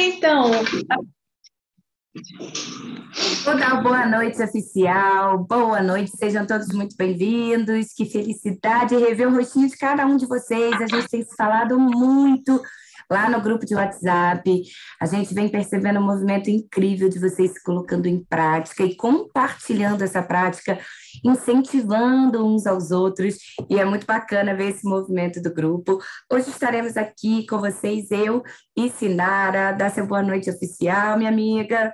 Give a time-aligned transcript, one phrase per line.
[0.00, 0.50] então.
[3.44, 7.92] Vou dar boa noite oficial, boa noite, sejam todos muito bem-vindos.
[7.94, 10.74] Que felicidade rever o rostinho de cada um de vocês.
[10.74, 12.62] A gente tem se falado muito
[13.10, 14.62] lá no grupo de WhatsApp.
[15.00, 20.02] A gente vem percebendo um movimento incrível de vocês se colocando em prática e compartilhando
[20.02, 20.78] essa prática,
[21.24, 23.36] incentivando uns aos outros.
[23.68, 25.98] E é muito bacana ver esse movimento do grupo.
[26.30, 28.42] Hoje estaremos aqui com vocês, eu
[28.76, 29.72] e Sinara.
[29.72, 31.92] Dá seu boa noite oficial, minha amiga.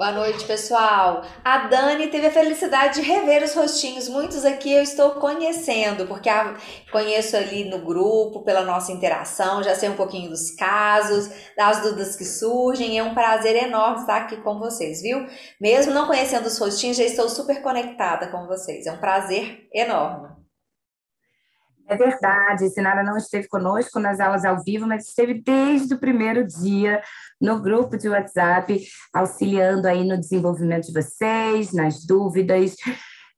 [0.00, 1.22] Boa noite, pessoal.
[1.44, 4.08] A Dani teve a felicidade de rever os rostinhos.
[4.08, 6.56] Muitos aqui eu estou conhecendo, porque a,
[6.90, 12.16] conheço ali no grupo, pela nossa interação, já sei um pouquinho dos casos, das dúvidas
[12.16, 12.98] que surgem.
[12.98, 15.26] É um prazer enorme estar aqui com vocês, viu?
[15.60, 18.86] Mesmo não conhecendo os rostinhos, já estou super conectada com vocês.
[18.86, 20.30] É um prazer enorme.
[21.90, 26.46] É verdade, Sinara não esteve conosco nas aulas ao vivo, mas esteve desde o primeiro
[26.46, 27.02] dia
[27.40, 32.76] no grupo de WhatsApp, auxiliando aí no desenvolvimento de vocês, nas dúvidas,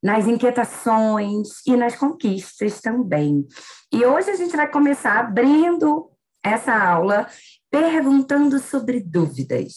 [0.02, 3.46] nas inquietações e nas conquistas também.
[3.92, 6.10] E hoje a gente vai começar abrindo
[6.42, 7.28] essa aula
[7.70, 9.74] perguntando sobre dúvidas.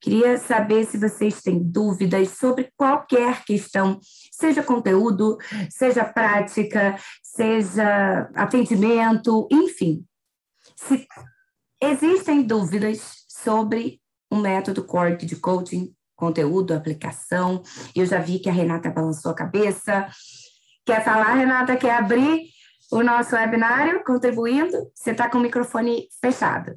[0.00, 4.00] Queria saber se vocês têm dúvidas sobre qualquer questão,
[4.32, 5.36] seja conteúdo,
[5.68, 10.02] seja prática, seja atendimento, enfim.
[10.74, 11.06] Se
[11.82, 17.62] existem dúvidas sobre o método CORC de coaching, conteúdo, aplicação,
[17.96, 20.06] eu já vi que a Renata balançou a cabeça.
[20.84, 21.76] Quer falar, Renata?
[21.76, 22.42] Quer abrir
[22.92, 24.90] o nosso webinário contribuindo?
[24.94, 26.74] Você está com o microfone fechado.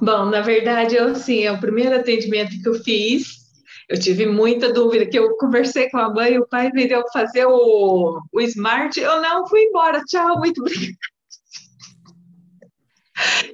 [0.00, 3.40] Bom, na verdade, eu sim, é o primeiro atendimento que eu fiz.
[3.88, 7.44] Eu tive muita dúvida, que eu conversei com a mãe, o pai me deu fazer
[7.44, 10.00] o, o smart, eu não fui embora.
[10.04, 11.09] Tchau, muito obrigada.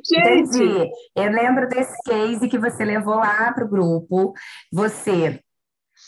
[0.09, 0.91] Gente, Entendi.
[1.14, 4.33] eu lembro desse case que você levou lá para o grupo.
[4.73, 5.41] Você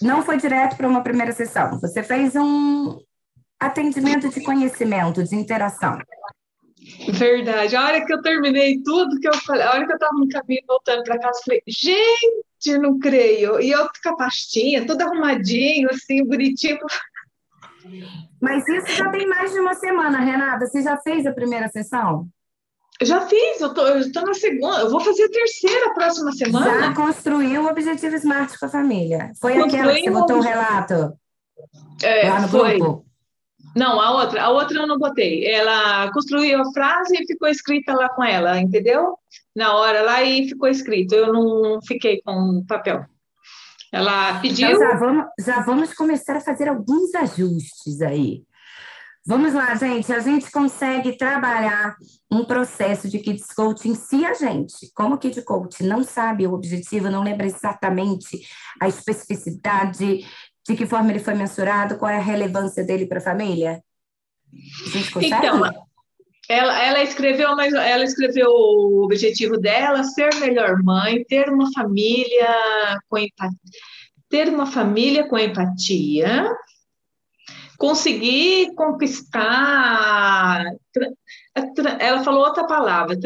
[0.01, 2.99] não foi direto para uma primeira sessão, você fez um
[3.59, 5.99] atendimento de conhecimento, de interação.
[7.13, 7.77] Verdade.
[7.77, 10.29] A hora que eu terminei tudo que eu falei, a hora que eu estava no
[10.29, 13.61] caminho voltando para casa, eu falei, gente, não creio.
[13.61, 16.79] E eu com a pastinha, tudo arrumadinho, assim, bonitinho.
[18.41, 20.67] Mas isso já tem mais de uma semana, Renata.
[20.67, 22.29] Você já fez a primeira sessão?
[23.03, 26.81] Já fiz, eu tô, eu tô na segunda, eu vou fazer a terceira próxima semana.
[26.81, 29.33] Já construiu o Objetivo Smart com a família.
[29.41, 31.17] Foi aquela que você botou o um relato?
[32.03, 32.79] É, lá no foi.
[32.79, 33.05] grupo?
[33.77, 35.47] Não, a outra, a outra eu não botei.
[35.47, 39.17] Ela construiu a frase e ficou escrita lá com ela, entendeu?
[39.55, 41.15] Na hora lá e ficou escrito.
[41.15, 43.05] Eu não fiquei com papel.
[43.93, 44.69] Ela pediu.
[44.69, 48.43] Então já vamos, já vamos começar a fazer alguns ajustes aí.
[49.29, 50.11] Vamos lá, gente.
[50.11, 51.95] A gente consegue trabalhar
[52.33, 57.11] um processo de Kids Coaching se a gente, como Kid Coach, não sabe o objetivo,
[57.11, 58.41] não lembra exatamente
[58.81, 60.27] a especificidade
[60.67, 61.99] de que forma ele foi mensurado?
[61.99, 63.83] Qual é a relevância dele para a família?
[64.87, 65.35] A gente consegue?
[65.35, 65.63] Então,
[66.49, 72.49] ela, ela escreveu, mas ela escreveu o objetivo dela, ser melhor mãe, ter uma família
[73.07, 73.59] com empatia,
[74.31, 76.51] ter uma família com empatia,
[77.79, 80.65] conseguir conquistar
[82.01, 83.17] ela falou outra palavra,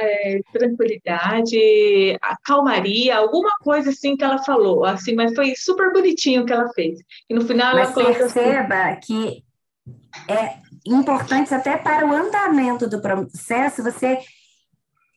[0.00, 6.52] é, tranquilidade, calmaria, alguma coisa assim que ela falou, assim, mas foi super bonitinho que
[6.52, 6.98] ela fez.
[7.28, 9.44] E no final mas ela colocou perceba assim, que
[10.28, 10.54] é
[10.86, 14.18] importante até para o andamento do processo você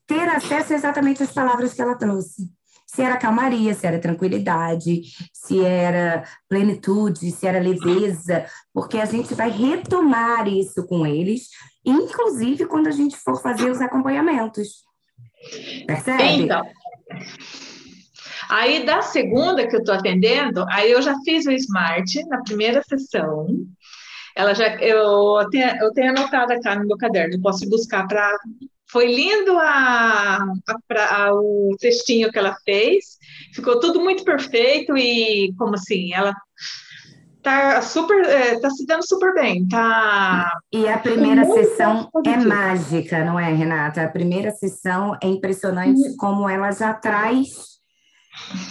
[0.05, 2.49] ter acesso exatamente às palavras que ela trouxe
[2.93, 5.01] se era calmaria, se era tranquilidade,
[5.33, 11.47] se era plenitude, se era leveza, porque a gente vai retomar isso com eles,
[11.83, 14.83] inclusive quando a gente for fazer os acompanhamentos.
[15.87, 16.43] Percebe?
[16.43, 16.61] Então.
[18.49, 22.83] Aí, da segunda que eu estou atendendo, aí eu já fiz o Smart na primeira
[22.83, 23.47] sessão.
[24.35, 28.31] Ela já, eu tenho, eu tenho anotado aqui no meu caderno, posso buscar para
[28.93, 33.17] foi lindo a, a, a, o textinho que ela fez,
[33.51, 36.31] ficou tudo muito perfeito e, como assim, ela
[37.41, 40.49] tá super, é, tá se dando super bem, tá...
[40.71, 44.03] E a primeira sessão é mágica, não é, Renata?
[44.03, 46.15] A primeira sessão é impressionante uhum.
[46.17, 47.73] como ela já traz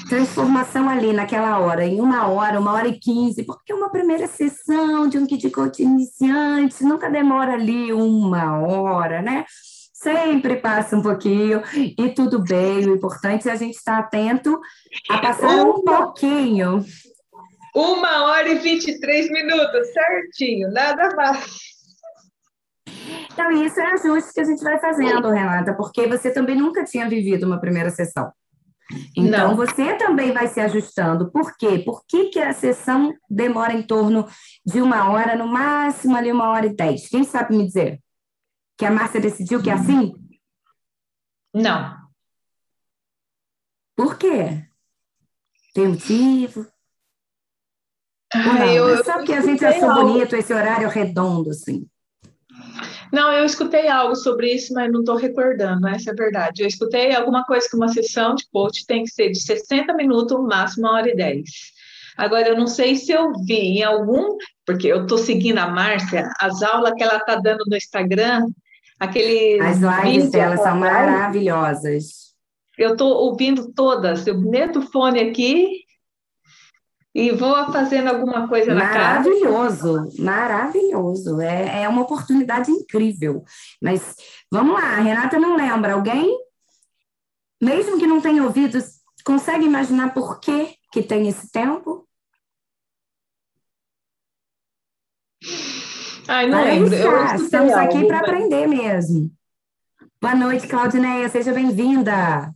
[0.08, 5.08] transformação ali naquela hora, em uma hora, uma hora e quinze, porque uma primeira sessão
[5.08, 9.44] de um kit coach iniciante nunca demora ali uma hora, né?
[10.02, 12.88] Sempre passa um pouquinho e tudo bem.
[12.88, 14.60] O importante é a gente estar atento
[15.08, 16.84] a passar um pouquinho.
[17.75, 21.72] Uma hora e 23 minutos, certinho, nada mais.
[23.32, 27.08] Então, isso é ajuste que a gente vai fazendo, Renata, porque você também nunca tinha
[27.08, 28.31] vivido uma primeira sessão.
[29.16, 29.56] Então, Não.
[29.56, 31.31] você também vai se ajustando.
[31.31, 31.78] Por quê?
[31.78, 34.28] Por que, que a sessão demora em torno
[34.66, 37.08] de uma hora, no máximo ali uma hora e dez?
[37.08, 38.00] Quem sabe me dizer?
[38.82, 40.12] Que a Márcia decidiu que é assim?
[41.55, 41.96] Não.
[43.94, 44.67] Por quê?
[45.73, 46.67] Tem motivo?
[48.34, 50.14] não, eu, é só que a gente achou algo...
[50.14, 51.87] bonito esse horário redondo, assim.
[53.12, 56.62] Não, eu escutei algo sobre isso, mas não estou recordando, essa é a verdade.
[56.62, 60.37] Eu escutei alguma coisa que uma sessão de coach tem que ser de 60 minutos,
[60.44, 61.49] máximo uma hora e 10.
[62.17, 64.37] Agora, eu não sei se eu vi em algum,
[64.67, 68.49] porque eu estou seguindo a Márcia, as aulas que ela está dando no Instagram,
[69.02, 69.60] aquele.
[69.60, 72.32] As lives dela são maravilhosas.
[72.78, 74.26] Eu estou ouvindo todas.
[74.26, 75.82] Eu meto o fone aqui
[77.14, 79.28] e vou fazendo alguma coisa na casa.
[79.28, 81.40] Maravilhoso, maravilhoso.
[81.40, 83.44] É, é uma oportunidade incrível.
[83.82, 84.16] Mas
[84.50, 85.94] vamos lá, a Renata não lembra.
[85.94, 86.34] Alguém,
[87.60, 88.78] mesmo que não tenha ouvido,
[89.25, 92.08] consegue imaginar por que, que tem esse tempo?
[96.34, 96.94] Ai, não lembro.
[97.34, 99.31] estamos aqui para aprender mesmo.
[100.19, 102.50] Boa noite, Claudineia, seja bem-vinda.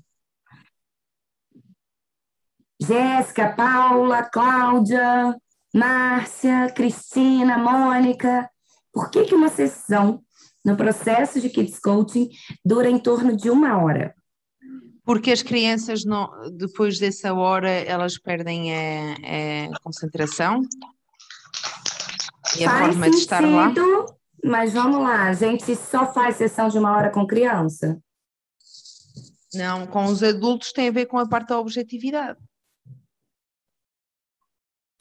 [2.81, 5.37] Jéssica, Paula, Cláudia,
[5.75, 8.49] Márcia, Cristina, Mônica.
[8.91, 10.23] Por que, que uma sessão
[10.65, 12.31] no processo de Kids Coaching
[12.65, 14.15] dura em torno de uma hora?
[15.05, 20.63] Porque as crianças, não, depois dessa hora, elas perdem a, a concentração
[22.59, 23.73] e a faz forma sentido, de estar lá.
[24.45, 27.99] Mas vamos lá, a gente só faz sessão de uma hora com criança?
[29.55, 32.39] Não, com os adultos tem a ver com a parte da objetividade.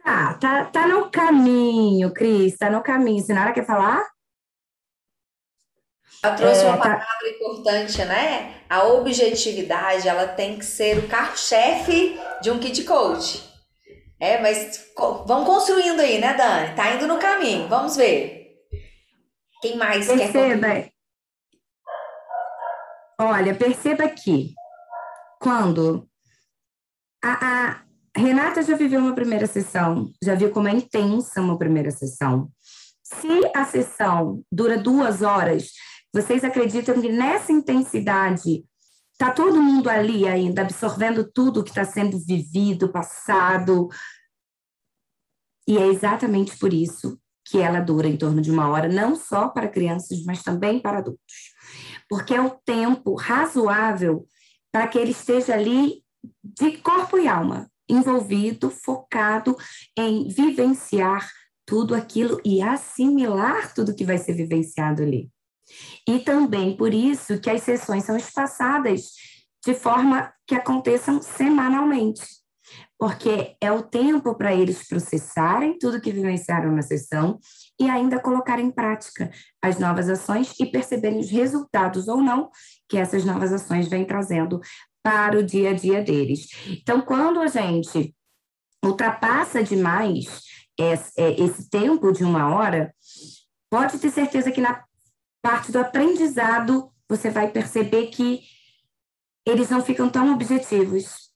[0.03, 3.23] Tá, tá, tá no caminho, Cris, tá no caminho.
[3.23, 4.03] Sinara quer falar?
[6.21, 6.83] Ela trouxe é, uma tá...
[6.83, 8.61] palavra importante, né?
[8.69, 13.54] A objetividade, ela tem que ser o carro-chefe de um kit coach.
[14.19, 14.93] É, mas
[15.25, 16.75] vamos construindo aí, né, Dani?
[16.75, 18.45] Tá indo no caminho, vamos ver.
[19.61, 20.91] Quem mais perceba, quer
[23.19, 24.53] Olha, perceba aqui,
[25.39, 26.07] quando
[27.23, 27.85] a, a,
[28.15, 32.49] Renata já viveu uma primeira sessão, já viu como é intensa uma primeira sessão.
[33.03, 35.71] Se a sessão dura duas horas,
[36.13, 38.63] vocês acreditam que nessa intensidade
[39.15, 43.87] está todo mundo ali ainda absorvendo tudo que está sendo vivido, passado?
[45.67, 49.49] E é exatamente por isso que ela dura em torno de uma hora, não só
[49.49, 51.53] para crianças, mas também para adultos.
[52.09, 54.27] Porque é o tempo razoável
[54.71, 56.03] para que ele esteja ali
[56.43, 59.55] de corpo e alma, envolvido, focado
[59.97, 61.29] em vivenciar
[61.65, 65.29] tudo aquilo e assimilar tudo que vai ser vivenciado ali.
[66.07, 69.11] E também por isso que as sessões são espaçadas
[69.65, 72.21] de forma que aconteçam semanalmente,
[72.99, 77.39] porque é o tempo para eles processarem tudo que vivenciaram na sessão
[77.79, 79.31] e ainda colocar em prática
[79.61, 82.49] as novas ações e perceberem os resultados ou não
[82.87, 84.61] que essas novas ações vêm trazendo
[85.03, 86.47] para o dia a dia deles.
[86.67, 88.15] Então, quando a gente
[88.83, 90.41] ultrapassa demais
[90.77, 91.33] esse, é,
[91.71, 92.93] tempo de uma hora,
[93.69, 94.84] pode ter certeza que na
[95.45, 98.41] parte do aprendizado você vai perceber que
[99.45, 101.29] eles não ficam tão objetivos.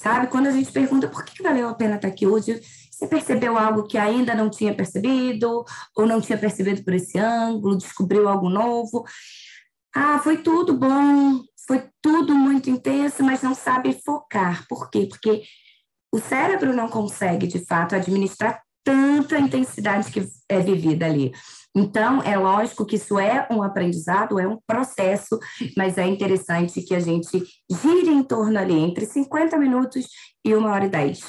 [0.00, 0.28] Sabe?
[0.28, 3.88] Quando a gente pergunta por que valeu a pena estar aqui hoje, você percebeu algo
[3.88, 5.64] que ainda não tinha percebido,
[5.96, 9.04] ou não tinha percebido por esse ângulo, descobriu algo novo.
[9.92, 14.64] Ah, foi tudo bom, foi tudo muito intenso, mas não sabe focar.
[14.68, 15.08] Por quê?
[15.10, 15.42] Porque
[16.12, 21.32] o cérebro não consegue, de fato, administrar tanta intensidade que é vivida ali.
[21.78, 25.38] Então, é lógico que isso é um aprendizado, é um processo,
[25.76, 30.08] mas é interessante que a gente gire em torno ali entre 50 minutos
[30.44, 31.20] e uma hora e 10.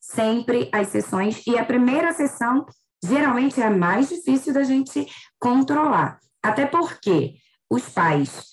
[0.00, 2.64] Sempre as sessões, e a primeira sessão
[3.04, 5.06] geralmente é a mais difícil da gente
[5.38, 6.18] controlar.
[6.42, 7.34] Até porque
[7.70, 8.44] os pais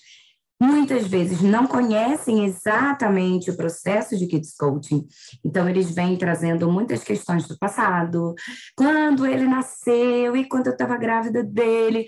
[0.62, 5.06] muitas vezes não conhecem exatamente o processo de kids coaching.
[5.44, 8.34] Então eles vêm trazendo muitas questões do passado,
[8.76, 12.06] quando ele nasceu e quando eu estava grávida dele.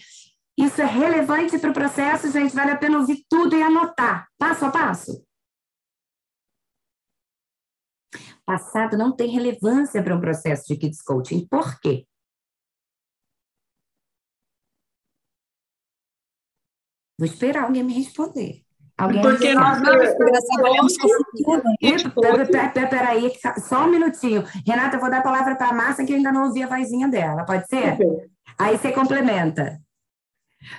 [0.58, 4.66] Isso é relevante para o processo, gente, vale a pena ouvir tudo e anotar, passo
[4.66, 5.24] a passo.
[8.44, 11.46] Passado não tem relevância para um processo de kids coaching.
[11.48, 12.08] Por quê?
[17.18, 18.62] Vou esperar alguém me responder.
[18.98, 19.86] Alguém Porque nós já
[20.42, 20.98] sabemos
[22.90, 24.44] Peraí, só um minutinho.
[24.66, 26.68] Renata, eu vou dar a palavra para a Márcia, que eu ainda não ouvi a
[26.68, 27.46] vozinha dela.
[27.46, 27.98] Pode ser?
[28.58, 29.80] Aí você complementa.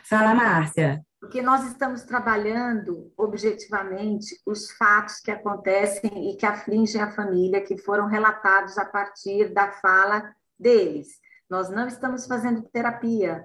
[0.04, 1.00] Fala, Márcia.
[1.20, 7.76] Porque nós estamos trabalhando objetivamente os fatos que acontecem e que afligem a família, que
[7.76, 11.08] foram relatados a partir da fala deles.
[11.48, 13.44] Nós não estamos fazendo terapia.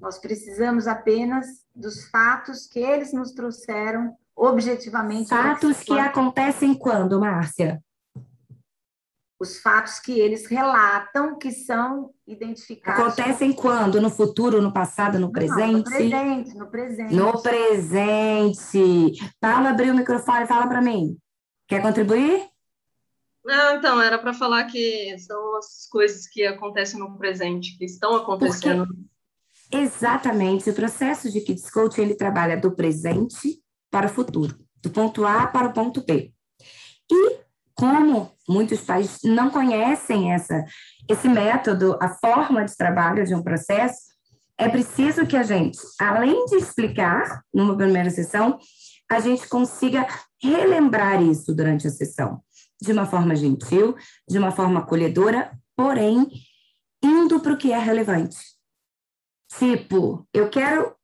[0.00, 5.28] Nós precisamos apenas dos fatos que eles nos trouxeram objetivamente.
[5.28, 7.82] Fatos que acontecem quando, Márcia?
[9.44, 13.02] os fatos que eles relatam que são identificados.
[13.02, 14.00] Acontecem quando?
[14.00, 15.60] No futuro, no passado, no presente?
[15.60, 17.14] Não, no presente, no presente.
[17.14, 19.34] No presente.
[19.38, 21.16] Paula, abriu o microfone, fala para mim.
[21.68, 22.48] Quer contribuir?
[23.44, 28.16] Não, então, era para falar que são as coisas que acontecem no presente, que estão
[28.16, 28.86] acontecendo.
[28.86, 29.02] Porque,
[29.72, 30.70] exatamente.
[30.70, 35.46] O processo de Kids Coaching, ele trabalha do presente para o futuro, do ponto A
[35.46, 36.32] para o ponto B.
[37.10, 37.38] E
[37.74, 40.64] como muitos pais não conhecem essa,
[41.08, 44.14] esse método, a forma de trabalho de um processo,
[44.56, 48.58] é preciso que a gente, além de explicar numa primeira sessão,
[49.10, 50.06] a gente consiga
[50.40, 52.40] relembrar isso durante a sessão,
[52.80, 53.96] de uma forma gentil,
[54.28, 56.28] de uma forma acolhedora, porém
[57.02, 58.53] indo para o que é relevante.
[59.58, 60.94] Tipo, eu quero.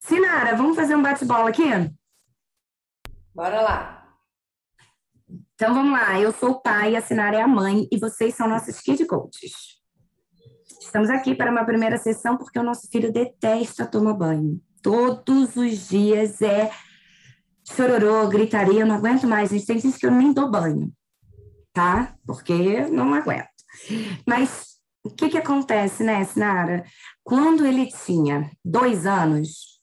[0.00, 1.64] Sinara, vamos fazer um bate-bola aqui?
[3.34, 3.96] Bora lá.
[5.54, 8.46] Então vamos lá, eu sou o pai, a Sinara é a mãe e vocês são
[8.46, 9.80] nossos kid coaches.
[10.80, 14.60] Estamos aqui para uma primeira sessão porque o nosso filho detesta tomar banho.
[14.82, 16.70] Todos os dias é
[17.64, 19.50] chororô, gritaria, eu não aguento mais.
[19.50, 20.92] A gente tem dias que eu nem dou banho,
[21.72, 22.14] tá?
[22.26, 23.48] Porque não aguento.
[24.26, 24.75] Mas
[25.06, 26.84] o que que acontece, né, Sinara?
[27.22, 29.80] Quando ele tinha dois anos,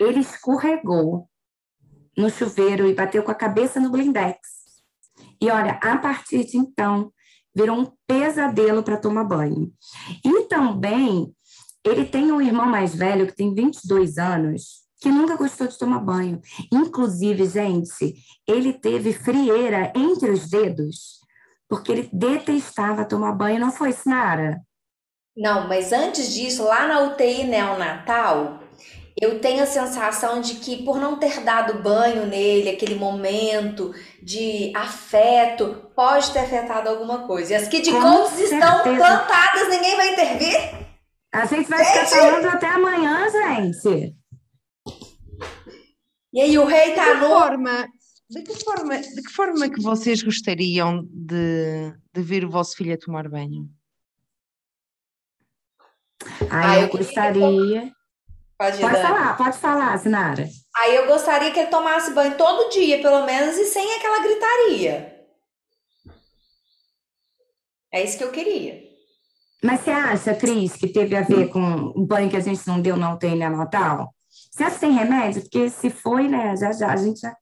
[0.00, 1.28] ele escorregou
[2.16, 4.38] no chuveiro e bateu com a cabeça no blindex.
[5.40, 7.12] E olha, a partir de então,
[7.54, 9.72] virou um pesadelo para tomar banho.
[10.24, 11.34] E também,
[11.84, 16.00] ele tem um irmão mais velho, que tem 22 anos, que nunca gostou de tomar
[16.00, 16.40] banho.
[16.72, 18.14] Inclusive, gente,
[18.46, 21.15] ele teve frieira entre os dedos,
[21.68, 23.60] porque ele detestava tomar banho.
[23.60, 24.60] Não foi, Sinara?
[25.36, 28.60] Não, mas antes disso, lá na UTI neonatal,
[29.20, 34.72] eu tenho a sensação de que por não ter dado banho nele, aquele momento de
[34.74, 37.52] afeto, pode ter afetado alguma coisa.
[37.52, 40.86] E as Kid Coats estão plantadas, ninguém vai intervir?
[41.32, 44.14] A gente vai ficar falando até amanhã, gente.
[46.32, 47.28] E aí, o rei tá de no.
[47.28, 47.88] Forma,
[48.28, 52.94] de, que forma, de que forma que vocês gostariam de, de ver o vosso filho
[52.94, 53.68] a tomar banho?
[56.50, 57.92] Ah, eu, eu gostaria.
[58.58, 60.48] Pode, pode falar, pode falar, Sinara.
[60.76, 65.16] Aí eu gostaria que ele tomasse banho todo dia, pelo menos, e sem aquela gritaria.
[67.92, 68.82] É isso que eu queria.
[69.62, 72.80] Mas você acha, Cris, que teve a ver com o banho que a gente não
[72.80, 74.14] deu na UTI Natal?
[74.28, 75.42] Você acha que tem remédio?
[75.42, 77.34] Porque se foi, né, já, já, a gente já,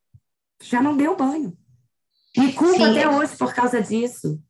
[0.62, 1.56] já não deu banho.
[2.36, 2.90] Me culpa Sim.
[2.90, 4.40] até hoje por causa disso.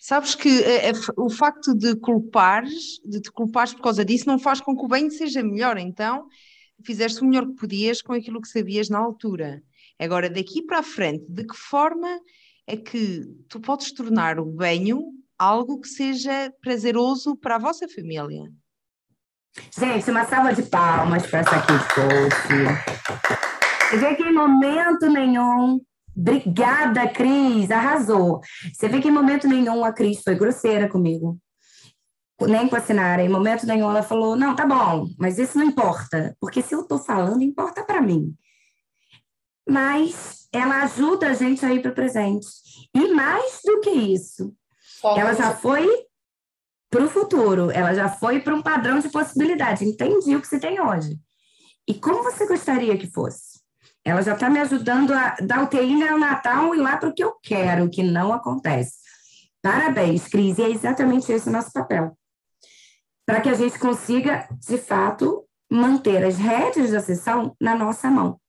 [0.00, 4.38] Sabes que é, é, o facto de culpares, de te culpares por causa disso, não
[4.38, 5.76] faz com que o banho seja melhor.
[5.78, 6.26] Então,
[6.84, 9.62] fizeste o melhor que podias com aquilo que sabias na altura.
[9.98, 12.20] Agora, daqui para a frente, de que forma
[12.66, 18.50] é que tu podes tornar o banho algo que seja prazeroso para a vossa família?
[19.76, 23.57] Gente, uma salva de palmas para essa aqui de coach.
[23.88, 25.80] Você vê que em momento nenhum
[26.18, 28.40] Obrigada, Cris, arrasou.
[28.74, 31.38] Você vê que em momento nenhum a Cris foi grosseira comigo,
[32.40, 33.22] nem com a Sinara.
[33.22, 36.82] Em momento nenhum ela falou: não, tá bom, mas isso não importa, porque se eu
[36.82, 38.34] tô falando, importa para mim.
[39.68, 42.48] Mas ela ajuda a gente a ir para o presente.
[42.92, 44.52] E mais do que isso,
[45.04, 45.86] ela já foi
[46.90, 49.84] para o futuro, ela já foi para um padrão de possibilidade.
[49.84, 51.16] Entendi o que você tem hoje.
[51.86, 53.47] E como você gostaria que fosse?
[54.08, 57.22] Ela já está me ajudando a dar UTI no Natal e lá para o que
[57.22, 58.94] eu quero, que não acontece.
[59.60, 62.16] Parabéns, Cris, e é exatamente esse o nosso papel.
[63.26, 68.40] Para que a gente consiga, de fato, manter as rédeas da sessão na nossa mão.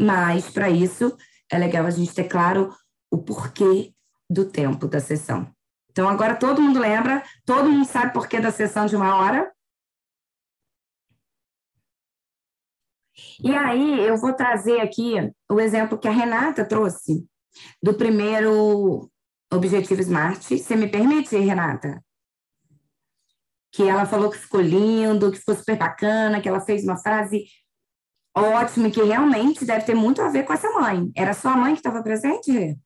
[0.00, 1.16] Mas, para isso,
[1.48, 2.74] é legal a gente ter claro
[3.08, 3.92] o porquê
[4.28, 5.48] do tempo da sessão.
[5.92, 9.53] Então, agora todo mundo lembra, todo mundo sabe porquê da sessão de uma hora?
[13.42, 15.14] E aí eu vou trazer aqui
[15.50, 17.26] o exemplo que a Renata trouxe
[17.82, 19.10] do primeiro
[19.52, 20.58] Objetivo Smart.
[20.58, 22.02] Você me permite, Renata?
[23.72, 27.44] Que ela falou que ficou lindo, que ficou super bacana, que ela fez uma frase
[28.36, 31.10] ótima, que realmente deve ter muito a ver com essa mãe.
[31.16, 32.78] Era sua mãe que estava presente?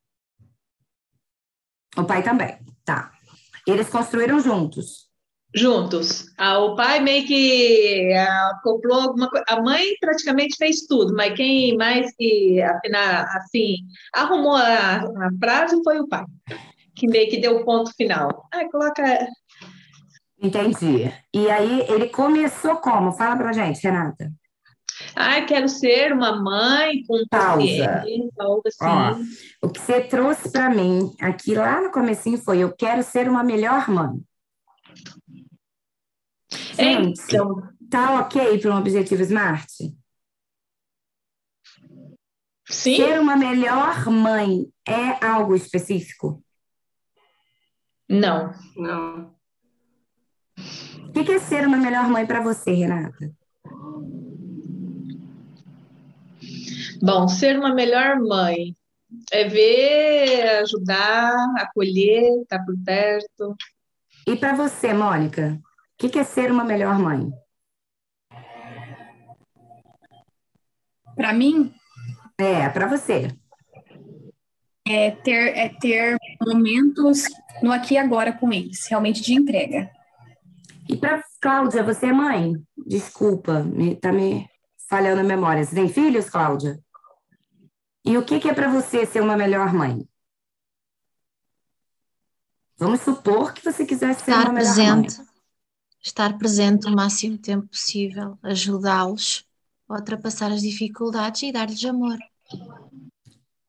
[1.97, 3.11] O pai também, tá.
[3.67, 5.08] Eles construíram juntos.
[5.53, 6.31] Juntos.
[6.37, 9.45] Ah, o pai meio que ah, acoplou alguma coisa.
[9.47, 13.77] A mãe praticamente fez tudo, mas quem mais que afinal, assim,
[14.13, 16.25] arrumou a, a frase foi o pai,
[16.95, 18.47] que meio que deu o ponto final.
[18.53, 19.27] Ah, coloca.
[20.41, 21.11] Entendi.
[21.33, 23.11] E aí ele começou como?
[23.11, 24.31] Fala pra gente, Renata.
[25.15, 28.03] Ah, quero ser uma mãe com Pausa.
[28.37, 28.85] algo assim.
[29.61, 33.29] Ó, o que você trouxe para mim aqui lá no comecinho foi eu quero ser
[33.29, 34.21] uma melhor mãe.
[36.51, 39.67] Gente, Então, tá ok para um objetivo SMART?
[42.69, 46.43] sim, Ser uma melhor mãe é algo específico?
[48.07, 48.51] não.
[48.75, 49.35] Não.
[51.15, 53.31] O que é ser uma melhor mãe para você, Renata?
[57.01, 58.75] Bom, ser uma melhor mãe
[59.31, 63.55] é ver, ajudar, acolher, estar por perto.
[64.27, 65.59] E para você, Mônica,
[65.99, 67.29] que que é ser uma melhor mãe?
[71.15, 71.73] Para mim,
[72.37, 73.27] É, para você.
[74.87, 77.23] é ter, é ter momentos
[77.61, 79.91] no aqui e agora com eles, realmente de entrega.
[80.87, 82.53] E para Cláudia, você é mãe?
[82.87, 84.47] Desculpa, me, tá me
[84.89, 85.63] falhando a memória.
[85.63, 86.79] Você tem filhos, Cláudia?
[88.05, 90.07] E o que que é para você ser uma melhor mãe?
[92.77, 95.28] Vamos supor que você quisesse ser Estar uma melhor presente, mãe.
[96.01, 99.45] Estar presente o máximo tempo possível, ajudá-los
[99.87, 102.17] a ultrapassar as dificuldades e dar-lhes amor.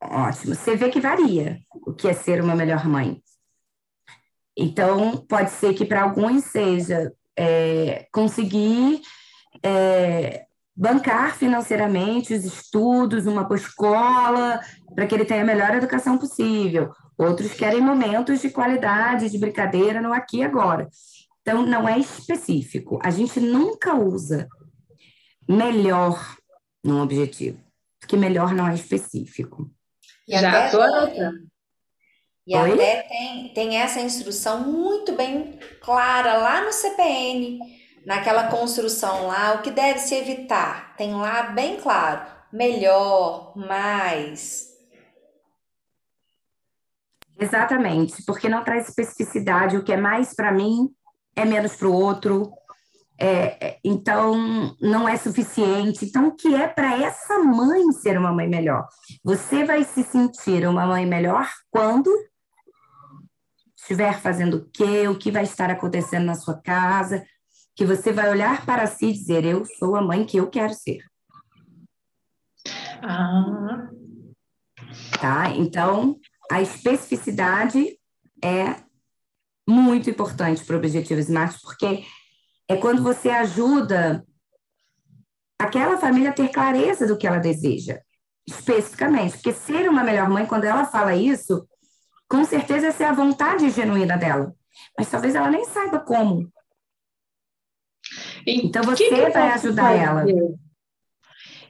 [0.03, 0.55] Ótimo.
[0.55, 3.23] Você vê que varia o que é ser uma melhor mãe.
[4.57, 9.01] Então, pode ser que para alguns seja é, conseguir
[9.63, 10.45] é,
[10.77, 14.61] bancar financeiramente os estudos, uma escola,
[14.95, 16.93] para que ele tenha a melhor educação possível.
[17.17, 20.89] Outros querem momentos de qualidade, de brincadeira no aqui e agora.
[21.43, 22.99] Então, não é específico.
[23.03, 24.49] A gente nunca usa
[25.49, 26.37] melhor
[26.85, 27.59] num objetivo,
[27.99, 29.71] porque melhor não é específico.
[30.29, 31.49] E Já até, tô anotando.
[32.47, 32.73] e Oi?
[32.75, 37.59] até tem, tem essa instrução muito bem clara lá no CPN,
[38.07, 40.95] naquela construção lá, o que deve se evitar.
[40.97, 42.31] Tem lá bem claro.
[42.53, 44.71] Melhor, mais.
[47.39, 49.77] Exatamente, porque não traz especificidade.
[49.77, 50.91] O que é mais para mim
[51.37, 52.53] é menos para o outro.
[53.19, 56.07] É, é, então, não é suficiente.
[56.07, 58.89] Então, o que é para essa mãe ser uma mãe melhor?
[59.23, 62.11] Você vai se sentir uma mãe melhor quando
[63.77, 65.07] estiver fazendo o quê?
[65.07, 67.25] O que vai estar acontecendo na sua casa?
[67.77, 70.73] Que você vai olhar para si e dizer: Eu sou a mãe que eu quero
[70.73, 71.01] ser.
[73.03, 73.89] Ah,
[75.21, 75.51] tá?
[75.51, 76.19] Então,
[76.51, 77.99] a especificidade
[78.43, 78.77] é
[79.71, 82.05] muito importante para o Objetivo Smart, porque
[82.69, 84.25] é quando você ajuda
[85.59, 88.01] aquela família a ter clareza do que ela deseja,
[88.49, 89.33] especificamente.
[89.35, 91.67] Porque ser uma melhor mãe, quando ela fala isso,
[92.29, 94.55] com certeza essa é a vontade genuína dela.
[94.99, 96.51] Mas talvez ela nem saiba como.
[98.47, 100.25] e Então você que vai ajudar ela.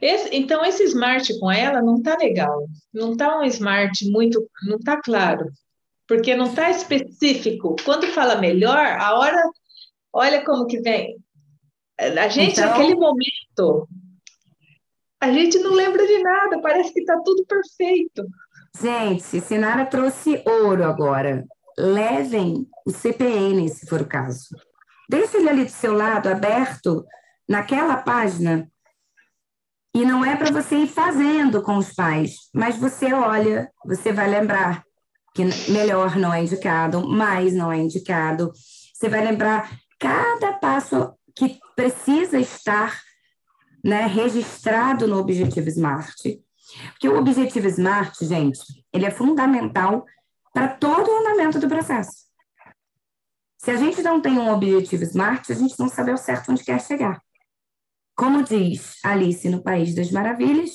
[0.01, 2.67] Esse- então, esse smart com ela não tá legal.
[2.93, 5.51] Não tá um smart muito, não tá claro.
[6.11, 7.77] Porque não tá específico.
[7.85, 9.41] Quando fala melhor, a hora,
[10.13, 11.17] olha como que vem.
[11.97, 13.89] A gente, Então- naquele momento,
[15.21, 18.27] a gente não lembra de nada, parece que tá tudo perfeito.
[18.83, 21.45] Gente, Sinara trouxe ouro agora.
[21.79, 24.49] Levem o CPN, se for o caso.
[25.09, 27.07] Deixa ele ali do seu lado, aberto,
[27.49, 28.69] naquela página.
[29.95, 34.29] E não é para você ir fazendo com os pais, mas você olha, você vai
[34.29, 34.83] lembrar
[35.35, 38.53] que melhor não é indicado, mais não é indicado.
[38.93, 43.01] Você vai lembrar cada passo que precisa estar
[43.85, 46.41] né, registrado no Objetivo Smart.
[46.93, 48.61] Porque o Objetivo Smart, gente,
[48.93, 50.05] ele é fundamental
[50.53, 52.29] para todo o andamento do processo.
[53.59, 56.65] Se a gente não tem um Objetivo Smart, a gente não sabe ao certo onde
[56.65, 57.21] quer chegar.
[58.17, 60.71] Como diz Alice no País das Maravilhas,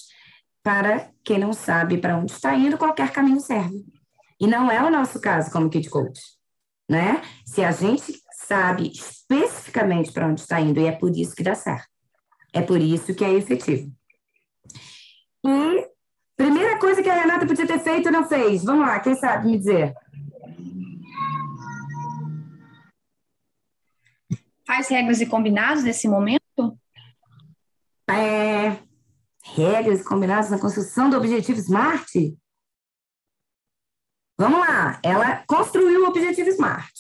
[0.64, 3.86] para quem não sabe para onde está indo, qualquer caminho serve.
[4.40, 6.22] E não é o nosso caso como Kid Coach,
[6.90, 7.22] né?
[7.46, 11.56] Se a gente sabe especificamente para onde está indo, e é por isso que dá
[11.56, 11.88] certo.
[12.54, 13.92] É por isso que é efetivo.
[15.46, 15.90] E
[16.36, 18.64] primeira coisa que a Renata podia ter feito, não fez.
[18.64, 19.94] Vamos lá, quem sabe me dizer?
[24.66, 26.42] Faz regras e combinados nesse momento?
[28.10, 28.78] É,
[29.44, 32.36] regras combinadas na construção do objetivo SMART?
[34.38, 36.92] Vamos lá, ela construiu o objetivo SMART.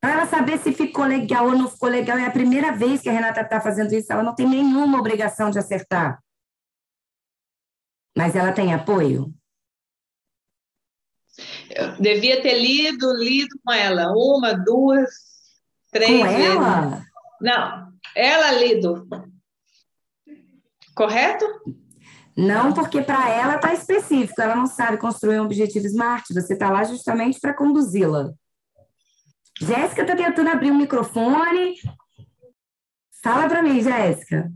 [0.00, 2.18] Para ela saber se ficou legal ou não ficou legal.
[2.18, 5.50] É a primeira vez que a Renata está fazendo isso, ela não tem nenhuma obrigação
[5.50, 6.22] de acertar.
[8.16, 9.32] Mas ela tem apoio?
[11.70, 15.10] Eu devia ter lido, lido com ela, uma, duas,
[15.90, 16.46] três com vezes.
[16.46, 17.04] ela?
[17.40, 19.06] Não, ela lido.
[20.94, 21.44] Correto?
[22.36, 26.70] Não, porque para ela está específico, ela não sabe construir um objetivo SMART, você está
[26.70, 28.34] lá justamente para conduzi-la.
[29.58, 31.76] Jéssica está tentando abrir um microfone.
[33.22, 34.52] Fala para mim, Jéssica.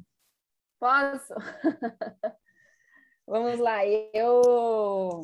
[0.78, 1.34] Posso?
[3.26, 3.86] Vamos lá.
[4.12, 5.22] Eu,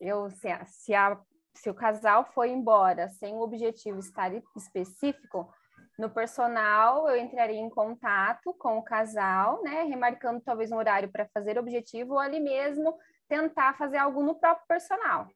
[0.00, 1.20] eu se, a, se, a,
[1.54, 5.52] se o casal foi embora sem o objetivo estar específico,
[5.98, 11.28] no personal, eu entraria em contato com o casal, né, remarcando talvez um horário para
[11.34, 12.94] fazer objetivo, ou ali mesmo
[13.28, 15.28] tentar fazer algo no próprio personal.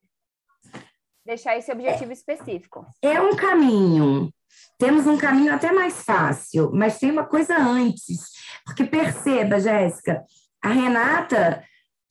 [1.27, 2.87] Deixar esse objetivo é, específico.
[3.03, 4.31] É um caminho.
[4.79, 8.21] Temos um caminho até mais fácil, mas tem uma coisa antes.
[8.65, 10.25] Porque perceba, Jéssica,
[10.63, 11.65] a Renata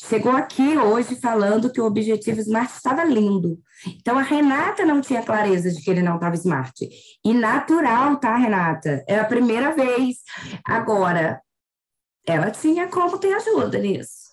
[0.08, 3.60] chegou aqui hoje falando que o objetivo Smart estava lindo.
[3.86, 6.90] Então, a Renata não tinha clareza de que ele não estava Smart.
[7.24, 9.04] E natural, tá, Renata?
[9.08, 10.18] É a primeira vez.
[10.66, 11.42] Agora,
[12.26, 14.32] ela tinha como ter ajuda nisso.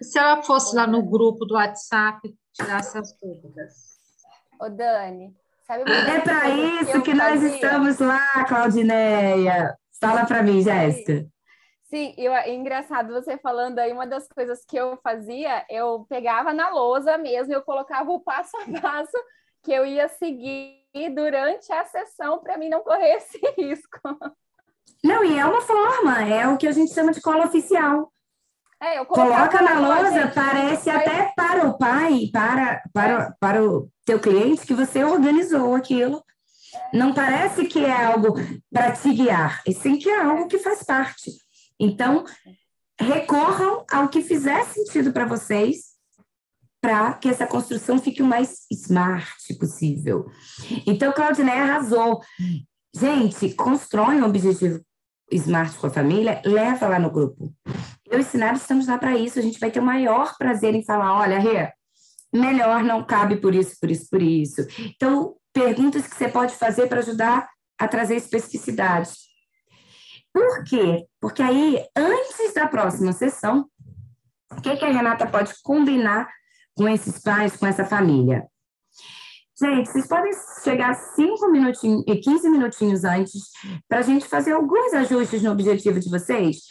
[0.00, 3.74] Se ela fosse lá no grupo do WhatsApp, tirar essas dúvidas.
[4.60, 5.34] Ô, Dani,
[5.66, 9.74] sabe É para isso que, que nós estamos lá, Claudineia.
[10.00, 11.26] Fala para mim, Jéssica.
[11.88, 16.52] Sim, eu, é engraçado você falando aí, uma das coisas que eu fazia, eu pegava
[16.52, 19.16] na lousa mesmo, eu colocava o passo a passo
[19.62, 24.00] que eu ia seguir durante a sessão para mim não correr esse risco.
[25.04, 28.12] Não, e é uma forma, é o que a gente chama de cola oficial.
[28.82, 34.66] É, Coloca na lousa, parece até para o pai, para, para, para o teu cliente,
[34.66, 36.22] que você organizou aquilo.
[36.92, 38.34] Não parece que é algo
[38.72, 41.45] para te guiar, e sim que é algo que faz parte.
[41.78, 42.24] Então,
[42.98, 45.96] recorram ao que fizer sentido para vocês,
[46.80, 50.26] para que essa construção fique o mais smart possível.
[50.86, 52.20] Então, Claudiné arrasou.
[52.94, 54.80] Gente, constrói um objetivo
[55.30, 57.52] smart com a família, leva lá no grupo.
[58.08, 60.84] Eu e Sinara estamos lá para isso, a gente vai ter o maior prazer em
[60.84, 61.72] falar, olha, Rê,
[62.32, 64.66] melhor não cabe por isso, por isso, por isso.
[64.78, 69.10] Então, perguntas que você pode fazer para ajudar a trazer especificidade.
[70.36, 71.06] Por quê?
[71.18, 73.70] Porque aí, antes da próxima sessão,
[74.52, 76.28] o que, que a Renata pode combinar
[76.74, 78.46] com esses pais, com essa família?
[79.58, 80.30] Gente, vocês podem
[80.62, 83.44] chegar cinco minutinhos e 15 minutinhos antes
[83.88, 86.64] para a gente fazer alguns ajustes no objetivo de vocês.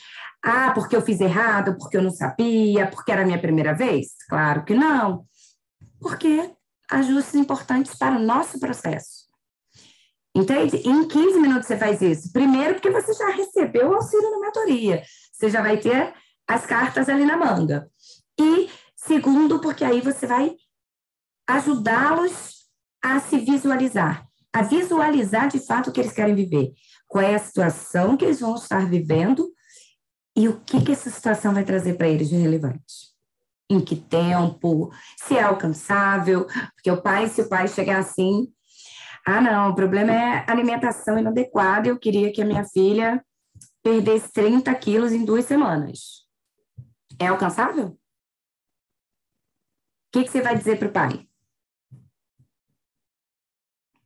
[0.43, 4.09] Ah, porque eu fiz errado, porque eu não sabia, porque era a minha primeira vez?
[4.29, 5.25] Claro que não.
[5.99, 6.51] Porque
[6.91, 9.24] ajustes importantes para o nosso processo.
[10.35, 10.77] Entende?
[10.85, 12.33] Em 15 minutos você faz isso.
[12.33, 15.01] Primeiro, porque você já recebeu o auxílio na mentoria.
[15.31, 16.13] Você já vai ter
[16.45, 17.89] as cartas ali na manga.
[18.37, 20.53] E segundo, porque aí você vai
[21.47, 22.65] ajudá-los
[23.01, 26.73] a se visualizar, a visualizar de fato o que eles querem viver,
[27.07, 29.47] qual é a situação que eles vão estar vivendo
[30.35, 33.13] e o que, que essa situação vai trazer para eles de relevante.
[33.69, 38.51] Em que tempo, se é alcançável, porque o pai, se o pai chegar assim,
[39.25, 41.87] ah, não, o problema é alimentação inadequada.
[41.87, 43.25] Eu queria que a minha filha
[43.81, 46.27] perdesse 30 quilos em duas semanas.
[47.19, 47.87] É alcançável?
[47.87, 47.97] O
[50.11, 51.27] que, que você vai dizer para o pai?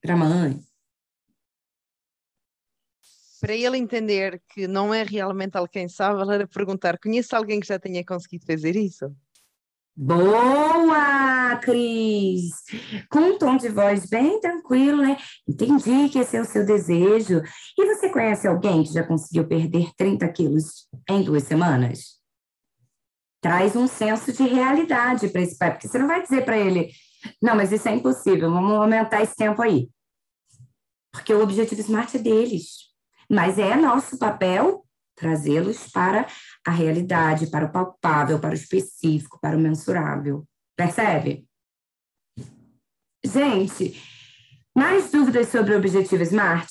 [0.02, 0.64] Para a mãe?
[3.42, 8.06] Para ele entender que não é realmente alcançável, era perguntar: conhece alguém que já tenha
[8.06, 9.14] conseguido fazer isso?
[10.02, 12.54] Boa, Cris!
[13.12, 15.18] Com um tom de voz bem tranquilo, né?
[15.46, 17.42] Entendi que esse é o seu desejo.
[17.78, 22.18] E você conhece alguém que já conseguiu perder 30 quilos em duas semanas?
[23.42, 26.92] Traz um senso de realidade para esse pai, porque você não vai dizer para ele,
[27.42, 29.90] não, mas isso é impossível, vamos aumentar esse tempo aí.
[31.12, 32.88] Porque o objetivo Smart é deles.
[33.30, 34.79] Mas é nosso papel
[35.20, 36.26] trazê-los para
[36.66, 40.46] a realidade, para o palpável, para o específico, para o mensurável.
[40.76, 41.46] Percebe?
[43.24, 44.02] Gente,
[44.74, 46.70] mais dúvidas sobre o objetivo SMART?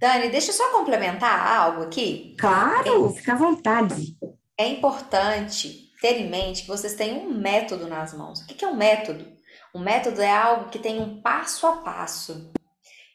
[0.00, 2.36] Dani, deixa eu só complementar algo aqui.
[2.38, 4.16] Claro, é, fica à vontade.
[4.56, 8.40] É importante ter em mente que vocês têm um método nas mãos.
[8.42, 9.26] O que é um método?
[9.74, 12.52] Um método é algo que tem um passo a passo.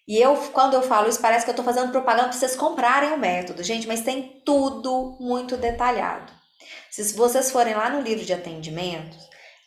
[0.07, 3.13] E eu, quando eu falo isso, parece que eu estou fazendo propaganda para vocês comprarem
[3.13, 6.31] o método, gente, mas tem tudo muito detalhado.
[6.91, 9.17] Se vocês forem lá no livro de atendimentos,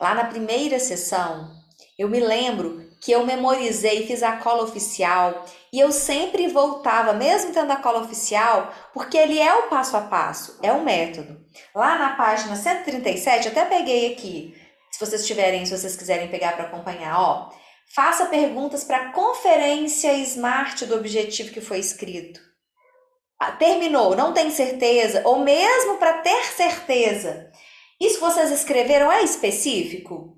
[0.00, 1.50] lá na primeira sessão,
[1.98, 7.52] eu me lembro que eu memorizei, fiz a cola oficial e eu sempre voltava, mesmo
[7.52, 11.40] tendo a cola oficial, porque ele é o passo a passo, é o método.
[11.74, 14.54] Lá na página 137, até peguei aqui,
[14.90, 17.50] se vocês tiverem, se vocês quiserem pegar para acompanhar, ó.
[17.94, 22.40] Faça perguntas para a conferência Smart do objetivo que foi escrito.
[23.38, 27.50] Ah, terminou, não tem certeza, ou mesmo para ter certeza.
[28.00, 30.36] Isso que vocês escreveram é específico?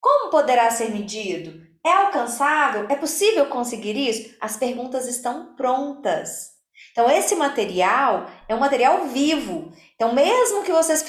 [0.00, 1.66] Como poderá ser medido?
[1.84, 2.86] É alcançável?
[2.88, 4.34] É possível conseguir isso?
[4.40, 6.56] As perguntas estão prontas.
[6.92, 9.72] Então, esse material é um material vivo.
[9.94, 11.04] Então, mesmo que vocês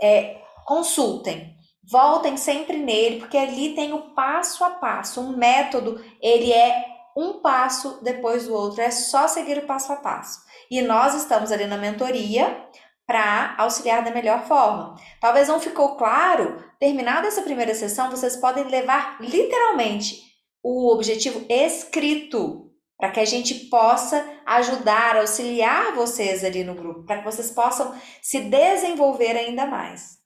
[0.00, 1.56] é, consultem,
[1.90, 6.84] voltem sempre nele, porque ali tem o passo a passo, um método, ele é
[7.16, 10.40] um passo depois do outro, é só seguir o passo a passo.
[10.70, 12.66] E nós estamos ali na mentoria
[13.06, 14.96] para auxiliar da melhor forma.
[15.20, 20.22] Talvez não ficou claro, terminada essa primeira sessão, vocês podem levar literalmente
[20.62, 27.18] o objetivo escrito para que a gente possa ajudar, auxiliar vocês ali no grupo, para
[27.18, 27.92] que vocês possam
[28.22, 30.21] se desenvolver ainda mais.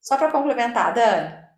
[0.00, 1.48] Só para complementar, Dani.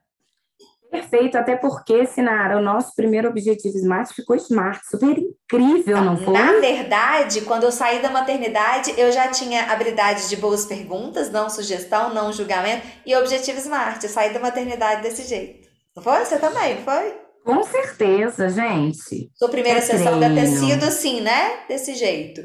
[0.91, 6.33] Perfeito, até porque, Sinara, o nosso primeiro objetivo Smart ficou Smart, super incrível, não foi?
[6.33, 11.49] Na verdade, quando eu saí da maternidade, eu já tinha habilidade de boas perguntas, não
[11.49, 14.05] sugestão, não julgamento, e objetivo Smart.
[14.05, 15.69] Eu saí da maternidade desse jeito.
[15.95, 16.25] Não foi?
[16.25, 17.15] Você também, não foi?
[17.45, 19.31] Com certeza, gente.
[19.35, 21.67] Sua primeira é sessão deve ter sido assim, né?
[21.69, 22.43] Desse jeito.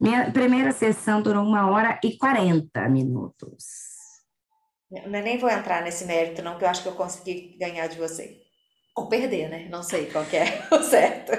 [0.00, 3.91] Minha primeira sessão durou uma hora e quarenta minutos.
[4.92, 7.96] Eu nem vou entrar nesse mérito, não, que eu acho que eu consegui ganhar de
[7.96, 8.42] você.
[8.94, 9.66] Ou perder, né?
[9.70, 11.32] Não sei qual é o certo.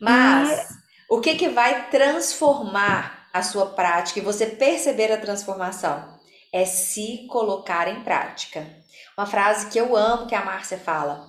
[0.00, 0.68] Mas
[1.10, 6.18] o que, que vai transformar a sua prática e você perceber a transformação?
[6.52, 8.66] É se colocar em prática.
[9.18, 11.28] Uma frase que eu amo que a Márcia fala: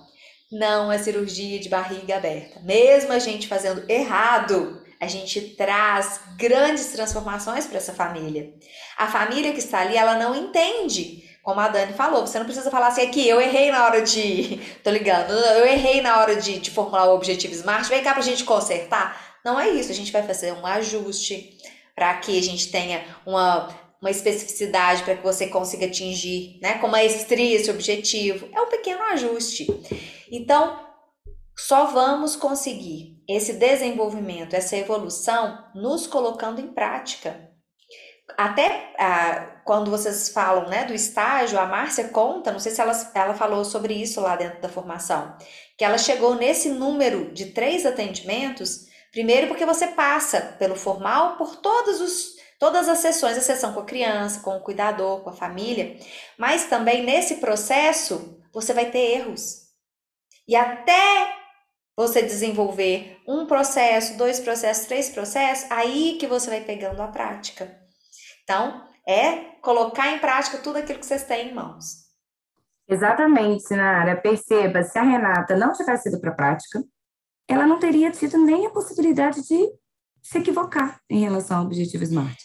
[0.52, 2.60] não é cirurgia de barriga aberta.
[2.60, 8.54] Mesmo a gente fazendo errado, a gente traz grandes transformações para essa família.
[8.96, 11.28] A família que está ali, ela não entende.
[11.42, 14.60] Como a Dani falou, você não precisa falar assim, aqui, eu errei na hora de.
[14.84, 18.20] Tô ligando, eu errei na hora de, de formular o objetivo SMART, vem cá para
[18.22, 19.40] a gente consertar.
[19.44, 21.58] Não é isso, a gente vai fazer um ajuste
[21.96, 26.86] para que a gente tenha uma, uma especificidade para que você consiga atingir né, com
[26.86, 28.48] maestria esse objetivo.
[28.54, 29.66] É um pequeno ajuste.
[30.30, 30.91] Então,
[31.56, 37.50] só vamos conseguir esse desenvolvimento, essa evolução, nos colocando em prática.
[38.36, 42.92] Até ah, quando vocês falam né, do estágio, a Márcia conta, não sei se ela,
[43.14, 45.36] ela falou sobre isso lá dentro da formação,
[45.76, 51.56] que ela chegou nesse número de três atendimentos, primeiro porque você passa pelo formal, por
[51.56, 55.34] todos os, todas as sessões, a sessão com a criança, com o cuidador, com a
[55.34, 55.98] família,
[56.38, 59.62] mas também nesse processo você vai ter erros.
[60.48, 61.41] E até
[61.96, 67.76] você desenvolver um processo, dois processos, três processos, aí que você vai pegando a prática.
[68.42, 72.02] Então, é colocar em prática tudo aquilo que vocês têm em mãos.
[72.88, 74.16] Exatamente, Sinara.
[74.16, 76.82] Perceba, se a Renata não tivesse ido para a prática,
[77.48, 79.68] ela não teria tido nem a possibilidade de
[80.22, 82.38] se equivocar em relação ao objetivo SMART.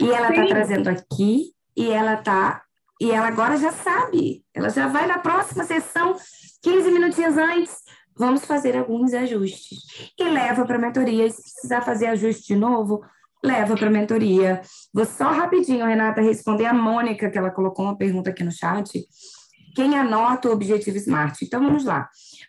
[0.00, 2.62] E ela está trazendo aqui, e ela tá,
[3.00, 4.44] e ela agora já sabe.
[4.52, 6.16] Ela já vai na próxima sessão,
[6.62, 7.76] 15 minutinhos antes,
[8.18, 9.78] vamos fazer alguns ajustes.
[10.18, 11.30] E leva para a mentoria.
[11.30, 13.02] Se precisar fazer ajuste de novo,
[13.44, 14.60] leva para a mentoria.
[14.92, 19.04] Vou só rapidinho, Renata, responder a Mônica, que ela colocou uma pergunta aqui no chat.
[19.74, 21.42] Quem anota o objetivo SMART?
[21.42, 22.08] Então, vamos lá.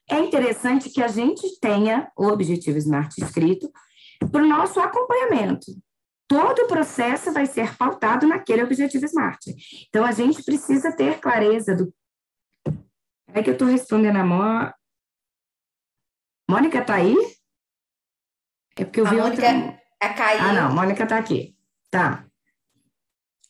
[0.09, 3.71] É interessante que a gente tenha o objetivo SMART escrito
[4.31, 5.67] para o nosso acompanhamento.
[6.27, 9.47] Todo o processo vai ser pautado naquele objetivo SMART.
[9.89, 11.93] Então, a gente precisa ter clareza do.
[13.33, 14.71] É que eu estou respondendo a Mó.
[16.49, 17.15] Mônica tá aí?
[18.75, 19.81] É porque eu a vi Mônica outra.
[20.01, 20.41] É caiu.
[20.41, 21.55] Ah, não, Mônica tá aqui.
[21.91, 22.25] Tá.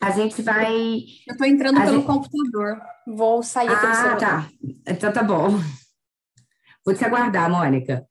[0.01, 1.05] A gente vai.
[1.25, 2.05] Eu tô entrando a pelo gente...
[2.05, 2.81] computador.
[3.07, 4.17] Vou sair Ah, celular.
[4.17, 4.49] tá.
[4.85, 5.51] Então tá bom.
[6.85, 8.05] Vou te aguardar, Mônica.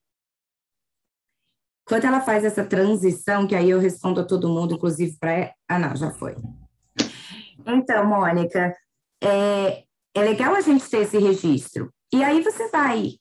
[1.87, 5.53] Quando ela faz essa transição, que aí eu respondo a todo mundo, inclusive para.
[5.68, 6.35] Ah, não, já foi.
[7.66, 8.74] Então, Mônica,
[9.22, 11.92] é, é legal a gente ter esse registro.
[12.11, 13.18] E aí você vai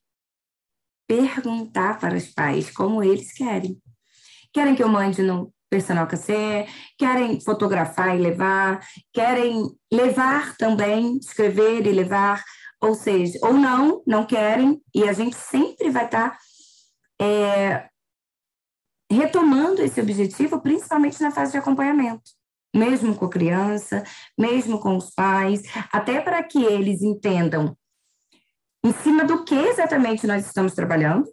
[1.07, 3.81] perguntar para os pais como eles querem.
[4.53, 6.67] Querem que eu mande no personal café,
[6.97, 12.43] querem fotografar e levar, querem levar também, escrever e levar,
[12.81, 16.37] ou seja, ou não, não querem, e a gente sempre vai estar
[17.21, 17.87] é,
[19.11, 22.31] retomando esse objetivo, principalmente na fase de acompanhamento,
[22.73, 24.03] mesmo com a criança,
[24.37, 27.75] mesmo com os pais, até para que eles entendam
[28.87, 31.27] em cima do que exatamente nós estamos trabalhando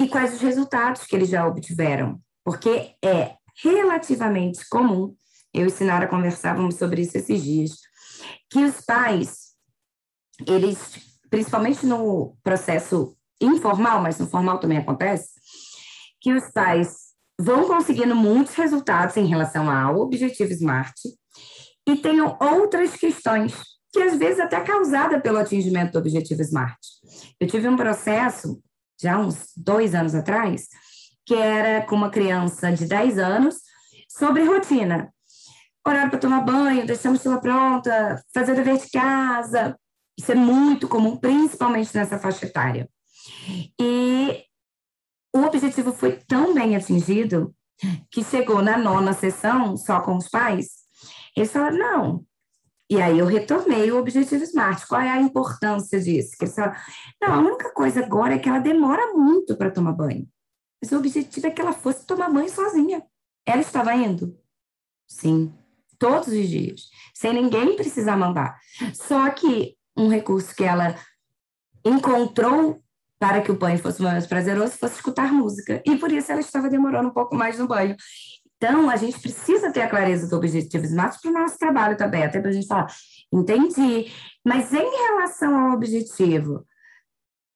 [0.00, 5.16] e quais os resultados que eles já obtiveram, porque é relativamente comum,
[5.52, 7.72] eu e Sinara conversávamos sobre isso esses dias,
[8.48, 9.54] que os pais,
[10.46, 10.78] eles,
[11.28, 15.30] principalmente no processo informal, mas no formal também acontece,
[16.20, 20.94] que os pais vão conseguindo muitos resultados em relação ao objetivo SMART
[21.86, 26.76] e tenham outras questões que às vezes até causada pelo atingimento do objetivo SMART.
[27.38, 28.60] Eu tive um processo
[29.00, 30.66] já uns dois anos atrás
[31.24, 33.54] que era com uma criança de 10 anos
[34.08, 35.14] sobre rotina.
[35.86, 39.78] Horário para tomar banho, deixar a mochila pronta, fazer dever de casa.
[40.18, 42.90] Isso é muito comum, principalmente nessa faixa etária.
[43.80, 44.42] E
[45.32, 47.54] o objetivo foi tão bem atingido
[48.10, 50.66] que chegou na nona sessão, só com os pais,
[51.36, 52.26] eles falaram, não.
[52.90, 54.86] E aí eu retomei o objetivo SMART.
[54.86, 56.36] Qual é a importância disso?
[56.38, 56.76] Que falaram,
[57.20, 60.28] não, a única coisa agora é que ela demora muito para tomar banho.
[60.82, 63.02] Mas o objetivo é que ela fosse tomar banho sozinha.
[63.46, 64.38] Ela estava indo?
[65.08, 65.54] Sim,
[65.98, 68.58] todos os dias, sem ninguém precisar mandar.
[68.92, 70.94] Só que um recurso que ela
[71.84, 72.82] encontrou
[73.18, 75.82] para que o banho fosse mais prazeroso fosse escutar música.
[75.86, 77.96] E por isso ela estava demorando um pouco mais no banho.
[78.64, 82.24] Então, a gente precisa ter a clareza do objetivo SMART para o nosso trabalho também,
[82.24, 82.90] até para a gente falar,
[83.30, 84.10] entendi.
[84.42, 86.66] Mas em relação ao objetivo,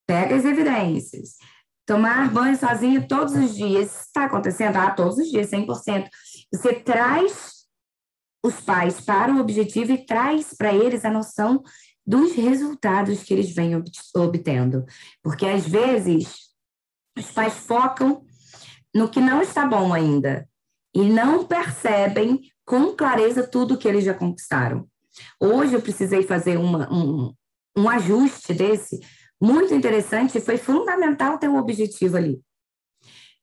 [0.07, 1.38] pega as evidências.
[1.87, 4.03] Tomar banho sozinho todos os dias.
[4.03, 4.77] Está acontecendo?
[4.77, 6.11] Ah, todos os dias, 100%.
[6.53, 7.64] Você traz
[8.44, 11.62] os pais para o objetivo e traz para eles a noção
[12.07, 13.83] dos resultados que eles vêm
[14.14, 14.85] obtendo.
[15.23, 16.51] Porque, às vezes,
[17.16, 18.23] os pais focam
[18.94, 20.47] no que não está bom ainda
[20.98, 24.88] e não percebem com clareza tudo que eles já conquistaram.
[25.40, 27.32] Hoje eu precisei fazer uma, um,
[27.76, 28.98] um ajuste desse
[29.40, 32.42] muito interessante, foi fundamental ter um objetivo ali.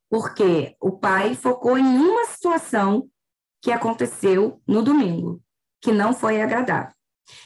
[0.09, 3.09] Porque o pai focou em uma situação
[3.61, 5.41] que aconteceu no domingo,
[5.81, 6.93] que não foi agradável.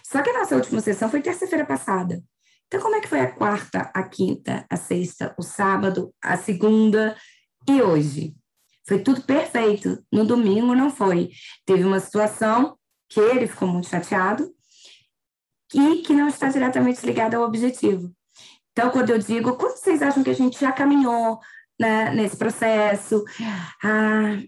[0.03, 2.19] Só que a nossa última sessão foi terça-feira passada.
[2.65, 7.15] Então, como é que foi a quarta, a quinta, a sexta, o sábado, a segunda
[7.67, 8.38] e hoje?
[8.89, 10.03] Foi tudo perfeito.
[10.11, 11.29] No domingo não foi.
[11.63, 12.75] Teve uma situação
[13.07, 14.51] que ele ficou muito chateado
[15.71, 18.11] e que não está diretamente ligada ao objetivo.
[18.71, 21.39] Então, quando eu digo, quanto vocês acham que a gente já caminhou
[21.79, 23.23] né, nesse processo?
[23.83, 24.41] Ah,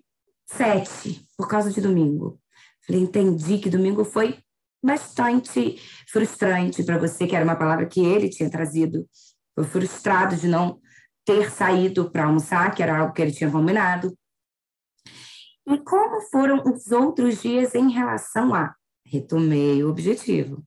[0.47, 2.41] sete, por causa de domingo.
[2.87, 4.39] Falei, entendi que domingo foi
[4.83, 5.75] bastante
[6.11, 9.07] frustrante para você, que era uma palavra que ele tinha trazido.
[9.53, 10.79] Foi frustrado de não
[11.23, 14.17] ter saído para almoçar, que era algo que ele tinha combinado.
[15.71, 18.75] E como foram os outros dias em relação a?
[19.05, 20.63] Retomei o objetivo,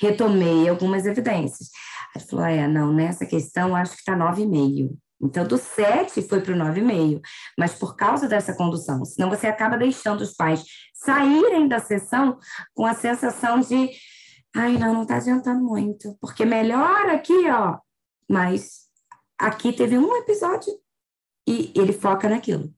[0.00, 1.68] retomei algumas evidências.
[2.14, 4.96] Ele falou: é, não, nessa questão acho que está 9,5.
[5.20, 7.20] Então, do 7 foi para o 9,5,
[7.58, 10.62] mas por causa dessa condução, senão você acaba deixando os pais
[10.94, 12.38] saírem da sessão
[12.74, 13.90] com a sensação de,
[14.54, 17.78] ai, não, não está adiantando muito, porque melhor aqui, ó,
[18.28, 18.82] mas
[19.38, 20.72] aqui teve um episódio
[21.48, 22.70] e ele foca naquilo.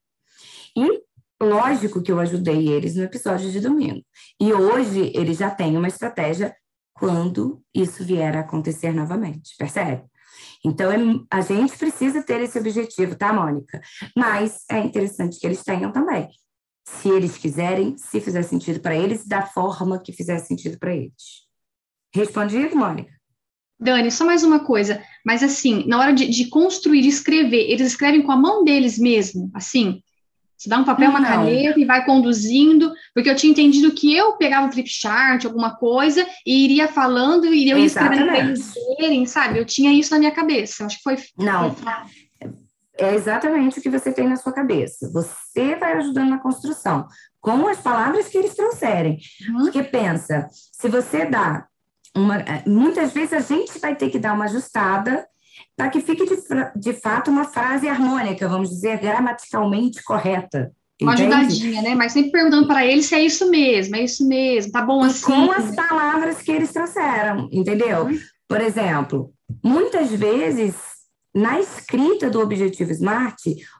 [0.76, 1.07] E
[1.40, 4.05] lógico que eu ajudei eles no episódio de domingo.
[4.40, 6.55] E hoje eles já têm uma estratégia
[6.94, 10.05] quando isso vier a acontecer novamente, percebe?
[10.64, 10.98] Então, é,
[11.31, 13.81] a gente precisa ter esse objetivo, tá, Mônica?
[14.16, 16.29] Mas é interessante que eles tenham também.
[16.85, 21.46] Se eles quiserem, se fizer sentido para eles, da forma que fizer sentido para eles.
[22.12, 23.12] Respondido, Mônica?
[23.79, 25.03] Dani, só mais uma coisa.
[25.24, 28.98] Mas assim, na hora de, de construir, de escrever, eles escrevem com a mão deles
[28.98, 30.03] mesmo, assim?
[30.58, 34.32] Você dá um papel, uma caneta e vai conduzindo, porque eu tinha entendido que eu
[34.32, 38.74] pegava um flip chart, alguma coisa, e iria falando e eu ia escrevendo para eles
[38.98, 39.60] verem, sabe?
[39.60, 40.84] Eu tinha isso na minha cabeça.
[40.84, 41.16] Acho que foi.
[41.38, 41.76] Não.
[42.98, 45.08] É exatamente o que você tem na sua cabeça.
[45.12, 47.06] Você vai ajudando na construção,
[47.40, 49.16] com as palavras que eles trouxerem.
[49.48, 49.58] Uhum.
[49.58, 51.68] Porque pensa, se você dá
[52.16, 52.44] uma.
[52.66, 55.24] Muitas vezes a gente vai ter que dar uma ajustada
[55.78, 56.36] para que fique de,
[56.74, 60.72] de fato uma frase harmônica, vamos dizer, gramaticalmente correta.
[61.00, 61.32] Uma entende?
[61.32, 61.94] ajudadinha, né?
[61.94, 65.24] Mas sempre perguntando para eles se é isso mesmo, é isso mesmo, tá bom assim.
[65.24, 68.07] Com as palavras que eles trouxeram, entendeu?
[68.07, 68.18] Uhum.
[68.48, 69.32] Por exemplo,
[69.64, 70.74] muitas vezes,
[71.32, 73.38] na escrita do objetivo SMART,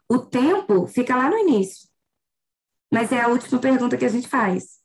[0.09, 1.89] o tempo fica lá no início.
[2.93, 4.79] Mas é a última pergunta que a gente faz.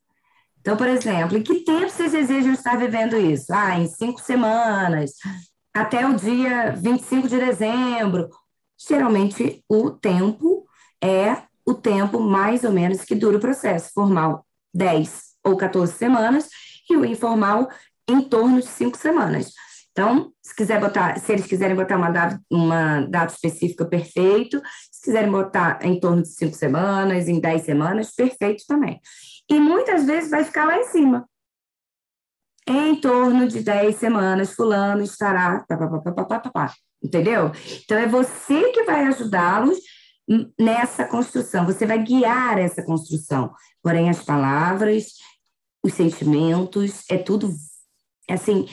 [0.61, 3.53] Então, por exemplo, em que tempo vocês desejam estar vivendo isso?
[3.53, 5.11] Ah, em cinco semanas,
[5.73, 8.29] até o dia 25 de dezembro.
[8.77, 10.65] Geralmente, o tempo
[11.01, 16.49] é o tempo mais ou menos que dura o processo formal, 10 ou 14 semanas,
[16.89, 17.69] e o informal
[18.07, 19.53] em torno de 5 semanas.
[19.93, 24.59] Então, se quiser botar, se eles quiserem botar uma data, uma data específica, perfeito.
[24.91, 28.99] Se quiserem botar em torno de cinco semanas, em dez semanas, perfeito também.
[29.47, 31.29] E muitas vezes vai ficar lá em cima.
[32.67, 35.65] Em torno de dez semanas, fulano estará.
[35.67, 37.51] Pá, pá, pá, entendeu?
[37.83, 39.77] Então, é você que vai ajudá-los
[40.57, 43.53] nessa construção, você vai guiar essa construção.
[43.81, 45.15] Porém, as palavras,
[45.83, 47.53] os sentimentos, é tudo
[48.29, 48.67] assim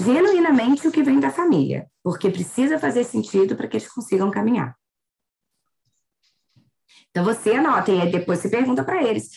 [0.00, 4.76] genuinamente o que vem da família, porque precisa fazer sentido para que eles consigam caminhar.
[7.10, 9.28] Então você anota e depois você pergunta para eles: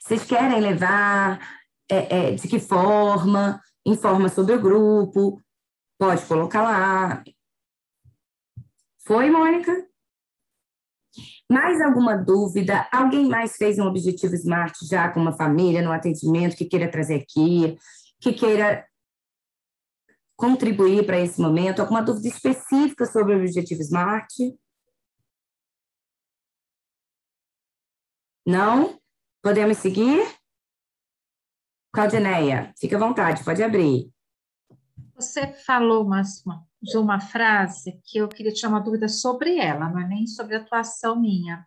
[0.00, 1.38] vocês querem levar?
[1.90, 3.60] É, é, de que forma?
[3.86, 5.40] Informa sobre o grupo,
[5.98, 7.24] pode colocar lá.
[9.06, 9.86] Foi, Mônica?
[11.50, 12.88] Mais alguma dúvida?
[12.90, 17.16] Alguém mais fez um objetivo SMART já com uma família, no atendimento, que queira trazer
[17.16, 17.76] aqui,
[18.20, 18.86] que queira
[20.36, 21.80] contribuir para esse momento?
[21.80, 24.34] Alguma dúvida específica sobre o Objetivo Smart?
[28.46, 28.98] Não?
[29.42, 30.26] Podemos seguir?
[31.94, 34.10] Claudineia, fique à vontade, pode abrir.
[35.14, 36.04] Você falou
[36.82, 40.56] de uma frase que eu queria tirar uma dúvida sobre ela, não é nem sobre
[40.56, 41.64] a atuação minha.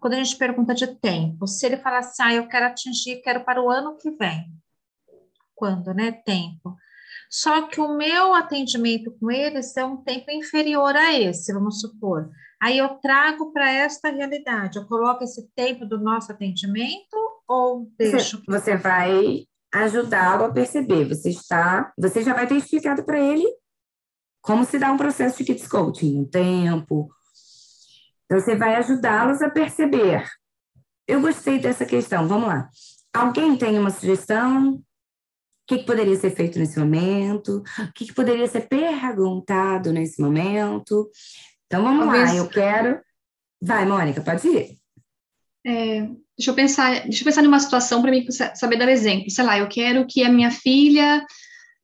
[0.00, 3.44] Quando a gente pergunta de tempo, se ele fala assim, ah, eu quero atingir, quero
[3.44, 4.50] para o ano que vem.
[5.54, 6.10] Quando, né?
[6.10, 6.74] Tempo.
[7.28, 12.30] Só que o meu atendimento com eles é um tempo inferior a esse, vamos supor.
[12.58, 18.38] Aí eu trago para esta realidade, eu coloco esse tempo do nosso atendimento ou deixo?
[18.38, 21.08] Você, você vai ajudá-lo a perceber.
[21.08, 23.46] Você está, você já vai ter explicado para ele
[24.40, 27.10] como se dá um processo de kids coaching, um tempo.
[28.24, 30.24] Então você vai ajudá-los a perceber.
[31.06, 32.26] Eu gostei dessa questão.
[32.28, 32.68] Vamos lá.
[33.12, 34.74] Alguém tem uma sugestão?
[34.74, 34.82] O
[35.66, 37.62] que, que, poderia ser feito nesse momento?
[37.78, 41.10] O que, que, poderia ser perguntado nesse momento?
[41.66, 42.30] Então vamos Talvez...
[42.30, 43.00] lá, eu quero.
[43.60, 44.78] Vai, Mônica, pode ir.
[45.66, 46.08] É,
[46.38, 49.30] deixa eu pensar, deixa eu pensar numa situação para mim saber dar exemplo.
[49.30, 51.24] Sei lá, eu quero que a minha filha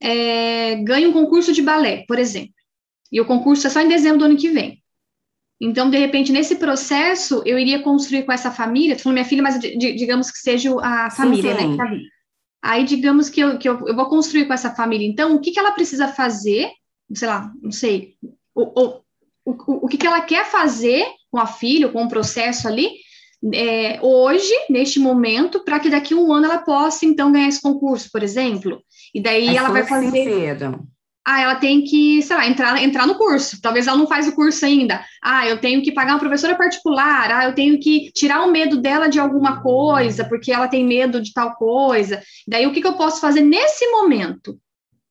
[0.01, 2.55] é, ganhe um concurso de balé, por exemplo.
[3.11, 4.83] E o concurso é só em dezembro do ano que vem.
[5.61, 9.61] Então, de repente, nesse processo, eu iria construir com essa família, falando minha filha, mas
[9.61, 11.77] digamos que seja a família, sim, sim.
[11.77, 12.01] né?
[12.61, 15.07] Aí, digamos que, eu, que eu, eu, vou construir com essa família.
[15.07, 16.71] Então, o que, que ela precisa fazer?
[17.15, 18.17] Sei lá, não sei.
[18.55, 19.03] O, o,
[19.45, 22.91] o, o que, que ela quer fazer com a filha, com o processo ali,
[23.53, 27.61] é, hoje, neste momento, para que daqui a um ano ela possa, então, ganhar esse
[27.61, 28.83] concurso, por exemplo.
[29.15, 30.25] E daí é ela vai fazer.
[30.25, 30.87] Cedo.
[31.27, 33.61] Ah, ela tem que, sei lá, entrar, entrar no curso.
[33.61, 35.05] Talvez ela não faz o curso ainda.
[35.23, 37.31] Ah, eu tenho que pagar uma professora particular.
[37.31, 41.23] Ah, eu tenho que tirar o medo dela de alguma coisa, porque ela tem medo
[41.23, 42.21] de tal coisa.
[42.47, 44.59] Daí, o que, que eu posso fazer nesse momento?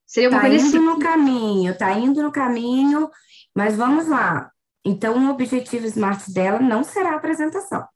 [0.06, 0.78] Seria uma tá indo assim.
[0.78, 3.08] no caminho, tá indo no caminho,
[3.56, 4.50] mas vamos lá.
[4.84, 7.86] Então, o objetivo SMART dela não será a apresentação.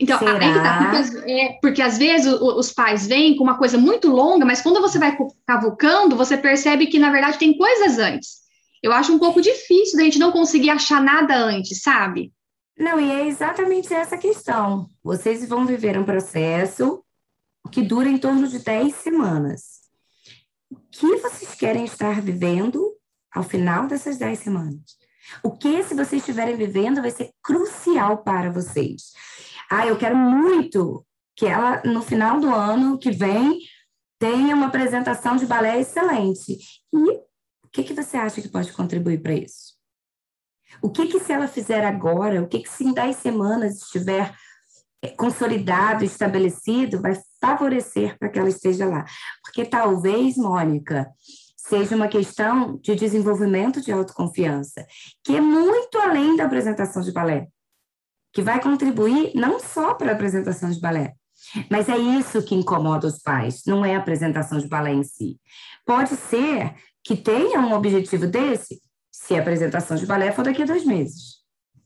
[0.00, 0.32] Então, Será?
[0.34, 4.08] aí tá, porque, é, porque às vezes o, os pais vêm com uma coisa muito
[4.08, 8.38] longa, mas quando você vai cavucando, você percebe que, na verdade, tem coisas antes.
[8.80, 12.32] Eu acho um pouco difícil da gente não conseguir achar nada antes, sabe?
[12.78, 14.88] Não, e é exatamente essa questão.
[15.02, 17.02] Vocês vão viver um processo
[17.72, 19.78] que dura em torno de 10 semanas.
[20.70, 22.92] O que vocês querem estar vivendo
[23.34, 24.96] ao final dessas 10 semanas?
[25.42, 29.12] O que, se vocês estiverem vivendo, vai ser crucial para vocês?
[29.70, 31.04] Ah, eu quero muito
[31.36, 33.58] que ela, no final do ano que vem,
[34.18, 36.58] tenha uma apresentação de balé excelente.
[36.92, 39.74] E o que, que você acha que pode contribuir para isso?
[40.82, 44.34] O que, que se ela fizer agora, o que, que se em 10 semanas estiver
[45.02, 49.04] eh, consolidado, estabelecido, vai favorecer para que ela esteja lá?
[49.42, 51.08] Porque talvez, Mônica,
[51.56, 54.86] seja uma questão de desenvolvimento de autoconfiança,
[55.22, 57.48] que é muito além da apresentação de balé
[58.32, 61.14] que vai contribuir não só para a apresentação de balé,
[61.70, 65.40] mas é isso que incomoda os pais, não é a apresentação de balé em si.
[65.86, 70.66] Pode ser que tenha um objetivo desse, se a apresentação de balé for daqui a
[70.66, 71.38] dois meses.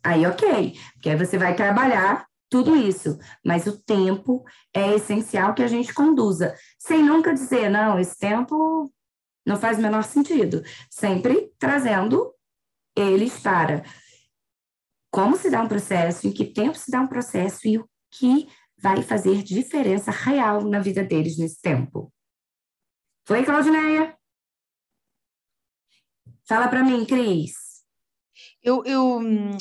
[0.02, 5.62] Aí, ok, porque aí você vai trabalhar tudo isso, mas o tempo é essencial que
[5.62, 8.92] a gente conduza, sem nunca dizer, não, esse tempo
[9.46, 12.32] não faz o menor sentido, sempre trazendo
[12.96, 13.82] eles para
[15.12, 18.48] como se dá um processo, em que tempo se dá um processo e o que
[18.80, 22.10] vai fazer diferença real na vida deles nesse tempo.
[23.28, 24.16] Foi, Claudineia?
[26.48, 27.52] Fala para mim, Cris.
[28.62, 29.20] Eu, eu,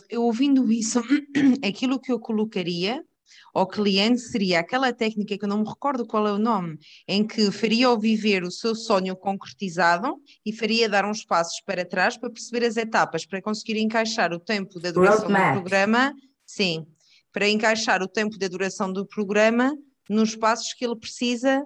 [0.09, 1.01] eu ouvindo isso,
[1.67, 3.05] aquilo que eu colocaria,
[3.53, 6.77] ao cliente seria aquela técnica que eu não me recordo qual é o nome,
[7.07, 12.17] em que faria-o viver o seu sonho concretizado e faria dar uns passos para trás
[12.17, 15.55] para perceber as etapas, para conseguir encaixar o tempo da duração Roadmap.
[15.55, 16.13] do programa,
[16.45, 16.85] sim,
[17.31, 19.75] para encaixar o tempo da duração do programa
[20.09, 21.63] nos passos que ele precisa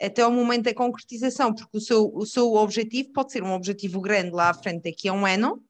[0.00, 4.00] até ao momento da concretização, porque o seu, o seu objetivo pode ser um objetivo
[4.00, 5.62] grande lá à frente daqui a um ano,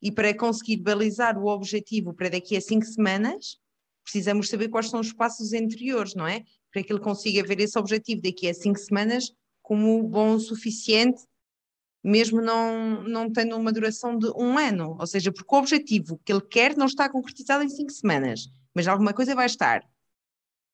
[0.00, 3.58] e para conseguir balizar o objetivo para daqui a cinco semanas,
[4.06, 6.44] precisamos saber quais são os passos anteriores, não é?
[6.72, 11.20] Para que ele consiga ver esse objetivo daqui a cinco semanas como bom o suficiente,
[12.02, 14.96] mesmo não, não tendo uma duração de um ano.
[14.98, 18.86] Ou seja, porque o objetivo que ele quer não está concretizado em cinco semanas, mas
[18.86, 19.82] alguma coisa vai estar.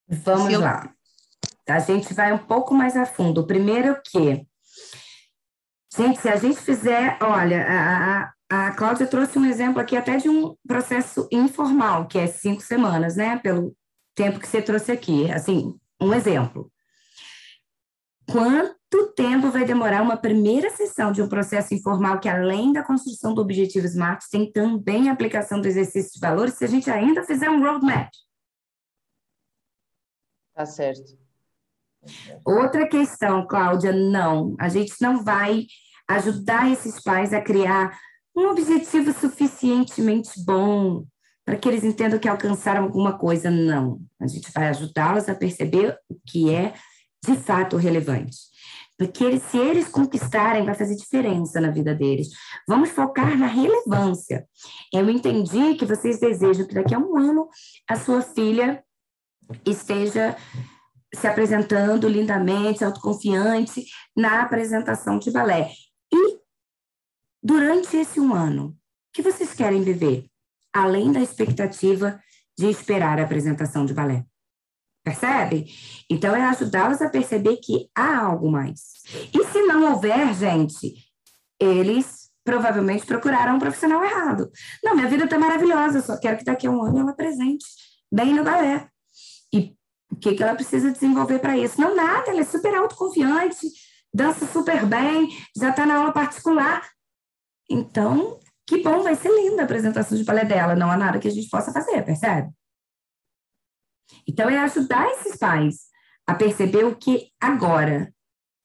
[0.06, 0.94] Vamos ele- lá.
[1.66, 3.40] A gente vai um pouco mais a fundo.
[3.40, 4.46] O primeiro é o quê?
[5.96, 10.18] Gente, se a gente fizer, olha, a, a, a Cláudia trouxe um exemplo aqui até
[10.18, 13.38] de um processo informal, que é cinco semanas, né?
[13.38, 13.74] Pelo
[14.14, 15.32] tempo que você trouxe aqui.
[15.32, 16.70] Assim, um exemplo.
[18.30, 23.32] Quanto tempo vai demorar uma primeira sessão de um processo informal que, além da construção
[23.32, 27.24] do objetivo SMART, tem também a aplicação do exercício de valores, se a gente ainda
[27.24, 28.10] fizer um roadmap?
[30.54, 31.18] Tá certo.
[32.44, 34.54] Outra questão, Cláudia, não.
[34.60, 35.64] A gente não vai
[36.06, 37.98] ajudar esses pais a criar
[38.34, 41.04] um objetivo suficientemente bom
[41.44, 43.50] para que eles entendam que alcançaram alguma coisa.
[43.50, 44.00] Não.
[44.20, 46.74] A gente vai ajudá-los a perceber o que é
[47.24, 48.36] de fato relevante.
[48.96, 52.28] Porque eles, se eles conquistarem, vai fazer diferença na vida deles.
[52.68, 54.46] Vamos focar na relevância.
[54.92, 57.48] Eu entendi que vocês desejam que daqui a um ano
[57.88, 58.84] a sua filha
[59.66, 60.36] esteja
[61.14, 63.84] se apresentando lindamente, autoconfiante
[64.16, 65.70] na apresentação de balé.
[67.42, 68.74] Durante esse um ano, o
[69.12, 70.26] que vocês querem viver?
[70.72, 72.20] Além da expectativa
[72.56, 74.24] de esperar a apresentação de balé.
[75.04, 75.66] Percebe?
[76.08, 79.02] Então, é ajudá-los a perceber que há algo mais.
[79.34, 80.94] E se não houver, gente,
[81.58, 84.50] eles provavelmente procuraram um profissional errado.
[84.82, 87.64] Não, minha vida está maravilhosa, só quero que daqui a um ano ela apresente
[88.12, 88.88] bem no balé.
[89.52, 89.74] E
[90.10, 91.80] o que, que ela precisa desenvolver para isso?
[91.80, 93.66] Não, nada, ela é super autoconfiante,
[94.12, 96.88] dança super bem, já está na aula particular.
[97.72, 100.76] Então, que bom, vai ser linda a apresentação de balé dela.
[100.76, 102.50] Não há nada que a gente possa fazer, percebe?
[104.28, 105.86] Então, é ajudar esses pais
[106.26, 108.14] a perceber o que agora,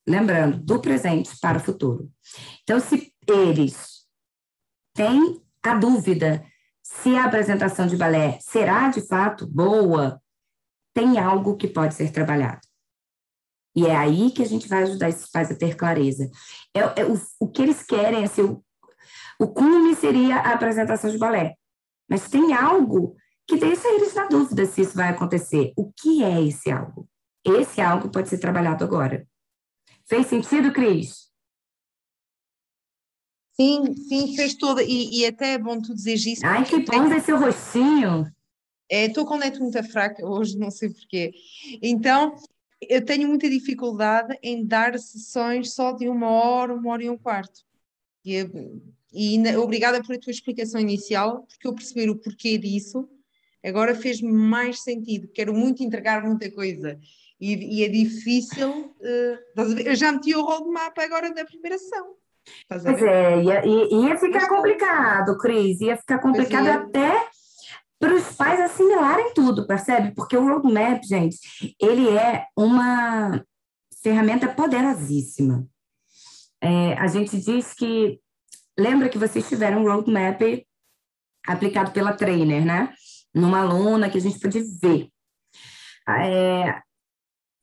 [0.06, 2.12] lembrando, do presente para o futuro.
[2.64, 4.06] Então, se eles
[4.94, 6.46] têm a dúvida
[6.84, 10.22] se a apresentação de balé será de fato boa,
[10.94, 12.62] tem algo que pode ser trabalhado.
[13.76, 16.30] E é aí que a gente vai ajudar esses pais a ter clareza.
[16.74, 18.64] É, é o, o que eles querem, assim, o,
[19.40, 21.56] o cume seria a apresentação de balé.
[22.10, 23.16] Mas tem algo
[23.48, 25.74] que deixa eles na dúvida se isso vai acontecer.
[25.76, 27.08] O que é esse algo?
[27.46, 29.28] Esse algo pode ser trabalhado agora.
[30.06, 31.28] Fez sentido, Cris?
[33.60, 34.84] Sim, sim, fez toda.
[34.84, 36.46] E, e até é bom tu dizeres isso.
[36.46, 38.32] Ai, que bom ver seu rostinho.
[38.90, 41.34] É, Estou com a net muito fraca hoje, não sei porquê.
[41.82, 42.36] Então,
[42.82, 47.18] eu tenho muita dificuldade em dar sessões só de uma hora, uma hora e um
[47.18, 47.62] quarto.
[48.24, 48.82] E, eu-
[49.18, 53.10] e ainda- obrigada por a tua explicação inicial, porque eu perceber o porquê disso,
[53.66, 55.28] agora fez-me mais sentido.
[55.34, 57.00] Quero muito entregar muita coisa.
[57.40, 58.94] E, e é difícil.
[59.00, 59.88] ver?
[59.88, 62.16] eu já meti o roadmap agora da primeira sessão.
[62.68, 65.82] Pois é, ia, ia, ia ficar complicado, Cris.
[65.82, 66.72] Ia ficar complicado é.
[66.72, 67.28] até
[68.00, 70.14] para os pais assimilarem tudo, percebe?
[70.16, 71.38] Porque o roadmap, gente,
[71.80, 73.44] ele é uma
[74.02, 75.68] ferramenta poderosíssima.
[76.62, 78.20] É, a gente diz que.
[78.78, 80.42] Lembra que vocês tiveram um roadmap
[81.48, 82.94] aplicado pela trainer, né?
[83.34, 85.10] Numa aluna que a gente pôde ver.
[86.10, 86.82] É,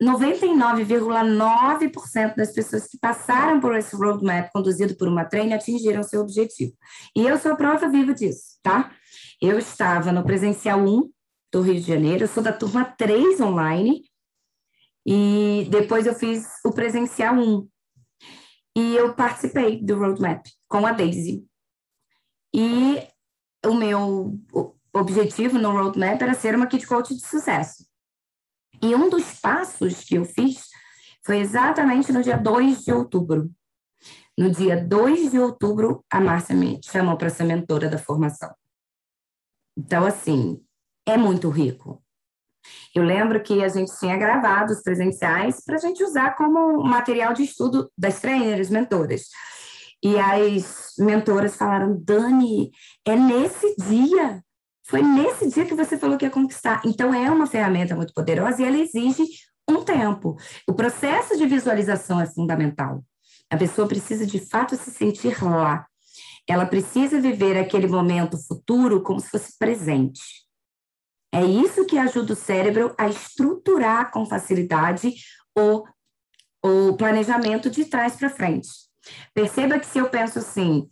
[0.02, 6.72] 99,9% das pessoas que passaram por esse roadmap conduzido por uma trainer atingiram seu objetivo.
[7.16, 8.90] E eu sou a prova viva disso, tá?
[9.40, 11.10] Eu estava no presencial 1
[11.52, 14.02] do Rio de Janeiro, eu sou da turma 3 online,
[15.06, 17.68] e depois eu fiz o presencial 1.
[18.76, 21.46] E eu participei do roadmap com a Daisy.
[22.54, 23.06] E
[23.64, 24.38] o meu
[24.92, 27.86] objetivo no roadmap era ser uma kid coach de sucesso.
[28.82, 30.68] E um dos passos que eu fiz
[31.24, 33.50] foi exatamente no dia 2 de outubro.
[34.36, 38.52] No dia 2 de outubro, a Márcia me chamou para ser mentora da formação.
[39.76, 40.62] Então, assim,
[41.06, 42.03] é muito rico.
[42.94, 47.34] Eu lembro que a gente tinha gravado os presenciais para a gente usar como material
[47.34, 49.22] de estudo das trainers, mentoras.
[50.02, 52.70] E as mentoras falaram: Dani,
[53.04, 54.42] é nesse dia
[54.86, 56.82] Foi nesse dia que você falou que ia conquistar.
[56.84, 59.24] Então, é uma ferramenta muito poderosa e ela exige
[59.68, 60.36] um tempo.
[60.68, 63.02] O processo de visualização é fundamental.
[63.50, 65.86] A pessoa precisa, de fato, se sentir lá.
[66.46, 70.43] Ela precisa viver aquele momento futuro como se fosse presente.
[71.34, 75.12] É isso que ajuda o cérebro a estruturar com facilidade
[75.58, 75.84] o,
[76.62, 78.68] o planejamento de trás para frente.
[79.34, 80.88] Perceba que se eu penso assim,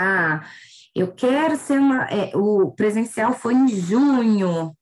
[0.00, 0.48] ah,
[0.94, 2.04] eu quero ser uma.
[2.04, 4.74] É, o presencial foi em junho,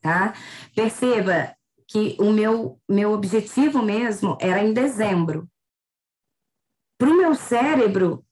[0.00, 0.32] tá?
[0.74, 1.54] Perceba
[1.86, 5.46] que o meu, meu objetivo mesmo era em dezembro.
[6.98, 8.24] Para o meu cérebro,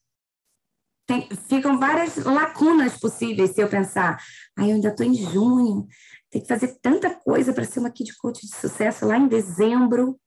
[1.07, 4.19] tem, ficam várias lacunas possíveis se eu pensar,
[4.57, 5.87] ah, eu ainda estou em junho,
[6.31, 10.19] tem que fazer tanta coisa para ser uma kid coach de sucesso lá em dezembro.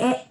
[0.00, 0.28] É,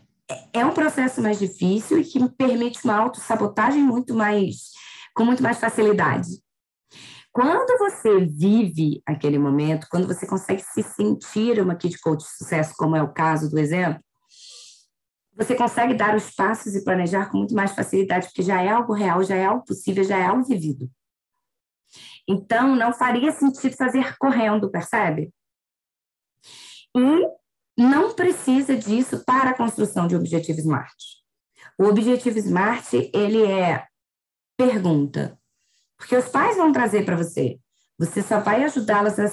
[0.54, 4.72] é um processo mais difícil e que me permite uma autossabotagem muito mais
[5.16, 6.30] com muito mais facilidade.
[7.34, 12.74] Quando você vive aquele momento, quando você consegue se sentir uma kid coach de sucesso,
[12.78, 14.00] como é o caso do exemplo,
[15.36, 18.94] você consegue dar os passos e planejar com muito mais facilidade, porque já é algo
[18.94, 20.90] real, já é algo possível, já é algo vivido.
[22.28, 25.32] Então, não faria sentido fazer correndo, percebe?
[26.96, 27.38] E
[27.78, 30.96] não precisa disso para a construção de um objetivo SMART.
[31.78, 33.86] O objetivo SMART, ele é
[34.58, 35.38] pergunta.
[35.98, 37.60] Porque os pais vão trazer para você.
[37.98, 39.32] Você só vai ajudá-las a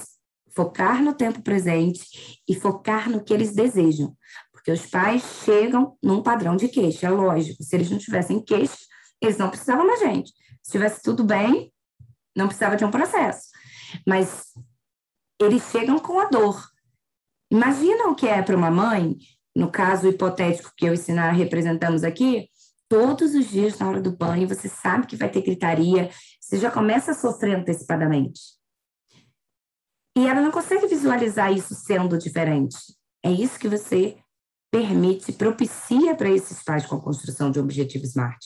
[0.54, 4.16] focar no tempo presente e focar no que eles desejam.
[4.52, 7.62] Porque os pais chegam num padrão de queixa, é lógico.
[7.62, 8.78] Se eles não tivessem queixa,
[9.20, 10.32] eles não precisavam da gente.
[10.62, 11.72] Se tivesse tudo bem,
[12.36, 13.48] não precisava de um processo.
[14.06, 14.52] Mas
[15.40, 16.62] eles chegam com a dor.
[17.50, 19.16] Imagina o que é para uma mãe,
[19.54, 20.98] no caso hipotético que eu e
[21.32, 22.48] representamos aqui,
[22.88, 26.10] todos os dias na hora do banho, você sabe que vai ter gritaria,
[26.40, 28.40] você já começa a sofrer antecipadamente.
[30.16, 32.76] E ela não consegue visualizar isso sendo diferente.
[33.24, 34.16] É isso que você
[34.70, 38.38] permite, propicia para esses pais com a construção de um objetivo SMART.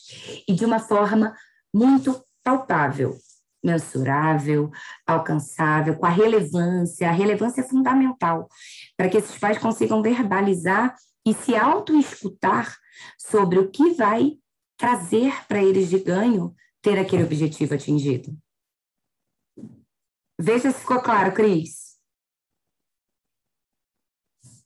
[0.47, 1.35] E de uma forma
[1.73, 3.17] muito palpável,
[3.63, 4.69] mensurável,
[5.05, 7.09] alcançável, com a relevância.
[7.09, 8.47] A relevância é fundamental
[8.95, 10.95] para que esses pais consigam verbalizar
[11.25, 12.77] e se auto-escutar
[13.17, 14.37] sobre o que vai
[14.77, 18.35] trazer para eles de ganho ter aquele objetivo atingido.
[20.39, 21.99] Veja se ficou claro, Cris.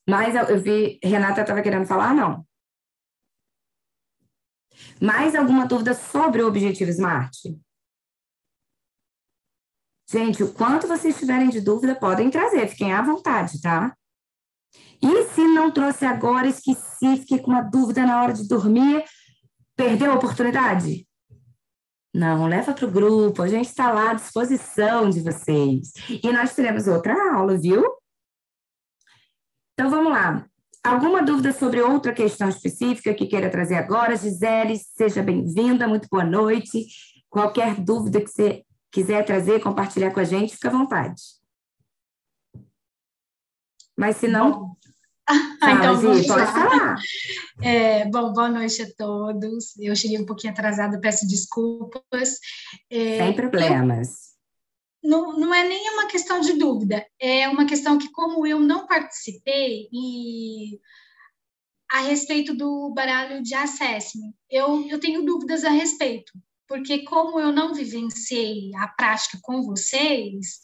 [0.08, 2.46] Mas eu vi, Renata estava querendo falar, não?
[5.02, 7.34] Mais alguma dúvida sobre o objetivo SMART?
[10.14, 13.98] Gente, o quanto vocês tiverem de dúvida, podem trazer, fiquem à vontade, tá?
[15.02, 19.04] E se não trouxe agora, esqueci, fiquei com uma dúvida na hora de dormir,
[19.76, 21.08] perdeu a oportunidade?
[22.14, 25.94] Não, leva para o grupo, a gente está lá à disposição de vocês.
[26.08, 27.84] E nós teremos outra aula, viu?
[29.74, 30.46] Então vamos lá.
[30.84, 34.16] Alguma dúvida sobre outra questão específica que queira trazer agora?
[34.16, 36.86] Gisele, seja bem-vinda, muito boa noite.
[37.32, 41.22] Qualquer dúvida que você quiser trazer, compartilhar com a gente, fica à vontade.
[43.98, 44.78] Mas se não,
[45.28, 45.34] ah,
[45.72, 46.96] então, vamos lá.
[47.62, 49.78] É, bom, boa noite a todos.
[49.78, 52.40] Eu cheguei um pouquinho atrasada, peço desculpas.
[52.90, 54.34] É, Sem problemas.
[55.04, 58.60] Eu, não, não é nem uma questão de dúvida, é uma questão que, como eu
[58.60, 60.80] não participei e
[61.92, 66.32] a respeito do baralho de assessment, eu, eu tenho dúvidas a respeito,
[66.68, 70.60] porque como eu não vivenciei a prática com vocês,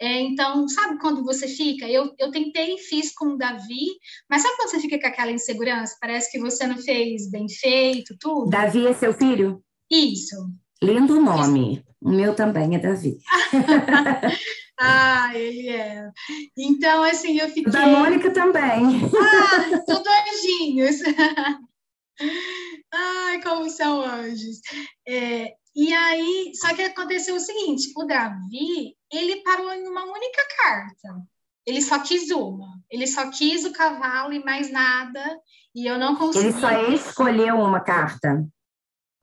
[0.00, 1.88] é, então, sabe quando você fica?
[1.88, 3.86] Eu, eu tentei, fiz com o Davi,
[4.28, 5.96] mas sabe quando você fica com aquela insegurança?
[6.00, 8.50] Parece que você não fez bem feito, tudo.
[8.50, 9.62] Davi é seu filho?
[9.90, 10.36] Isso.
[10.82, 11.74] Lindo nome.
[11.74, 11.84] Isso.
[12.02, 13.16] O meu também é Davi.
[14.78, 16.10] ah, ele é.
[16.58, 17.72] Então, assim, eu fiquei.
[17.72, 18.62] Da Mônica também.
[18.62, 20.96] ah, tudo anjinhos.
[22.94, 24.60] Ai, como são anjos.
[25.06, 30.42] É, e aí, só que aconteceu o seguinte: o Davi, ele parou em uma única
[30.56, 31.22] carta.
[31.66, 32.78] Ele só quis uma.
[32.90, 35.40] Ele só quis o cavalo e mais nada.
[35.74, 36.48] E eu não consegui.
[36.48, 38.46] Ele só escolheu uma carta.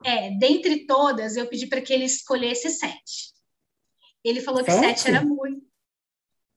[0.04, 3.32] É, dentre todas, eu pedi para que ele escolhesse sete.
[4.24, 4.74] Ele falou sete?
[4.74, 5.62] que sete era muito.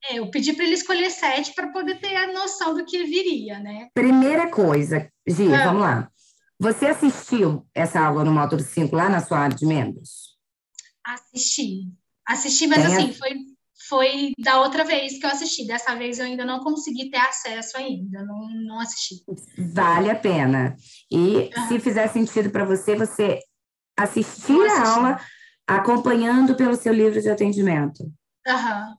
[0.09, 3.59] É, eu pedi para ele escolher sete para poder ter a noção do que viria,
[3.59, 3.89] né?
[3.93, 5.65] Primeira coisa, Gi, ah.
[5.65, 6.11] vamos lá.
[6.59, 10.35] Você assistiu essa aula no módulo 5 lá na sua área de membros?
[11.03, 11.91] Assisti.
[12.25, 13.31] Assisti, mas Tem assim, foi,
[13.87, 15.67] foi da outra vez que eu assisti.
[15.67, 19.15] Dessa vez eu ainda não consegui ter acesso ainda, não, não assisti.
[19.57, 20.75] Vale a pena.
[21.11, 21.67] E uhum.
[21.67, 23.39] se fizer sentido para você, você
[23.97, 25.19] assistir a aula
[25.67, 28.11] acompanhando pelo seu livro de atendimento.
[28.47, 28.97] Aham.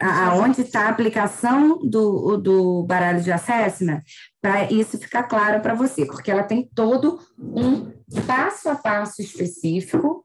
[0.00, 4.00] Aonde está a aplicação do, do baralho de assessment,
[4.40, 7.90] para isso ficar claro para você, porque ela tem todo um
[8.26, 10.24] passo a passo específico.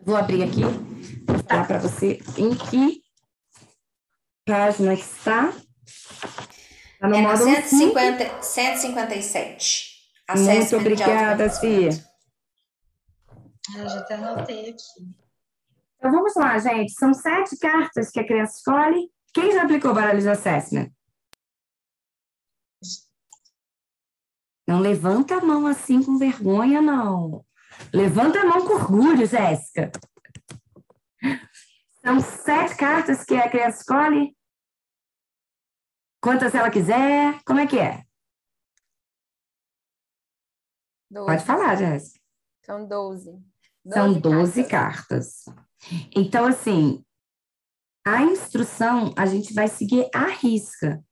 [0.00, 0.62] Vou abrir aqui,
[1.46, 3.00] tá para você em que
[4.44, 5.52] página que está.
[7.00, 9.96] Tá no é módulo 150, 157.
[10.34, 11.90] Muito obrigada, Fia.
[13.76, 15.25] Eu já até anotei aqui.
[15.96, 16.92] Então vamos lá, gente.
[16.92, 19.10] São sete cartas que a criança escolhe.
[19.32, 20.90] Quem já aplicou baralho de assessment?
[24.66, 27.44] Não levanta a mão assim com vergonha, não.
[27.92, 29.92] Levanta a mão com orgulho, Jéssica.
[32.04, 34.36] São sete cartas que a criança escolhe.
[36.20, 37.40] Quantas ela quiser.
[37.44, 38.04] Como é que é?
[41.10, 41.26] Doze.
[41.26, 42.20] Pode falar, Jéssica.
[42.64, 43.30] São doze.
[43.92, 45.44] São doze cartas.
[45.44, 45.65] cartas.
[46.14, 47.04] Então, assim,
[48.06, 51.02] a instrução a gente vai seguir à risca.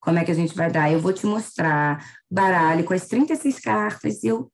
[0.00, 0.90] Como é que a gente vai dar?
[0.90, 4.50] Eu vou te mostrar baralho com as 36 cartas e eu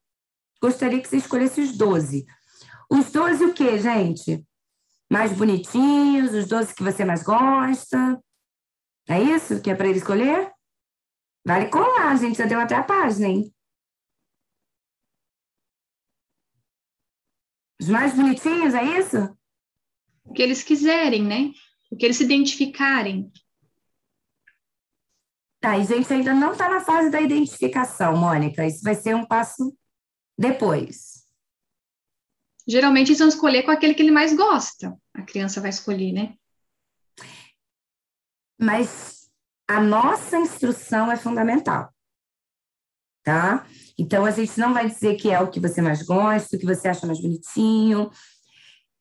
[0.61, 2.25] gostaria que você escolhesse os 12.
[2.91, 4.47] Os 12 o quê, gente?
[5.11, 8.23] Mais bonitinhos, os 12 que você mais gosta.
[9.09, 10.51] É isso que é para ele escolher?
[11.45, 12.39] Vale colar, gente.
[12.39, 13.53] Já deu até a página, hein?
[17.83, 19.37] Os mais bonitinhos, é isso?
[20.25, 21.53] O que eles quiserem, né?
[21.91, 23.33] O que eles se identificarem.
[25.61, 28.65] Tá, e a gente ainda não está na fase da identificação, Mônica.
[28.65, 29.77] Isso vai ser um passo
[30.39, 31.27] depois.
[32.69, 34.97] Geralmente eles vão escolher com aquele que ele mais gosta.
[35.13, 36.37] A criança vai escolher, né?
[38.61, 39.29] Mas
[39.67, 41.92] a nossa instrução é fundamental.
[43.23, 43.65] Tá?
[43.97, 46.67] Então, a gente não vai dizer que é o que você mais gosta, o que
[46.67, 48.11] você acha mais bonitinho.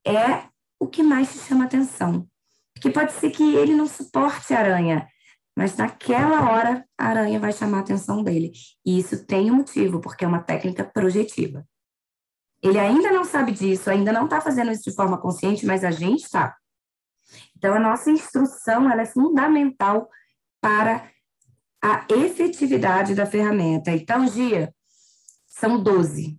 [0.06, 0.44] É
[0.80, 2.28] o que mais te chama atenção.
[2.74, 5.08] Porque pode ser que ele não suporte a aranha,
[5.56, 8.52] mas naquela hora a aranha vai chamar a atenção dele.
[8.86, 11.66] E isso tem um motivo, porque é uma técnica projetiva.
[12.64, 15.92] Ele ainda não sabe disso, ainda não está fazendo isso de forma consciente, mas a
[15.92, 16.56] gente está.
[17.56, 20.10] Então, a nossa instrução ela é fundamental
[20.60, 21.10] para
[21.82, 23.92] a efetividade da ferramenta.
[23.92, 24.74] Então, Gia,
[25.48, 26.38] são 12.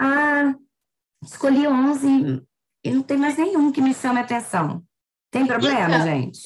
[0.00, 0.54] Ah,
[1.22, 2.42] escolhi 11
[2.84, 4.82] e não tem mais nenhum que me chame a atenção.
[5.30, 6.40] Tem problema, então, gente?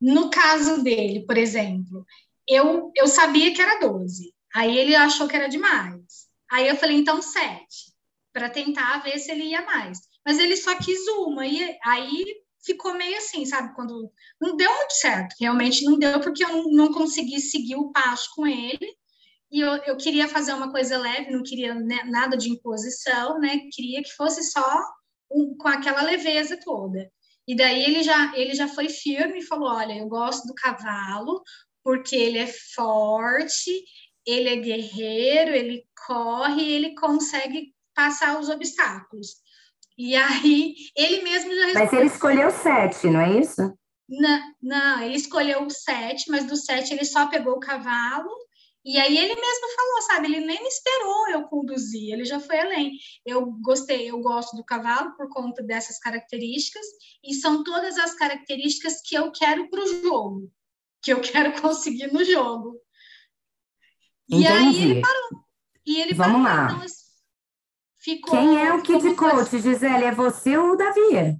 [0.00, 2.06] No caso dele, por exemplo,
[2.48, 4.32] eu, eu sabia que era 12.
[4.54, 6.28] Aí ele achou que era demais.
[6.50, 7.66] Aí eu falei, então, 7,
[8.32, 9.98] para tentar ver se ele ia mais.
[10.24, 11.46] Mas ele só quis uma.
[11.46, 12.24] E aí
[12.64, 13.74] ficou meio assim, sabe?
[13.74, 18.30] Quando não deu muito certo, realmente não deu, porque eu não, consegui seguir o passo
[18.34, 18.96] com ele.
[19.50, 23.60] E eu, eu queria fazer uma coisa leve, não queria né, nada de imposição, né?
[23.72, 24.84] Queria que fosse só
[25.30, 27.10] um, com aquela leveza toda.
[27.48, 31.42] E daí ele já, ele já foi firme e falou: Olha, eu gosto do cavalo
[31.82, 33.72] porque ele é forte,
[34.26, 39.36] ele é guerreiro, ele corre, ele consegue passar os obstáculos.
[40.02, 41.74] E aí, ele mesmo já respondeu.
[41.74, 43.60] Mas ele escolheu sete, não é isso?
[44.08, 48.30] Não, não, ele escolheu o sete, mas do sete ele só pegou o cavalo.
[48.82, 50.28] E aí ele mesmo falou, sabe?
[50.28, 52.92] Ele nem me esperou eu conduzir, ele já foi além.
[53.26, 56.86] Eu gostei, eu gosto do cavalo por conta dessas características,
[57.22, 60.50] e são todas as características que eu quero para o jogo,
[61.02, 62.80] que eu quero conseguir no jogo.
[64.30, 64.44] Entendi.
[64.44, 65.44] E aí ele parou.
[65.84, 66.72] E ele Vamos parou, lá.
[66.72, 66.99] Então,
[68.02, 70.04] ficou, Quem é o Kid Coach, Gisele?
[70.04, 71.38] É você ou o Davi?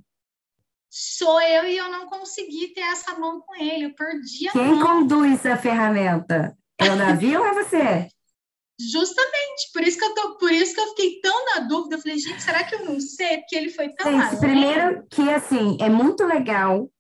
[0.89, 4.75] Sou eu e eu não consegui ter essa mão com ele, eu perdi a Quem
[4.75, 4.87] mão.
[5.01, 6.57] conduz a ferramenta?
[6.79, 8.09] É o Davi ou é você?
[8.81, 11.97] Justamente, por isso que eu tô, por isso que eu fiquei tão na dúvida.
[11.97, 13.39] Eu falei, gente, será que eu não sei?
[13.39, 14.41] Porque ele foi tão Gente, além.
[14.41, 16.91] primeiro que assim, é muito legal.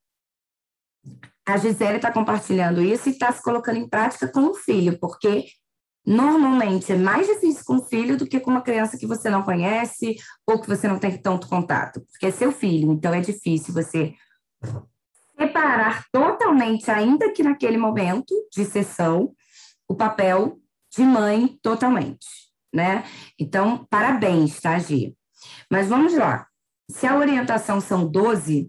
[1.48, 5.46] A Gisele está compartilhando isso e está se colocando em prática com o filho, porque
[6.10, 9.44] normalmente é mais difícil com o filho do que com uma criança que você não
[9.44, 13.72] conhece ou que você não tem tanto contato, porque é seu filho, então é difícil
[13.72, 14.12] você
[15.38, 19.32] separar totalmente, ainda que naquele momento de sessão,
[19.88, 20.58] o papel
[20.92, 22.26] de mãe totalmente,
[22.74, 23.04] né?
[23.38, 25.12] Então, parabéns, tá, Gia?
[25.70, 26.46] Mas vamos lá.
[26.90, 28.68] Se a orientação são 12,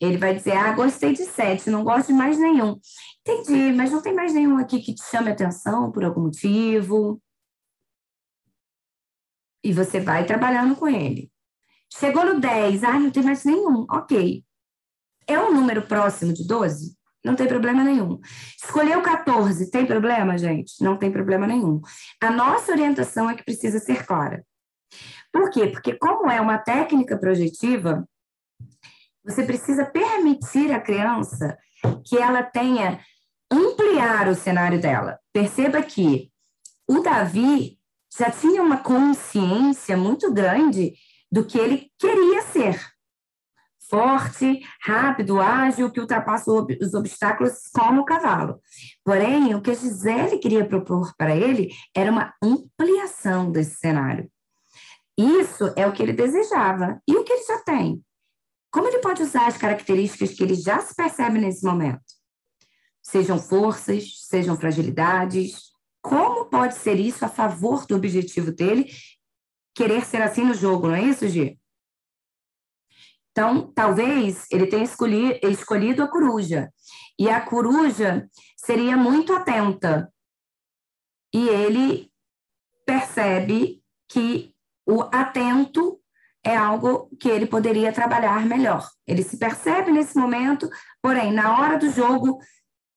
[0.00, 2.80] ele vai dizer: Ah, gostei de 7, não gosto de mais nenhum.
[3.30, 7.20] Entendi, mas não tem mais nenhum aqui que te chame atenção por algum motivo.
[9.62, 11.30] E você vai trabalhando com ele.
[11.92, 13.86] Chegou no 10, ah, não tem mais nenhum.
[13.90, 14.44] Ok.
[15.26, 16.96] É um número próximo de 12?
[17.24, 18.18] Não tem problema nenhum.
[18.62, 20.82] Escolheu 14, tem problema, gente?
[20.82, 21.80] Não tem problema nenhum.
[22.20, 24.44] A nossa orientação é que precisa ser clara.
[25.32, 25.66] Por quê?
[25.66, 28.08] Porque, como é uma técnica projetiva,
[29.22, 31.56] você precisa permitir à criança
[32.04, 33.00] que ela tenha
[33.50, 35.18] ampliar o cenário dela.
[35.32, 36.30] Perceba que
[36.88, 37.78] o Davi
[38.16, 40.94] já tinha uma consciência muito grande
[41.30, 42.80] do que ele queria ser.
[43.88, 48.60] Forte, rápido, ágil, que ultrapassa os obstáculos como o cavalo.
[49.04, 54.30] Porém, o que a Gisele queria propor para ele era uma ampliação desse cenário.
[55.18, 57.02] Isso é o que ele desejava.
[57.06, 58.02] E o que ele já tem?
[58.72, 62.19] Como ele pode usar as características que ele já se percebe nesse momento?
[63.10, 65.72] Sejam forças, sejam fragilidades.
[66.00, 68.88] Como pode ser isso a favor do objetivo dele
[69.74, 71.58] querer ser assim no jogo, não é isso, Gi?
[73.32, 76.72] Então, talvez ele tenha escolhi, escolhido a coruja.
[77.18, 80.12] E a coruja seria muito atenta.
[81.34, 82.12] E ele
[82.86, 84.54] percebe que
[84.86, 86.00] o atento
[86.44, 88.88] é algo que ele poderia trabalhar melhor.
[89.06, 90.68] Ele se percebe nesse momento,
[91.02, 92.38] porém, na hora do jogo,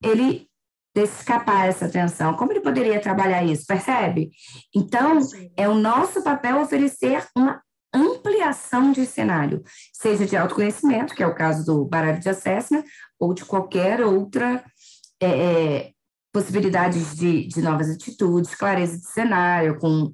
[0.03, 0.47] ele
[0.95, 2.35] escapar essa atenção.
[2.35, 3.65] Como ele poderia trabalhar isso?
[3.65, 4.31] Percebe?
[4.75, 5.19] Então,
[5.57, 7.61] é o nosso papel oferecer uma
[7.93, 12.83] ampliação de cenário, seja de autoconhecimento, que é o caso do baralho de assessment,
[13.19, 14.63] ou de qualquer outra
[15.19, 15.91] é, é,
[16.31, 20.11] possibilidades de, de novas atitudes, clareza de cenário, com,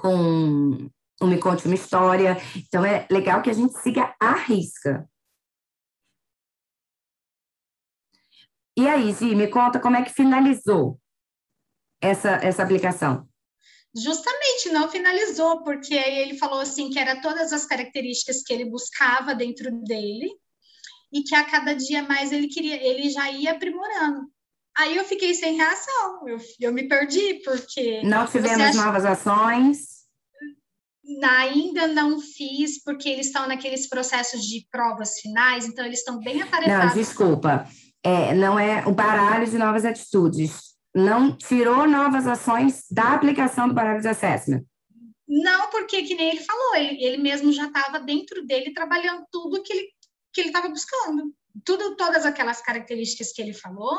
[0.00, 0.88] com
[1.20, 2.36] um Me Conte Uma História.
[2.56, 5.08] Então, é legal que a gente siga a risca.
[8.76, 11.00] E aí, Gi, me conta como é que finalizou
[12.00, 13.26] essa, essa aplicação.
[13.94, 18.66] Justamente não finalizou, porque aí ele falou assim que era todas as características que ele
[18.66, 20.30] buscava dentro dele
[21.10, 24.30] e que a cada dia mais ele queria, ele já ia aprimorando.
[24.76, 28.02] Aí eu fiquei sem reação, eu, eu me perdi, porque.
[28.02, 28.84] Não tivemos acha...
[28.84, 29.96] novas ações
[31.24, 36.42] ainda não fiz, porque eles estão naqueles processos de provas finais, então eles estão bem
[36.42, 36.94] atarefados.
[36.94, 37.68] Não, desculpa.
[38.06, 40.76] É, não é o baralho de novas atitudes.
[40.94, 44.62] Não tirou novas ações da aplicação do baralho de assessment.
[45.28, 49.62] Não, porque, que nem ele falou, ele, ele mesmo já estava dentro dele trabalhando tudo
[49.62, 49.96] que ele
[50.32, 51.32] que ele estava buscando
[51.64, 53.98] tudo, todas aquelas características que ele falou,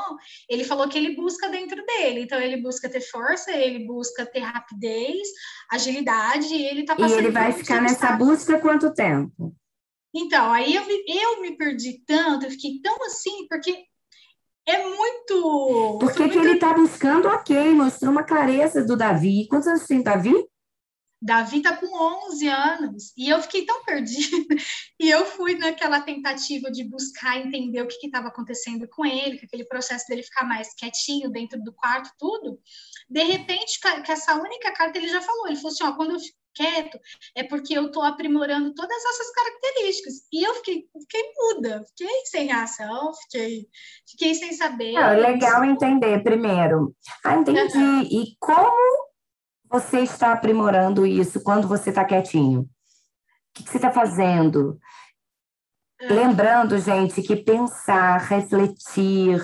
[0.50, 2.22] ele falou que ele busca dentro dele.
[2.22, 5.28] Então, ele busca ter força, ele busca ter rapidez,
[5.72, 7.20] agilidade, e ele está passando.
[7.20, 9.56] E ele vai ficar nessa busca quanto tempo?
[10.14, 13.86] Então, aí eu me, eu me perdi tanto, eu fiquei tão assim, porque
[14.68, 15.98] é muito.
[16.00, 16.34] Porque muito...
[16.34, 19.48] que ele está buscando, ok, mostrou uma clareza do Davi.
[19.48, 20.34] Quantos anos tem Davi?
[21.20, 21.88] Davi tá com
[22.28, 24.56] 11 anos e eu fiquei tão perdida.
[25.00, 29.46] E eu fui naquela tentativa de buscar entender o que estava acontecendo com ele, com
[29.46, 32.60] aquele processo dele ficar mais quietinho dentro do quarto, tudo.
[33.08, 36.20] De repente, com essa única carta ele já falou, ele falou assim, ó, quando eu
[36.58, 37.00] quieto,
[37.36, 40.14] é porque eu estou aprimorando todas essas características.
[40.34, 43.68] E eu fiquei, fiquei muda, fiquei sem reação, fiquei,
[44.10, 44.96] fiquei sem saber.
[44.96, 46.96] é legal entender primeiro.
[47.24, 47.78] Ah, entendi.
[47.78, 48.02] Uhum.
[48.02, 49.08] E como
[49.70, 52.62] você está aprimorando isso quando você está quietinho?
[52.62, 52.68] O
[53.54, 54.80] que, você está fazendo?
[56.00, 56.14] É.
[56.14, 59.42] Lembrando, gente, que pensar, refletir,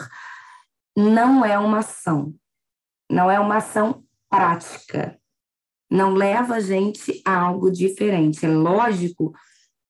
[0.96, 2.34] não é uma ação.
[3.10, 5.20] Não é uma ação prática.
[5.94, 8.44] Não leva a gente a algo diferente.
[8.44, 9.32] É lógico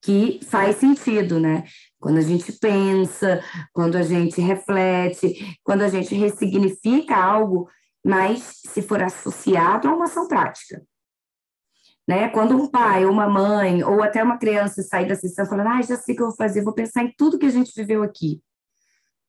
[0.01, 1.63] que faz sentido, né?
[1.97, 3.41] Quando a gente pensa,
[3.71, 7.69] quando a gente reflete, quando a gente ressignifica algo,
[8.05, 10.85] mas se for associado a uma ação prática.
[12.05, 12.27] Né?
[12.27, 15.81] Quando um pai ou uma mãe ou até uma criança sair da sessão falando, ah,
[15.81, 18.03] já sei o que eu vou fazer, vou pensar em tudo que a gente viveu
[18.03, 18.41] aqui.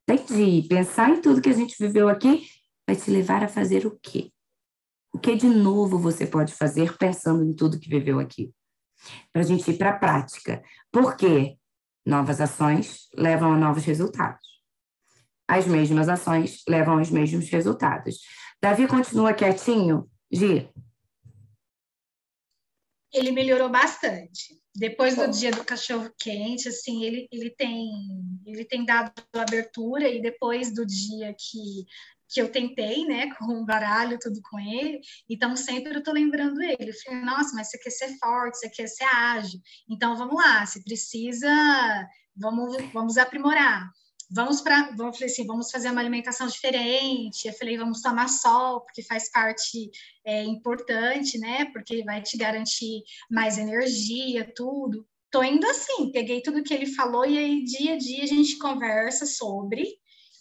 [0.08, 0.66] Entendi.
[0.68, 2.48] Pensar em tudo que a gente viveu aqui
[2.84, 4.33] vai te levar a fazer o quê?
[5.14, 8.52] O que de novo você pode fazer pensando em tudo que viveu aqui?
[9.32, 10.60] Para a gente ir para a prática.
[10.90, 11.56] Por quê?
[12.04, 14.42] Novas ações levam a novos resultados.
[15.46, 18.18] As mesmas ações levam aos mesmos resultados.
[18.60, 20.10] Davi continua quietinho?
[20.32, 20.68] Gi?
[23.12, 24.60] Ele melhorou bastante.
[24.74, 27.88] Depois do dia do cachorro quente, assim, ele, ele tem
[28.44, 31.86] ele tem dado abertura e depois do dia que
[32.28, 36.62] que eu tentei, né, com o baralho, tudo com ele, então sempre eu tô lembrando
[36.62, 40.34] ele, eu falei, nossa, mas você quer ser forte, você quer ser ágil, então vamos
[40.34, 41.48] lá, se precisa,
[42.36, 43.88] vamos, vamos aprimorar
[44.30, 47.46] vamos para, vamos assim, vamos fazer uma alimentação diferente.
[47.46, 49.90] Eu falei, vamos tomar sol, porque faz parte
[50.24, 51.66] é, importante, né?
[51.66, 55.06] Porque vai te garantir mais energia, tudo.
[55.30, 58.58] Tô indo assim, peguei tudo que ele falou e aí dia a dia a gente
[58.58, 59.84] conversa sobre.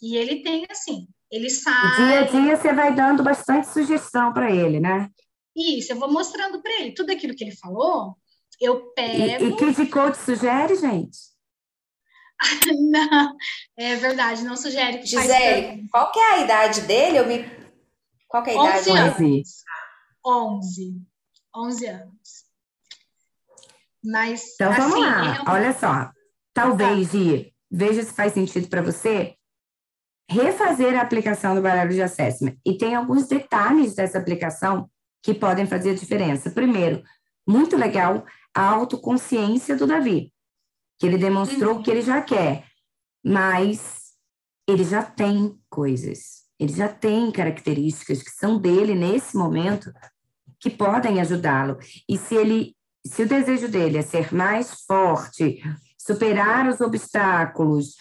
[0.02, 1.96] E ele tem assim, ele sabe.
[1.96, 5.10] Dia a dia você vai dando bastante sugestão para ele, né?
[5.56, 6.94] Isso, eu vou mostrando para ele.
[6.94, 8.16] Tudo aquilo que ele falou,
[8.60, 9.44] eu pego.
[9.44, 11.18] E, e que de coach sugere, gente?
[12.90, 13.36] não,
[13.76, 14.98] é verdade, não sugere.
[14.98, 17.18] Que Gisele, qual que é a idade dele?
[17.18, 17.44] Eu me...
[18.28, 19.64] Qual que é a idade 11 anos.
[20.24, 21.02] 11.
[21.56, 22.44] 11 anos.
[24.04, 24.54] Mas.
[24.54, 25.50] Então vamos assim, lá, é...
[25.50, 26.12] olha só.
[26.52, 29.36] Talvez, Gi, veja se faz sentido para você
[30.34, 32.56] refazer a aplicação do baralho de assessment.
[32.66, 34.90] E tem alguns detalhes dessa aplicação
[35.22, 36.50] que podem fazer a diferença.
[36.50, 37.02] Primeiro,
[37.46, 38.24] muito legal
[38.54, 40.32] a autoconsciência do Davi,
[40.98, 42.64] que ele demonstrou que ele já quer,
[43.24, 44.12] mas
[44.68, 49.92] ele já tem coisas, ele já tem características que são dele nesse momento
[50.58, 51.78] que podem ajudá-lo.
[52.08, 52.74] E se ele,
[53.06, 55.62] se o desejo dele é ser mais forte,
[55.98, 57.96] superar os obstáculos,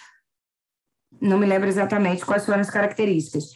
[1.22, 3.52] não me lembro exatamente quais foram as características.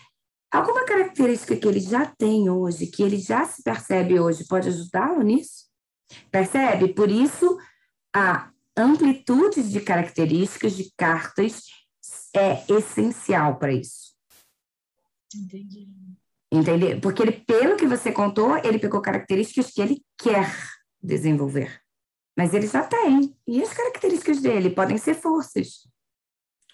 [0.51, 5.21] Alguma característica que ele já tem hoje, que ele já se percebe hoje, pode ajudá-lo
[5.21, 5.65] nisso?
[6.31, 6.93] Percebe?
[6.93, 7.57] Por isso,
[8.15, 11.65] a amplitude de características de cartas
[12.33, 14.15] é essencial para isso.
[15.35, 15.87] Entendi.
[16.51, 17.01] Entender?
[17.01, 20.49] Porque ele, pelo que você contou, ele pegou características que ele quer
[21.01, 21.81] desenvolver.
[22.37, 23.35] Mas ele já tem.
[23.45, 25.87] E as características dele podem ser forças.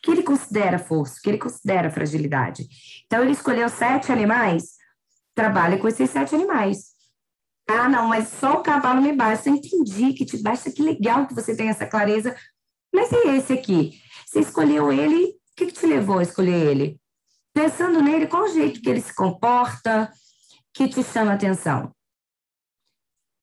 [0.03, 2.67] Que ele considera força, que ele considera fragilidade.
[3.05, 4.75] Então, ele escolheu sete animais,
[5.33, 6.93] trabalha com esses sete animais.
[7.67, 9.49] Ah, não, mas só o cavalo me basta.
[9.49, 12.35] Eu entendi que te basta, que legal que você tem essa clareza.
[12.93, 13.99] Mas e esse aqui?
[14.25, 16.99] Você escolheu ele, o que, que te levou a escolher ele?
[17.53, 20.11] Pensando nele, qual o jeito que ele se comporta,
[20.73, 21.95] que te chama atenção?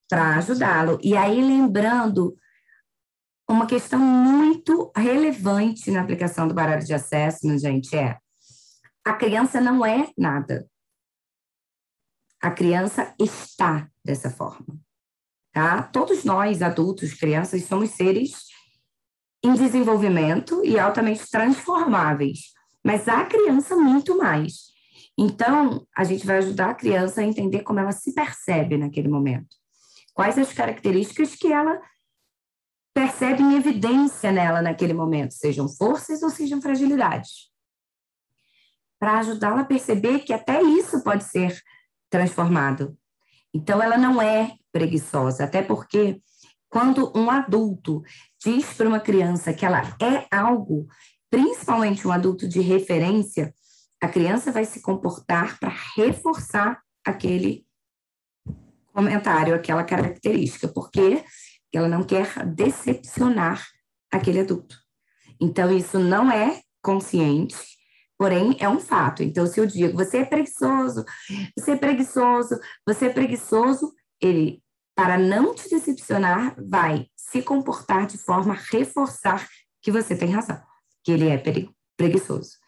[0.09, 0.99] Para ajudá-lo.
[1.03, 2.37] E aí, lembrando
[3.53, 8.19] uma questão muito relevante na aplicação do baralho de assessment, gente, é
[9.05, 10.69] a criança não é nada.
[12.41, 14.79] A criança está dessa forma,
[15.53, 15.83] tá?
[15.83, 18.45] Todos nós, adultos, crianças, somos seres
[19.43, 22.53] em desenvolvimento e altamente transformáveis,
[22.85, 24.71] mas a criança muito mais.
[25.19, 29.57] Então, a gente vai ajudar a criança a entender como ela se percebe naquele momento.
[30.15, 31.81] Quais as características que ela
[33.01, 37.51] percebe em evidência nela naquele momento, sejam forças ou sejam fragilidades.
[38.99, 41.59] Para ajudá-la a perceber que até isso pode ser
[42.11, 42.95] transformado.
[43.55, 46.21] Então, ela não é preguiçosa, até porque
[46.69, 48.03] quando um adulto
[48.39, 50.87] diz para uma criança que ela é algo,
[51.31, 53.55] principalmente um adulto de referência,
[53.99, 57.65] a criança vai se comportar para reforçar aquele
[58.93, 61.25] comentário, aquela característica, porque
[61.79, 63.67] ela não quer decepcionar
[64.11, 64.77] aquele adulto.
[65.41, 67.57] Então, isso não é consciente,
[68.21, 69.23] Porém, é um fato.
[69.23, 71.07] Então, se eu digo, você é preguiçoso,
[71.59, 74.63] você é preguiçoso, você é preguiçoso, ele,
[74.95, 79.49] para não te decepcionar, vai se comportar de forma a reforçar
[79.81, 80.61] que você tem razão,
[81.03, 81.43] que ele é
[81.97, 82.59] preguiçoso.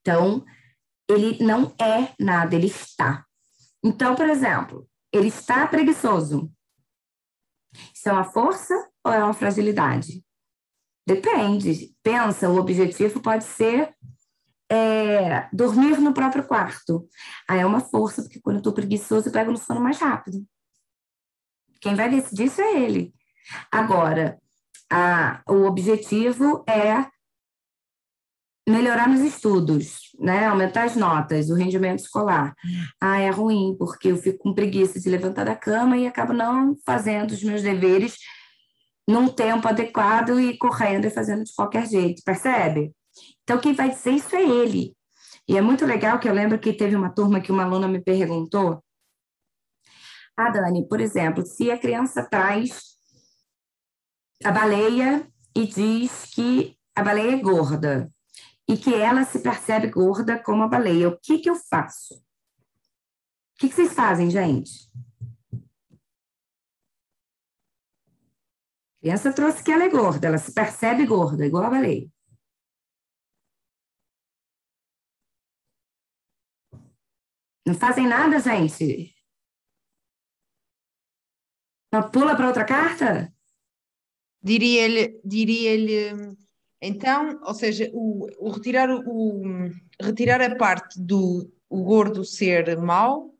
[0.00, 0.42] Então,
[1.06, 3.26] ele não é nada, ele está.
[3.84, 6.50] Então, por exemplo, ele está preguiçoso.
[7.94, 10.24] Isso é uma força ou é uma fragilidade?
[11.06, 11.94] Depende.
[12.02, 13.94] Pensa, o objetivo pode ser
[14.70, 17.08] é, dormir no próprio quarto.
[17.48, 20.44] Aí é uma força, porque quando eu estou preguiçoso, eu pego no sono mais rápido.
[21.80, 23.14] Quem vai decidir isso é ele.
[23.70, 24.38] Agora,
[24.90, 27.06] a, o objetivo é
[28.66, 30.46] melhorar nos estudos, né?
[30.46, 32.54] Aumentar as notas, o rendimento escolar.
[33.00, 36.74] Ah, é ruim, porque eu fico com preguiça de levantar da cama e acabo não
[36.84, 38.16] fazendo os meus deveres
[39.06, 42.92] num tempo adequado e correndo e fazendo de qualquer jeito, percebe?
[43.42, 44.96] Então, quem vai dizer isso é ele.
[45.46, 48.00] E é muito legal que eu lembro que teve uma turma que uma aluna me
[48.00, 48.82] perguntou.
[50.36, 52.94] Ah, Dani, por exemplo, se a criança traz
[54.42, 58.13] a baleia e diz que a baleia é gorda
[58.68, 62.14] e que ela se percebe gorda como a baleia, o que, que eu faço?
[62.14, 64.90] O que, que vocês fazem, gente?
[68.96, 72.10] A criança trouxe que ela é gorda, ela se percebe gorda, igual a baleia.
[77.66, 79.14] Não fazem nada, gente.
[81.92, 83.32] Não pula para outra carta?
[84.42, 86.36] Diria-lhe, diria-lhe,
[86.86, 89.42] então, ou seja, o, o retirar, o,
[90.00, 93.34] retirar a parte do o gordo ser mau,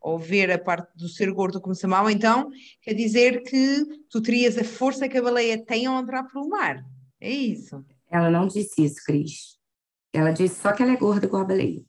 [0.00, 2.50] ou ver a parte do ser gordo como ser mau, então
[2.80, 6.84] quer dizer que tu terias a força que a baleia tem ao entrar pelo mar.
[7.20, 7.84] É isso.
[8.08, 9.58] Ela não disse isso, Cris.
[10.12, 11.84] Ela disse só que ela é gorda com a baleia.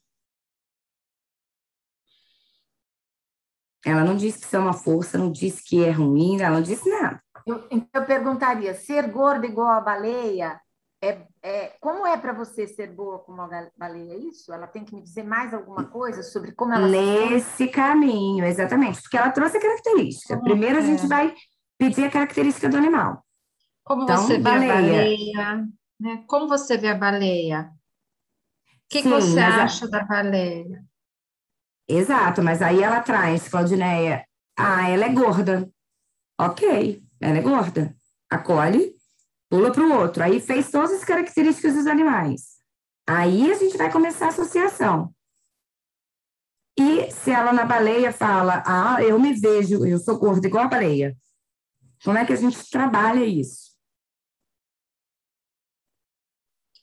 [3.85, 6.61] Ela não disse que isso é uma força, não disse que é ruim, ela não
[6.61, 7.23] disse nada.
[7.47, 10.59] Eu, então, eu perguntaria: ser gorda igual a baleia
[11.01, 14.13] é, é, como é para você ser boa como a baleia?
[14.13, 14.51] É isso?
[14.51, 19.17] Ela tem que me dizer mais alguma coisa sobre como ela Nesse caminho, exatamente, porque
[19.17, 20.35] ela trouxe a característica.
[20.35, 20.79] Como Primeiro é?
[20.79, 21.35] a gente vai
[21.77, 23.23] pedir a característica do animal.
[23.83, 24.73] Como então, você vê baleia.
[24.73, 25.67] a baleia?
[25.99, 26.23] Né?
[26.27, 27.71] Como você vê a baleia?
[27.71, 29.89] O que, Sim, que você acha a...
[29.89, 30.83] da baleia?
[31.87, 34.25] Exato, mas aí ela traz, Claudineia,
[34.57, 35.69] ah, ela é gorda.
[36.39, 37.95] Ok, ela é gorda.
[38.29, 38.95] Acolhe,
[39.49, 40.23] pula para o outro.
[40.23, 42.57] Aí fez todas as características dos animais.
[43.07, 45.13] Aí a gente vai começar a associação.
[46.77, 50.67] E se ela na baleia fala, ah, eu me vejo, eu sou gorda igual a
[50.67, 51.17] baleia.
[52.03, 53.75] Como é que a gente trabalha isso?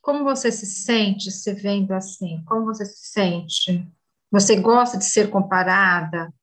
[0.02, 2.42] Como você se sente se vendo assim?
[2.44, 3.88] Como você se sente?
[4.30, 6.34] Você gosta de ser comparada?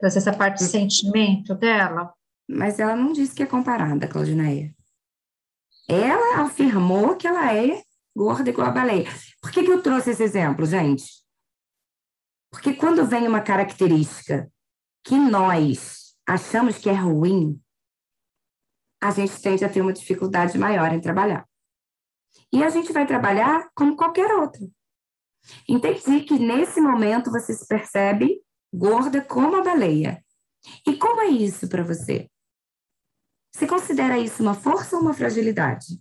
[0.00, 2.12] Traz essa parte de sentimento dela?
[2.48, 4.74] Mas ela não disse que é comparada, Claudineia.
[5.88, 7.82] Ela afirmou que ela é
[8.14, 9.10] gorda igual a baleia.
[9.40, 11.04] Por que, que eu trouxe esse exemplo, gente?
[12.50, 14.50] Porque quando vem uma característica
[15.02, 17.60] que nós achamos que é ruim,
[19.02, 21.46] a gente tende a ter uma dificuldade maior em trabalhar.
[22.52, 24.70] E a gente vai trabalhar como qualquer outro.
[25.68, 28.40] Entendi que nesse momento você se percebe
[28.72, 30.24] gorda como a baleia.
[30.86, 32.30] E como é isso para você?
[33.54, 36.00] Você considera isso uma força ou uma fragilidade?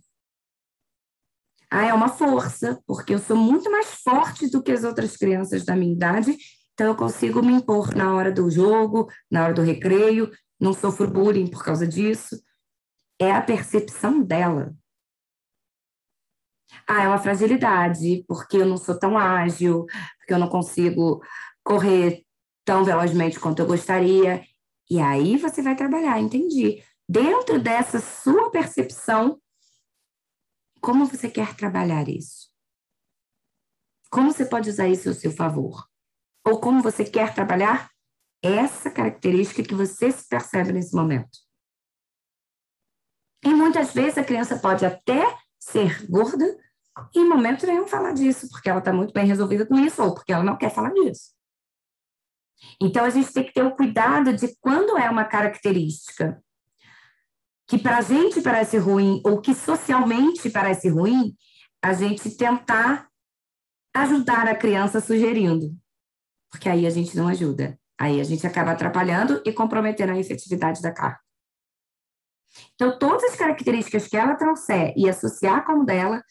[1.70, 5.64] Ah, é uma força, porque eu sou muito mais forte do que as outras crianças
[5.64, 6.36] da minha idade,
[6.74, 11.08] então eu consigo me impor na hora do jogo, na hora do recreio, não sofro
[11.08, 12.41] bullying por causa disso.
[13.20, 14.74] É a percepção dela.
[16.88, 19.86] Ah, é uma fragilidade, porque eu não sou tão ágil,
[20.18, 21.22] porque eu não consigo
[21.64, 22.26] correr
[22.66, 24.43] tão velozmente quanto eu gostaria.
[24.89, 29.41] E aí você vai trabalhar, entendi dentro dessa sua percepção,
[30.82, 32.51] como você quer trabalhar isso?
[34.12, 35.88] Como você pode usar isso ao seu favor?
[36.45, 37.89] Ou como você quer trabalhar
[38.43, 41.39] essa característica que você se percebe nesse momento?
[43.43, 46.45] E muitas vezes a criança pode até ser gorda
[47.14, 50.14] e em momento nenhum falar disso, porque ela está muito bem resolvida com isso, ou
[50.14, 51.34] porque ela não quer falar disso.
[52.82, 56.41] Então, a gente tem que ter o cuidado de quando é uma característica
[57.74, 61.36] que para a gente parece ruim ou que socialmente parece ruim,
[61.82, 63.10] a gente tentar
[63.96, 65.76] ajudar a criança sugerindo.
[66.52, 67.76] Porque aí a gente não ajuda.
[68.00, 71.20] Aí a gente acaba atrapalhando e comprometendo a efetividade da carta.
[72.76, 76.24] Então, todas as características que ela trouxer e associar como dela,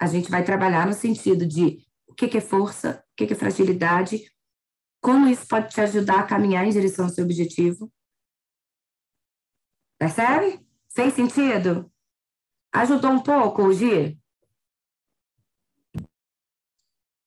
[0.00, 1.78] a gente vai trabalhar no sentido de
[2.08, 4.32] o que é força, o que é fragilidade,
[5.00, 7.88] como isso pode te ajudar a caminhar em direção ao seu objetivo.
[9.96, 10.67] Percebe?
[10.94, 11.90] Fez sentido?
[12.72, 14.18] Ajudou um pouco, Gi?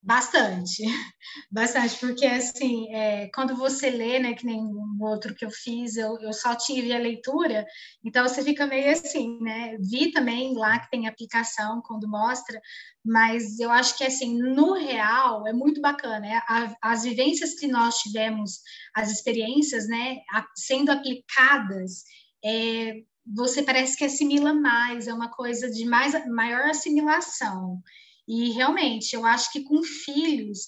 [0.03, 0.81] Bastante,
[1.51, 5.95] bastante, porque assim, é, quando você lê, né, que nem o outro que eu fiz,
[5.95, 7.67] eu, eu só tive a leitura,
[8.03, 9.77] então você fica meio assim, né?
[9.79, 12.59] Vi também lá que tem aplicação quando mostra,
[13.05, 17.67] mas eu acho que assim, no real é muito bacana, é, a, as vivências que
[17.67, 18.59] nós tivemos,
[18.95, 22.03] as experiências, né, a, sendo aplicadas,
[22.43, 27.81] é, você parece que assimila mais, é uma coisa de mais, maior assimilação.
[28.27, 30.67] E realmente, eu acho que com filhos,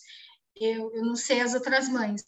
[0.56, 2.24] eu, eu não sei as outras mães,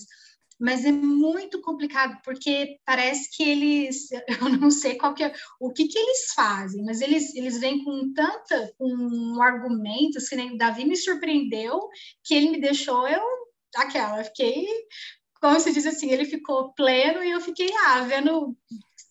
[0.59, 4.09] mas é muito complicado porque parece que eles,
[4.41, 7.83] eu não sei qual que é, o que que eles fazem, mas eles eles vêm
[7.83, 11.79] com tanta com argumentos que nem o Davi me surpreendeu
[12.23, 13.21] que ele me deixou eu
[13.75, 14.65] aquela, fiquei
[15.41, 18.55] como se diz assim, ele ficou pleno e eu fiquei ah, vendo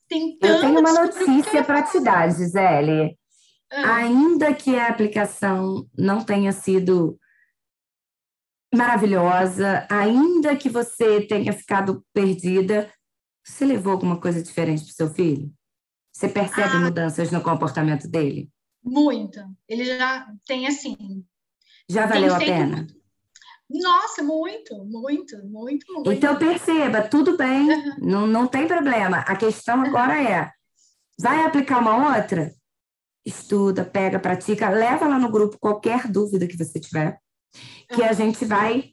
[0.08, 3.16] tem Eu tenho uma notícia para te dar, Gisele.
[3.72, 3.96] Ah.
[3.96, 7.18] Ainda que a aplicação não tenha sido
[8.74, 12.92] maravilhosa, ainda que você tenha ficado perdida,
[13.44, 15.52] você levou alguma coisa diferente para seu filho?
[16.12, 18.48] Você percebe ah, mudanças no comportamento dele?
[18.82, 19.40] Muito.
[19.68, 21.24] Ele já tem assim.
[21.88, 22.76] Já valeu a pena?
[22.76, 23.03] Muito.
[23.82, 26.12] Nossa, muito, muito, muito, muito.
[26.12, 27.96] Então perceba, tudo bem, uhum.
[27.98, 29.18] não, não tem problema.
[29.18, 30.50] A questão agora é:
[31.18, 32.54] vai aplicar uma outra?
[33.26, 37.18] Estuda, pega, pratica, leva lá no grupo qualquer dúvida que você tiver,
[37.88, 38.90] que a gente vai,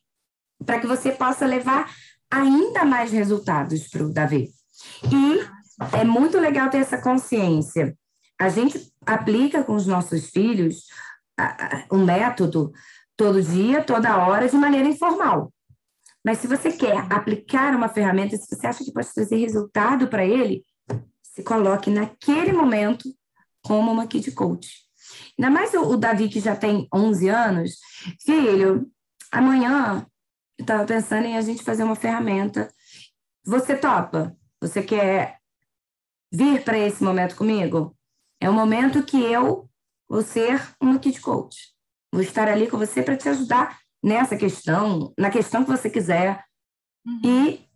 [0.65, 1.93] para que você possa levar
[2.31, 4.49] ainda mais resultados para o Davi.
[5.11, 7.95] E é muito legal ter essa consciência.
[8.39, 10.85] A gente aplica com os nossos filhos
[11.91, 12.71] um método
[13.21, 15.53] todo dia, toda hora, de maneira informal.
[16.25, 20.25] Mas se você quer aplicar uma ferramenta, se você acha que pode trazer resultado para
[20.25, 20.65] ele,
[21.21, 23.07] se coloque naquele momento
[23.63, 24.71] como uma kid coach.
[25.37, 27.73] Ainda mais o, o Davi, que já tem 11 anos.
[28.25, 28.89] Filho,
[29.31, 30.03] amanhã
[30.57, 32.73] eu estava pensando em a gente fazer uma ferramenta.
[33.45, 34.35] Você topa?
[34.59, 35.37] Você quer
[36.31, 37.95] vir para esse momento comigo?
[38.39, 39.69] É o momento que eu
[40.09, 41.70] vou ser uma kid coach.
[42.11, 46.43] Vou estar ali com você para te ajudar nessa questão, na questão que você quiser,
[47.05, 47.21] uhum.
[47.23, 47.69] e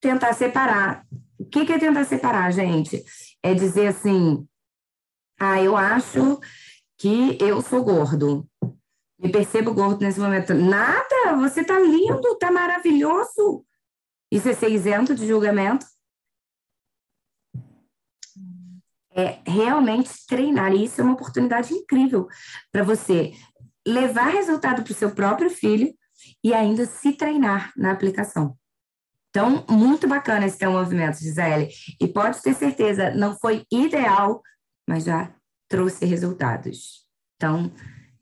[0.00, 1.06] tentar separar.
[1.38, 3.02] O que, que é tentar separar, gente?
[3.42, 4.46] É dizer assim:
[5.38, 6.40] ah, eu acho
[6.98, 8.46] que eu sou gordo.
[9.18, 10.52] Me percebo gordo nesse momento.
[10.54, 13.64] Nada, você tá lindo, tá maravilhoso.
[14.30, 15.86] Isso é ser isento de julgamento?
[19.10, 20.72] É realmente treinar.
[20.72, 22.28] E isso é uma oportunidade incrível
[22.70, 23.32] para você
[23.86, 25.92] levar resultado para o seu próprio filho
[26.42, 28.56] e ainda se treinar na aplicação.
[29.30, 31.68] Então, muito bacana esse teu movimento, Gisele.
[32.00, 34.42] E pode ter certeza, não foi ideal,
[34.88, 35.32] mas já
[35.68, 37.06] trouxe resultados.
[37.36, 37.70] Então,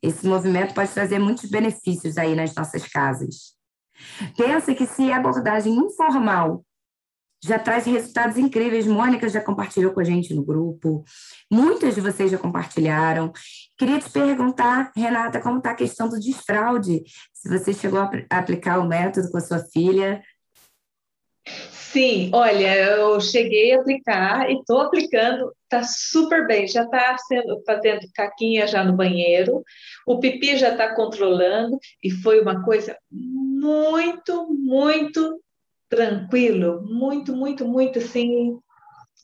[0.03, 3.55] esse movimento pode trazer muitos benefícios aí nas nossas casas.
[4.37, 6.66] Pensa que se a abordagem informal
[7.45, 8.87] já traz resultados incríveis.
[8.87, 11.05] Mônica já compartilhou com a gente no grupo,
[11.51, 13.33] muitas de vocês já compartilharam.
[13.77, 17.03] Queria te perguntar, Renata, como está a questão do desfraude?
[17.33, 20.23] Se você chegou a aplicar o método com a sua filha.
[21.71, 27.17] Sim, olha, eu cheguei a aplicar e estou aplicando, está super bem, já está
[27.65, 29.63] fazendo caquinha já no banheiro,
[30.07, 35.41] o pipi já está controlando, e foi uma coisa muito, muito
[35.89, 38.59] tranquilo, muito, muito, muito assim,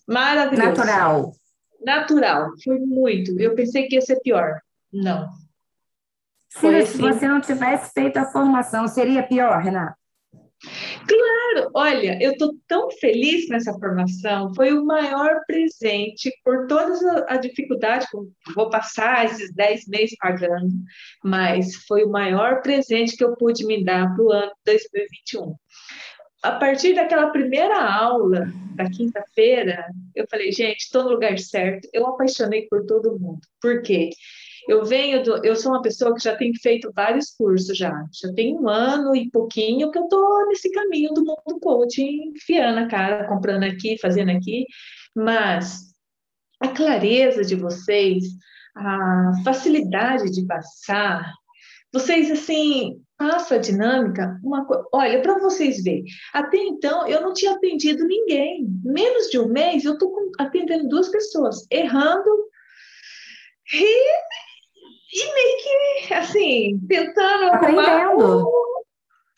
[0.06, 0.68] maravilhoso.
[0.68, 1.32] Natural.
[1.84, 3.38] Natural, foi muito.
[3.40, 4.60] Eu pensei que ia ser pior.
[4.92, 5.28] Não.
[6.52, 6.98] Foi se assim...
[6.98, 9.96] você não tivesse feito a formação, seria pior, Renata?
[11.08, 14.54] Claro, olha, eu estou tão feliz nessa formação.
[14.54, 20.70] Foi o maior presente por toda a, dificuldade que vou passar esses 10 meses pagando,
[21.24, 25.56] mas foi o maior presente que eu pude me dar para o ano 2021
[26.42, 31.88] a partir daquela primeira aula da quinta-feira, eu falei, gente, estou no lugar certo.
[31.92, 33.40] Eu apaixonei por todo mundo.
[33.60, 34.10] Por quê?
[34.68, 37.92] Eu venho do, eu sou uma pessoa que já tem feito vários cursos já.
[38.12, 42.78] Já tem um ano e pouquinho que eu estou nesse caminho do mundo coaching, enfiando
[42.78, 44.66] a cara, comprando aqui, fazendo aqui.
[45.14, 45.92] Mas
[46.60, 48.24] a clareza de vocês,
[48.76, 51.32] a facilidade de passar,
[51.92, 57.52] vocês assim passa a dinâmica, uma olha, para vocês verem, até então eu não tinha
[57.52, 58.66] atendido ninguém.
[58.82, 62.30] Menos de um mês eu estou atendendo duas pessoas, errando
[63.72, 64.10] e,
[65.12, 68.48] e meio que assim, tentando aprendendo.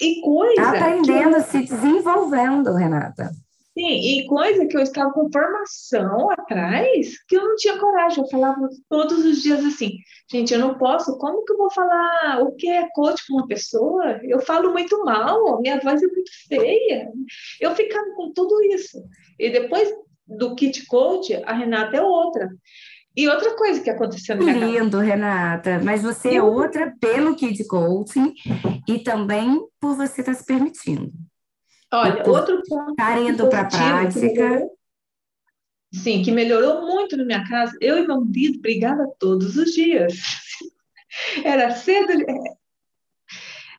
[0.00, 0.62] E coisa.
[0.62, 1.42] Aprendendo, que...
[1.42, 3.30] se desenvolvendo, Renata.
[3.76, 8.22] Sim, e coisa que eu estava com formação atrás, que eu não tinha coragem.
[8.22, 9.96] Eu falava todos os dias assim,
[10.30, 13.48] gente, eu não posso, como que eu vou falar o que é coach com uma
[13.48, 14.20] pessoa?
[14.22, 17.08] Eu falo muito mal, minha voz é muito feia.
[17.60, 19.02] Eu ficava com tudo isso.
[19.40, 19.92] E depois
[20.24, 22.48] do kit coach, a Renata é outra.
[23.16, 25.02] E outra coisa que aconteceu na minha Lindo, casa.
[25.02, 25.80] Renata.
[25.82, 28.34] Mas você é é outra pelo kit coaching
[28.88, 31.12] e também por você estar tá se permitindo.
[31.94, 32.90] Olha, outro ponto.
[32.90, 34.68] Estar indo para a prática.
[35.92, 37.76] sim, que melhorou muito na minha casa.
[37.80, 40.12] Eu e meu marido brigava todos os dias.
[41.44, 42.12] Era cedo.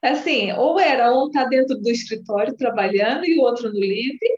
[0.02, 4.28] É, assim, ou era um tá dentro do escritório trabalhando e o outro no livre,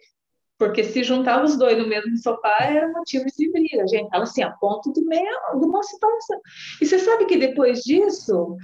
[0.58, 3.84] porque se juntava os dois no mesmo sofá era motivo de briga.
[3.84, 6.40] A gente estava assim, a ponto de, meia, de uma situação.
[6.80, 8.56] E você sabe que depois disso,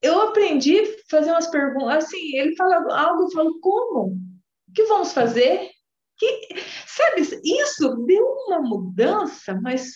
[0.00, 2.04] eu aprendi a fazer umas perguntas.
[2.04, 4.27] Assim, ele fala algo, eu falo, como?
[4.78, 5.70] Que vamos fazer?
[6.16, 6.48] Que,
[6.86, 9.90] sabe, isso deu uma mudança, mas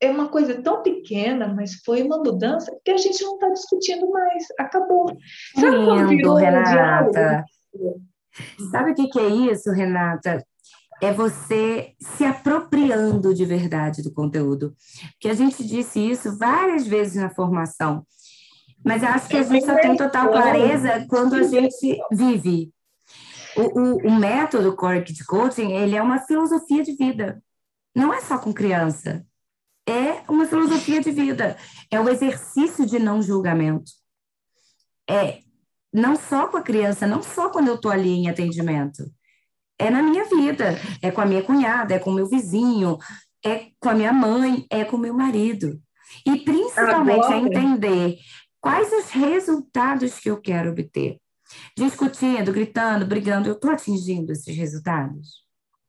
[0.00, 4.10] é uma coisa tão pequena, mas foi uma mudança que a gente não está discutindo
[4.10, 4.46] mais.
[4.58, 5.14] Acabou.
[5.54, 7.44] Sabe Lindo, Renata.
[8.70, 10.42] Sabe o que, que é isso, Renata?
[11.02, 14.74] É você se apropriando de verdade do conteúdo.
[15.20, 18.06] Que a gente disse isso várias vezes na formação.
[18.82, 22.72] Mas acho que a gente só tem total clareza quando a gente vive.
[23.56, 27.42] O, o, o método Core de Coaching, ele é uma filosofia de vida.
[27.94, 29.26] Não é só com criança.
[29.86, 31.56] É uma filosofia de vida.
[31.90, 33.90] É o exercício de não julgamento.
[35.08, 35.40] É
[35.92, 39.04] não só com a criança, não só quando eu estou ali em atendimento.
[39.78, 40.76] É na minha vida.
[41.02, 42.96] É com a minha cunhada, é com o meu vizinho,
[43.44, 45.80] é com a minha mãe, é com o meu marido.
[46.24, 48.18] E principalmente é entender
[48.60, 51.18] quais os resultados que eu quero obter.
[51.76, 55.42] Discutindo, gritando, brigando, eu estou atingindo esses resultados?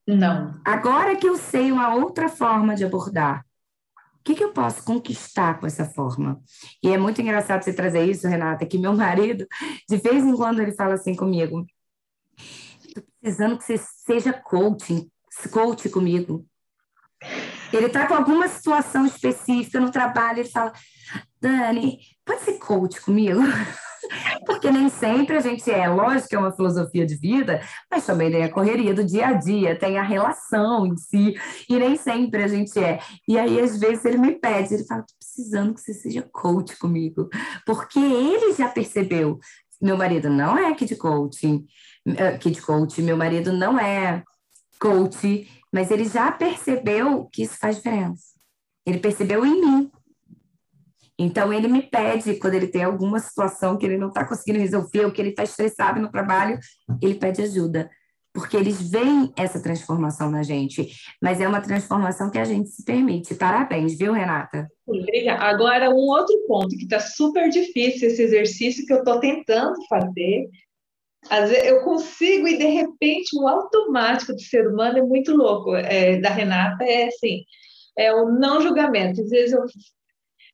[0.08, 0.60] Não.
[0.66, 3.46] Agora que eu sei uma outra forma de abordar,
[3.96, 6.42] o que, que, eu posso conquistar com essa forma?
[6.82, 9.46] E é muito engraçado você trazer isso, Renata, que meu marido,
[9.90, 11.66] de vez em quando, ele fala assim comigo:
[12.88, 15.10] estou precisando que você seja coaching,
[15.52, 16.46] coach comigo.
[17.74, 20.72] Ele está com alguma situação específica no trabalho, ele fala:
[21.42, 23.42] Dani, pode ser coach comigo?
[24.46, 28.32] Porque nem sempre a gente é, lógico que é uma filosofia de vida, mas também
[28.32, 31.36] tem a correria do dia a dia, tem a relação em si,
[31.70, 33.00] e nem sempre a gente é.
[33.28, 36.78] E aí, às vezes, ele me pede, ele fala, tô precisando que você seja coach
[36.78, 37.30] comigo,
[37.66, 39.40] porque ele já percebeu,
[39.82, 41.66] meu marido não é kid coaching,
[42.06, 44.24] eh, kid coach, meu marido não é
[44.80, 48.34] coach, mas ele já percebeu que isso faz diferença.
[48.86, 49.92] Ele percebeu em mim
[51.18, 55.06] então, ele me pede, quando ele tem alguma situação que ele não está conseguindo resolver,
[55.06, 56.60] ou que ele está estressado no trabalho,
[57.02, 57.90] ele pede ajuda.
[58.34, 60.90] Porque eles veem essa transformação na gente,
[61.22, 63.36] mas é uma transformação que a gente se permite.
[63.36, 64.68] Parabéns, viu, Renata?
[64.88, 65.44] Obrigada.
[65.44, 70.50] Agora, um outro ponto que está super difícil, esse exercício que eu estou tentando fazer.
[71.30, 75.76] Às vezes eu consigo e, de repente, o automático do ser humano é muito louco.
[75.76, 77.44] É, da Renata é assim,
[77.96, 79.22] é o não julgamento.
[79.22, 79.64] Às vezes eu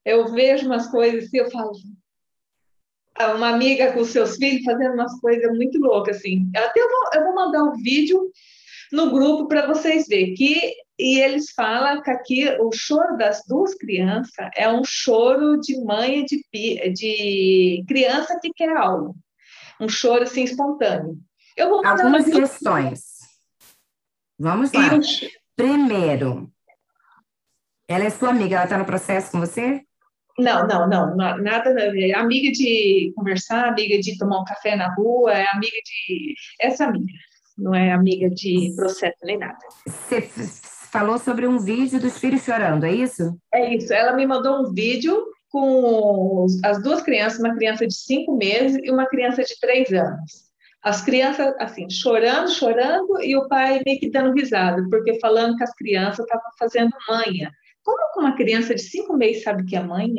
[0.05, 1.71] eu vejo umas coisas assim, eu falo,
[3.15, 6.49] ah, uma amiga com seus filhos fazendo umas coisas muito loucas, assim.
[6.55, 8.31] Até eu vou, eu vou mandar um vídeo
[8.91, 13.73] no grupo para vocês verem que e eles falam que aqui o choro das duas
[13.73, 16.43] crianças é um choro de mãe de,
[16.91, 19.15] de criança que quer algo,
[19.79, 21.17] um choro assim espontâneo.
[21.55, 23.19] Eu vou algumas questões.
[24.37, 24.95] Vamos lá.
[24.95, 25.01] Eu...
[25.55, 26.51] Primeiro,
[27.87, 29.85] ela é sua amiga, ela está no processo com você?
[30.39, 32.13] Não, não, não, nada ver.
[32.13, 36.33] Amiga de conversar, amiga de tomar um café na rua, é amiga de.
[36.59, 37.13] Essa amiga,
[37.57, 39.57] não é amiga de processo nem nada.
[39.85, 40.21] Você
[40.91, 43.37] falou sobre um vídeo dos filhos chorando, é isso?
[43.53, 43.93] É isso.
[43.93, 48.91] Ela me mandou um vídeo com as duas crianças, uma criança de cinco meses e
[48.91, 50.49] uma criança de três anos.
[50.81, 55.63] As crianças, assim, chorando, chorando, e o pai meio que dando risada, porque falando que
[55.63, 57.51] as crianças estavam fazendo manha.
[57.89, 60.13] Como que uma criança de cinco meses sabe que é mãe?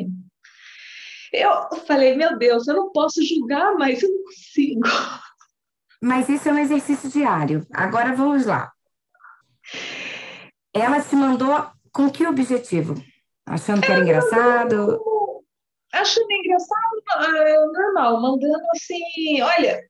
[1.31, 4.81] Eu falei, meu Deus, eu não posso julgar, mas eu não consigo.
[6.03, 7.63] Mas isso é um exercício diário.
[7.71, 8.71] Agora vamos lá.
[10.73, 12.95] Ela te mandou com que objetivo?
[13.45, 14.99] Achando que era engraçado?
[15.93, 19.87] Achando engraçado, é normal, mandando assim, olha,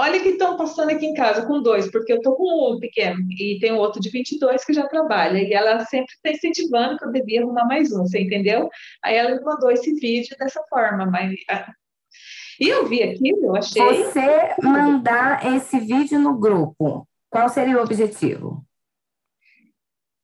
[0.00, 3.18] Olha que estão passando aqui em casa com dois, porque eu estou com um pequeno
[3.32, 7.10] e tem outro de 22 que já trabalha, e ela sempre está incentivando que eu
[7.10, 8.70] devia arrumar mais um, você entendeu?
[9.02, 11.34] Aí ela me mandou esse vídeo dessa forma, mas.
[12.60, 13.82] E eu vi aquilo, eu achei.
[13.82, 18.64] Você mandar esse vídeo no grupo, qual seria o objetivo?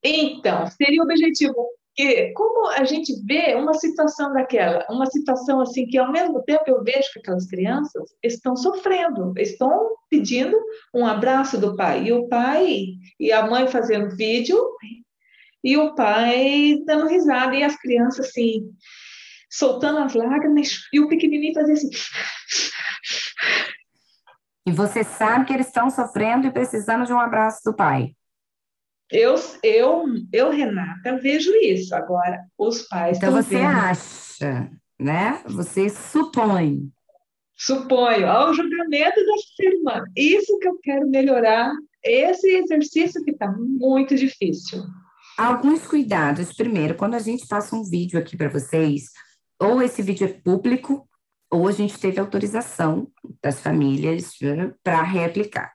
[0.04, 1.56] Então, seria o objetivo
[1.96, 6.64] porque como a gente vê uma situação daquela, uma situação assim que ao mesmo tempo
[6.66, 10.58] eu vejo que aquelas crianças estão sofrendo, estão pedindo
[10.92, 12.86] um abraço do pai, e o pai
[13.18, 14.58] e a mãe fazendo vídeo,
[15.62, 18.68] e o pai dando risada, e as crianças assim,
[19.48, 21.90] soltando as lágrimas, e o pequenininho fazia assim.
[24.66, 28.16] E você sabe que eles estão sofrendo e precisando de um abraço do pai.
[29.14, 31.94] Eu, eu, eu, Renata, vejo isso.
[31.94, 33.16] Agora, os pais.
[33.16, 33.66] Então, você vendo.
[33.68, 35.40] acha, né?
[35.46, 36.90] Você supõe.
[37.56, 40.04] Suponho, ao julgamento da humano.
[40.16, 41.72] Isso que eu quero melhorar,
[42.02, 44.82] esse exercício que está muito difícil.
[45.38, 46.52] Alguns cuidados.
[46.52, 49.04] Primeiro, quando a gente passa um vídeo aqui para vocês,
[49.60, 51.08] ou esse vídeo é público,
[51.48, 53.06] ou a gente teve autorização
[53.40, 55.72] das famílias né, para reaplicar.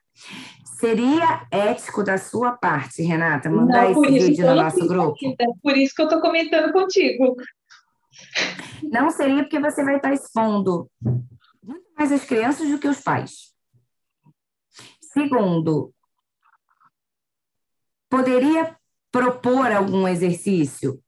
[0.80, 5.18] Seria ético da sua parte, Renata, mandar não, esse vídeo no nosso grupo?
[5.62, 7.36] Por isso que eu estou comentando contigo.
[8.84, 10.90] Não seria porque você vai estar expondo
[11.62, 13.54] muito mais as crianças do que os pais.
[15.02, 15.94] Segundo,
[18.10, 18.74] poderia
[19.12, 21.04] propor algum exercício?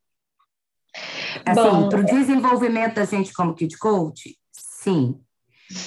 [1.46, 4.38] Assim, para o desenvolvimento da gente como Kid Coach?
[4.52, 5.18] Sim.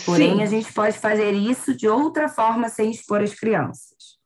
[0.04, 0.42] Porém, Sim.
[0.42, 4.18] a gente pode fazer isso de outra forma sem expor as crianças.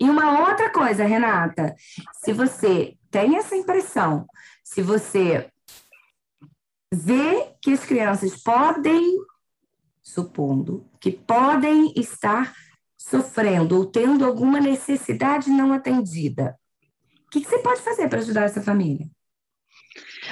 [0.00, 1.74] E uma outra coisa, Renata,
[2.22, 4.26] se você tem essa impressão,
[4.64, 5.50] se você
[6.92, 9.18] vê que as crianças podem,
[10.02, 12.54] supondo, que podem estar
[12.96, 16.58] sofrendo ou tendo alguma necessidade não atendida,
[17.26, 19.06] o que, que você pode fazer para ajudar essa família?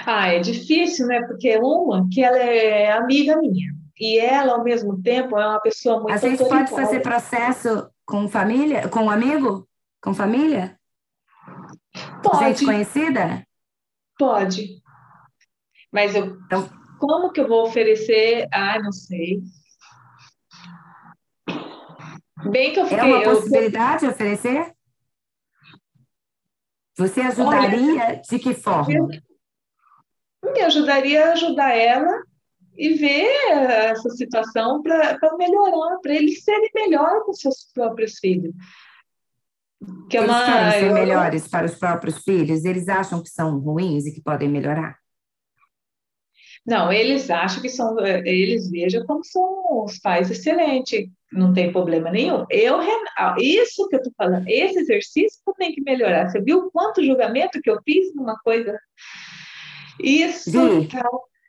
[0.04, 1.22] Ah, é difícil, né?
[1.26, 3.77] Porque uma, que ela é amiga minha.
[4.00, 8.28] E ela, ao mesmo tempo, é uma pessoa muito A gente pode fazer processo com
[8.28, 9.68] família, com um amigo?
[10.00, 10.78] Com família?
[12.22, 12.38] Pode.
[12.38, 13.46] Gente conhecida?
[14.18, 14.80] Pode.
[15.92, 16.68] Mas eu, então,
[16.98, 18.46] como que eu vou oferecer?
[18.52, 19.40] Ah, não sei.
[22.50, 22.98] Bem que eu fiquei.
[22.98, 24.10] É uma possibilidade eu...
[24.10, 24.72] oferecer?
[26.96, 28.92] Você ajudaria Olha, de que forma?
[28.92, 29.08] Eu,
[30.52, 32.22] me ajudaria a ajudar ela
[32.78, 38.54] e ver essa situação para melhorar, para eles serem melhores com seus próprios filhos.
[40.08, 42.64] Que é eles uma, querem ser melhores para os próprios filhos?
[42.64, 44.96] Eles acham que são ruins e que podem melhorar?
[46.64, 52.10] Não, eles acham que são, eles vejam como são os pais excelentes, não tem problema
[52.10, 52.44] nenhum.
[52.50, 52.78] Eu,
[53.38, 56.28] isso que eu estou falando, esse exercício que tenho que melhorar.
[56.28, 58.78] Você viu quanto julgamento que eu fiz numa coisa?
[59.98, 61.02] Isso está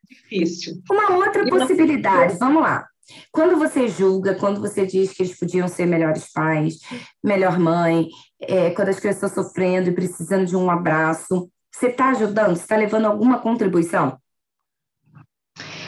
[0.09, 0.81] difícil.
[0.89, 2.87] Uma outra possibilidade, vamos lá.
[3.31, 6.79] Quando você julga, quando você diz que eles podiam ser melhores pais,
[7.23, 8.07] melhor mãe,
[8.39, 12.55] é, quando as crianças estão sofrendo e precisando de um abraço, você está ajudando?
[12.55, 14.17] Você está levando alguma contribuição?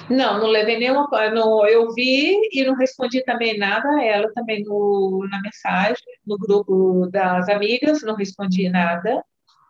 [0.09, 1.07] Não, não levei nenhuma.
[1.33, 6.37] Não, eu vi e não respondi também nada a ela também no, na mensagem, no
[6.37, 9.23] grupo das amigas, não respondi nada.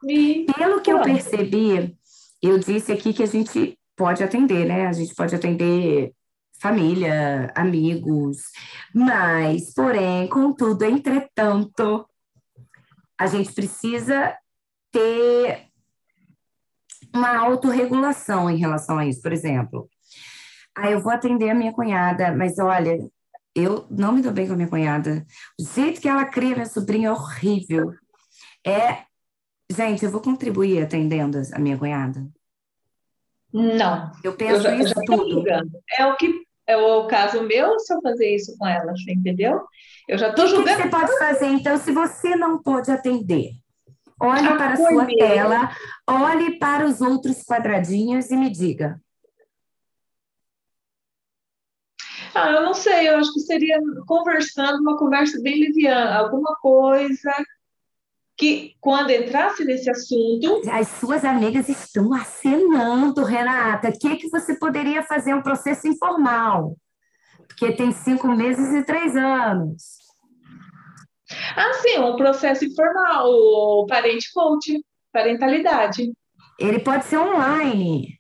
[0.07, 1.95] E, Pelo que eu percebi,
[2.41, 4.87] eu disse aqui que a gente pode atender, né?
[4.87, 6.11] A gente pode atender
[6.59, 8.37] família, amigos,
[8.95, 12.07] mas, porém, contudo, entretanto,
[13.15, 14.35] a gente precisa
[14.91, 15.67] ter
[17.13, 19.21] uma autorregulação em relação a isso.
[19.21, 19.87] Por exemplo,
[20.75, 22.97] ah, eu vou atender a minha cunhada, mas olha,
[23.53, 25.23] eu não me dou bem com a minha cunhada.
[25.59, 27.93] O jeito que ela cria minha sobrinha é horrível.
[28.65, 29.03] É,
[29.71, 32.27] gente, eu vou contribuir atendendo a minha cunhada.
[33.53, 34.11] Não.
[34.23, 35.43] Eu penso eu já, isso eu tudo.
[35.97, 39.61] É o que é o caso meu se eu fazer isso com ela, você entendeu?
[40.07, 40.71] Eu já estou julgando.
[40.71, 43.51] O que você pode fazer, então, se você não pode atender?
[44.19, 45.71] Olhe a para a sua tela,
[46.07, 49.01] olhe para os outros quadradinhos e me diga.
[52.33, 57.33] Ah, eu não sei, eu acho que seria conversando, uma conversa bem liviana, alguma coisa
[58.41, 60.63] que quando entrasse nesse assunto.
[60.71, 63.89] As suas amigas estão acenando, Renata.
[63.89, 66.75] O que, que você poderia fazer um processo informal?
[67.47, 69.99] Porque tem cinco meses e três anos.
[71.55, 76.11] Ah, sim, um processo informal, o parente coach, parentalidade.
[76.57, 78.19] Ele pode ser online.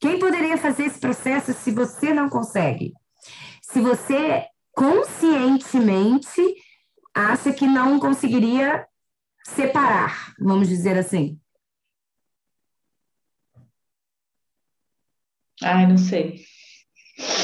[0.00, 2.94] Quem poderia fazer esse processo se você não consegue?
[3.60, 6.40] Se você conscientemente
[7.16, 8.86] acha que não conseguiria
[9.42, 11.40] separar, vamos dizer assim.
[15.62, 16.44] Ai, não sei.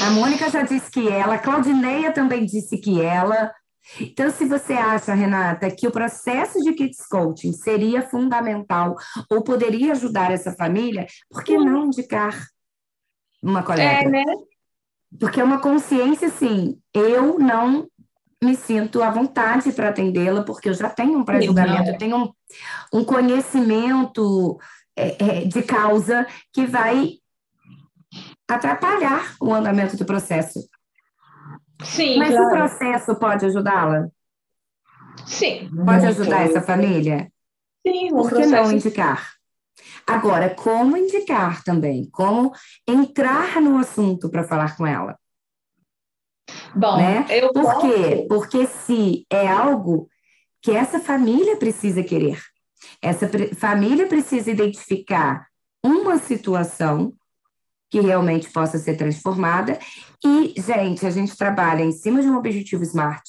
[0.05, 3.51] A Mônica já disse que ela, a Claudineia também disse que ela.
[3.99, 8.95] Então, se você acha, Renata, que o processo de Kids Coaching seria fundamental
[9.29, 12.47] ou poderia ajudar essa família, por que não indicar
[13.41, 14.07] uma colega?
[14.07, 14.23] É, né?
[15.19, 17.87] Porque é uma consciência, assim, eu não
[18.43, 22.33] me sinto à vontade para atendê-la, porque eu já tenho um pré-julgamento, eu tenho um,
[22.93, 24.59] um conhecimento
[24.95, 27.13] é, é, de causa que vai
[28.47, 30.59] atrapalhar o andamento do processo.
[31.83, 32.17] Sim.
[32.17, 32.45] Mas claro.
[32.45, 34.07] o processo pode ajudá-la?
[35.25, 35.69] Sim.
[35.85, 37.31] Pode ajudar essa família?
[37.85, 38.51] Sim, Por que processo...
[38.51, 39.33] não indicar?
[40.05, 42.09] Agora, como indicar também?
[42.11, 42.51] Como
[42.87, 45.17] entrar no assunto para falar com ela?
[46.75, 47.25] Bom, né?
[47.29, 47.81] eu Por posso...
[47.81, 48.25] quê?
[48.27, 50.07] Porque se é algo
[50.61, 52.41] que essa família precisa querer,
[53.01, 55.47] essa família precisa identificar
[55.83, 57.13] uma situação
[57.93, 59.77] que realmente possa ser transformada.
[60.25, 63.21] E, gente, a gente trabalha em cima de um objetivo SMART,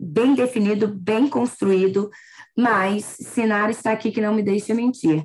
[0.00, 2.10] bem definido, bem construído,
[2.56, 5.24] mas Sinara está aqui que não me deixa mentir.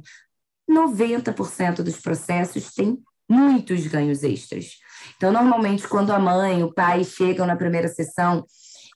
[0.70, 4.78] 90% dos processos têm muitos ganhos extras.
[5.24, 8.45] Então, normalmente, quando a mãe, o pai chegam na primeira sessão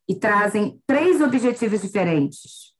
[0.05, 2.73] e trazem três objetivos diferentes: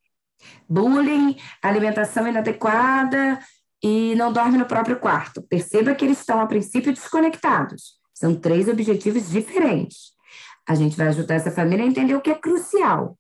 [0.68, 3.40] bullying, alimentação inadequada
[3.82, 5.42] e não dorme no próprio quarto.
[5.42, 7.94] Perceba que eles estão, a princípio, desconectados.
[8.14, 10.12] São três objetivos diferentes.
[10.68, 13.18] A gente vai ajudar essa família a entender o que é crucial.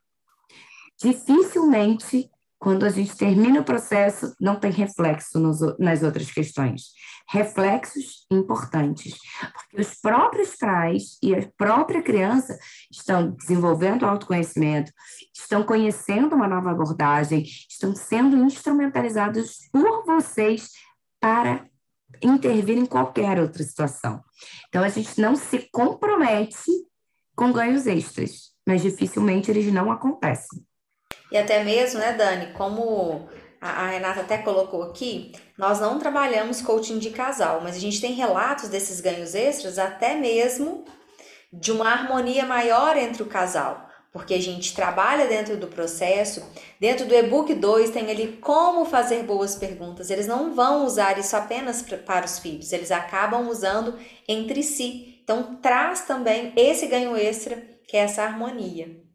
[1.01, 2.29] Dificilmente
[2.59, 6.87] quando a gente termina o processo, não tem reflexo nos, nas outras questões.
[7.29, 9.17] Reflexos importantes,
[9.53, 12.57] porque os próprios pais e a própria criança
[12.89, 14.91] estão desenvolvendo autoconhecimento,
[15.33, 20.71] estão conhecendo uma nova abordagem, estão sendo instrumentalizados por vocês
[21.19, 21.65] para
[22.21, 24.23] intervir em qualquer outra situação.
[24.69, 26.71] Então, a gente não se compromete
[27.35, 30.65] com ganhos extras, mas dificilmente eles não acontecem.
[31.31, 33.27] E até mesmo, né, Dani, como
[33.59, 38.13] a Renata até colocou aqui, nós não trabalhamos coaching de casal, mas a gente tem
[38.13, 40.85] relatos desses ganhos extras até mesmo
[41.51, 46.43] de uma harmonia maior entre o casal porque a gente trabalha dentro do processo.
[46.79, 50.09] Dentro do e-book 2 tem ali como fazer boas perguntas.
[50.09, 53.97] Eles não vão usar isso apenas para os filhos, eles acabam usando
[54.27, 55.19] entre si.
[55.23, 59.06] Então traz também esse ganho extra, que é essa harmonia.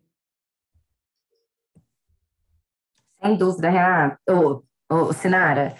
[3.22, 5.76] Sem dúvida, Renata, ou, ou Sinara.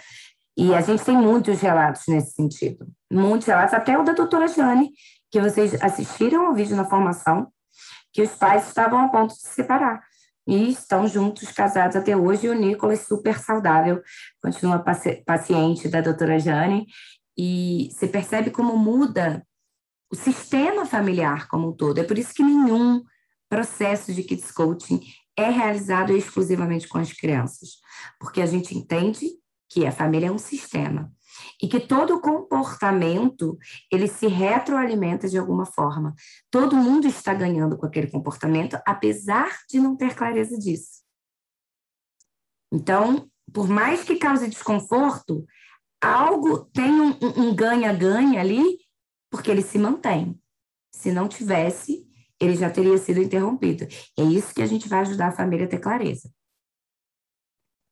[0.55, 2.87] E a gente tem muitos relatos nesse sentido.
[3.11, 4.91] Muitos relatos, até o da doutora Jane,
[5.31, 7.47] que vocês assistiram ao vídeo na formação,
[8.13, 10.01] que os pais estavam a ponto de se separar.
[10.47, 14.01] E estão juntos, casados até hoje, e o Nicolas super saudável,
[14.41, 16.85] continua paci paciente da doutora Jane,
[17.37, 19.45] e você percebe como muda
[20.11, 21.97] o sistema familiar como um todo.
[21.97, 23.03] É por isso que nenhum
[23.49, 25.01] processo de kids coaching
[25.37, 27.79] é realizado exclusivamente com as crianças,
[28.19, 29.27] porque a gente entende
[29.69, 31.11] que a família é um sistema
[31.61, 33.57] e que todo comportamento
[33.91, 36.13] ele se retroalimenta de alguma forma.
[36.51, 41.01] Todo mundo está ganhando com aquele comportamento, apesar de não ter clareza disso.
[42.71, 45.45] Então, por mais que cause desconforto,
[46.01, 48.77] algo tem um ganha-ganha um ali,
[49.29, 50.39] porque ele se mantém.
[50.91, 52.07] Se não tivesse,
[52.43, 53.87] ele já teria sido interrompido.
[54.17, 56.29] É isso que a gente vai ajudar a família a ter clareza.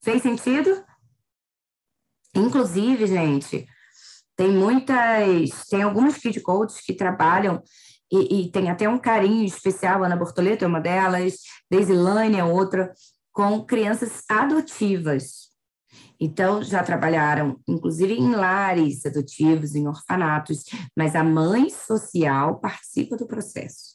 [0.03, 0.83] Fez sentido?
[2.35, 3.67] Inclusive, gente,
[4.35, 7.61] tem muitas, tem algumas kid coaches que trabalham
[8.11, 11.35] e, e, tem até um carinho especial, Ana Bortoleto é uma delas,
[11.69, 12.91] Deisilane é outra,
[13.31, 15.49] com crianças adotivas.
[16.19, 20.65] Então, já trabalharam, inclusive, em lares adotivos, em orfanatos,
[20.95, 23.90] mas a mãe social participa do processo.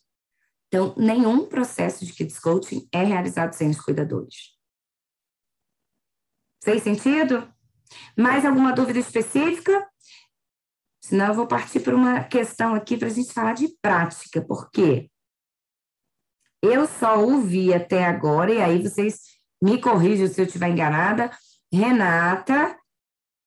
[0.77, 4.55] Então, nenhum processo de kids coaching é realizado sem os cuidadores.
[6.63, 7.51] Fez sentido?
[8.15, 9.89] Mais alguma dúvida específica?
[11.03, 15.11] Senão eu vou partir para uma questão aqui para a gente falar de prática, porque
[16.63, 19.21] eu só ouvi até agora, e aí vocês
[19.63, 21.31] me corrijam se eu estiver enganada,
[21.73, 22.77] Renata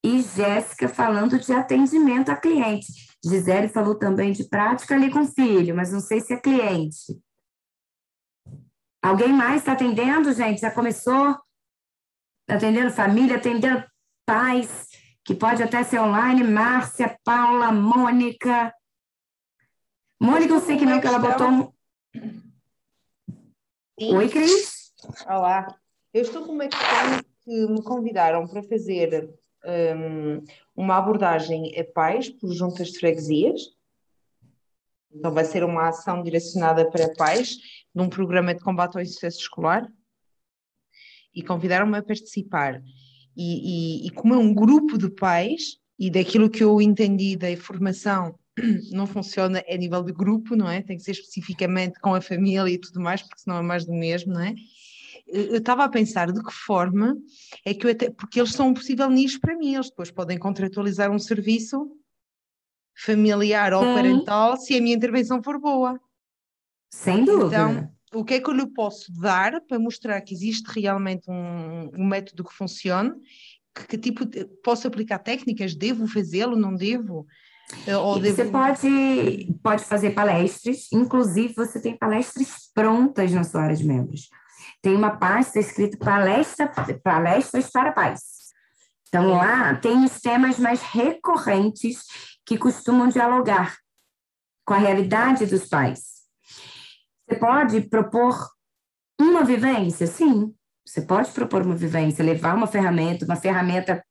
[0.04, 3.10] e Jéssica falando de atendimento a cliente.
[3.24, 7.22] Gisele falou também de prática ali com o filho, mas não sei se é cliente.
[9.02, 10.62] Alguém mais está atendendo, gente?
[10.62, 11.36] Já começou?
[12.46, 13.84] Tá atendendo família, atendendo
[14.26, 14.88] pais,
[15.24, 18.74] que pode até ser online, Márcia, Paula, Mônica.
[20.20, 21.74] Mônica, eu sei que não, que ela botou.
[24.00, 24.16] Sim.
[24.16, 24.94] Oi, Cris.
[25.28, 25.68] Olá.
[26.14, 29.30] Eu estou com uma questão que me convidaram para fazer
[29.66, 30.44] um,
[30.76, 33.62] uma abordagem a pais por juntas de freguesias.
[35.12, 37.58] Então, vai ser uma ação direcionada para pais
[37.94, 39.92] num programa de combate ao insucesso escolar.
[41.34, 42.82] E convidaram-me a participar.
[43.36, 47.50] E, e, e como é um grupo de pais, e daquilo que eu entendi da
[47.50, 48.38] informação,
[48.92, 50.82] não funciona a nível de grupo, não é?
[50.82, 53.94] Tem que ser especificamente com a família e tudo mais, porque senão é mais do
[53.94, 54.54] mesmo, não é?
[55.32, 57.16] Eu estava a pensar de que forma
[57.66, 60.38] é que eu até, porque eles são um possível nicho para mim, eles depois podem
[60.38, 61.92] contratualizar um serviço
[63.06, 66.00] familiar ou parental se a minha intervenção for boa.
[66.92, 67.48] Sem dúvida.
[67.48, 71.92] Então, o que é que eu lhe posso dar para mostrar que existe realmente um,
[71.96, 73.12] um método que funcione?
[73.74, 74.26] Que, que, tipo,
[74.64, 75.76] posso aplicar técnicas?
[75.76, 76.56] Devo fazê-lo?
[76.56, 77.28] Não devo?
[77.86, 78.36] Eh, devo...
[78.36, 84.30] Você pode, pode fazer palestras, inclusive você tem palestras prontas na sua área de membros.
[84.82, 86.72] Tem uma pasta escrita palestra,
[87.04, 88.22] palestras para pais.
[89.08, 92.04] Então lá tem os temas mais recorrentes
[92.46, 93.76] que costumam dialogar
[94.66, 96.20] com a realidade dos pais.
[97.28, 98.36] Você pode propor
[99.20, 100.08] uma vivência?
[100.08, 100.54] Sim,
[100.86, 104.04] você pode propor uma vivência, levar uma ferramenta, uma ferramenta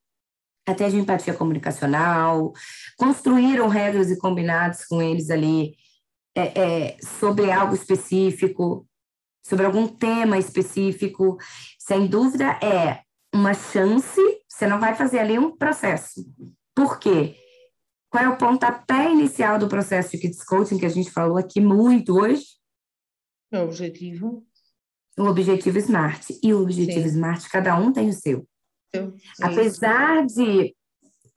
[0.67, 2.53] até de empatia comunicacional,
[2.97, 5.75] construíram regras e combinados com eles ali
[6.37, 8.88] é, é, sobre algo específico,
[9.49, 11.39] sobre algum tema específico.
[11.79, 13.03] Sem dúvida, é
[13.35, 16.25] uma chance, você não vai fazer ali um processo.
[16.75, 17.35] Por quê?
[18.11, 21.61] Qual é o pontapé inicial do processo de Kids Coaching que a gente falou aqui
[21.61, 22.45] muito hoje?
[23.53, 24.47] O objetivo.
[25.19, 26.31] O objetivo SMART.
[26.43, 27.17] E o objetivo Sim.
[27.17, 28.47] SMART, cada um tem o seu.
[28.95, 29.15] Sim.
[29.43, 30.75] Apesar de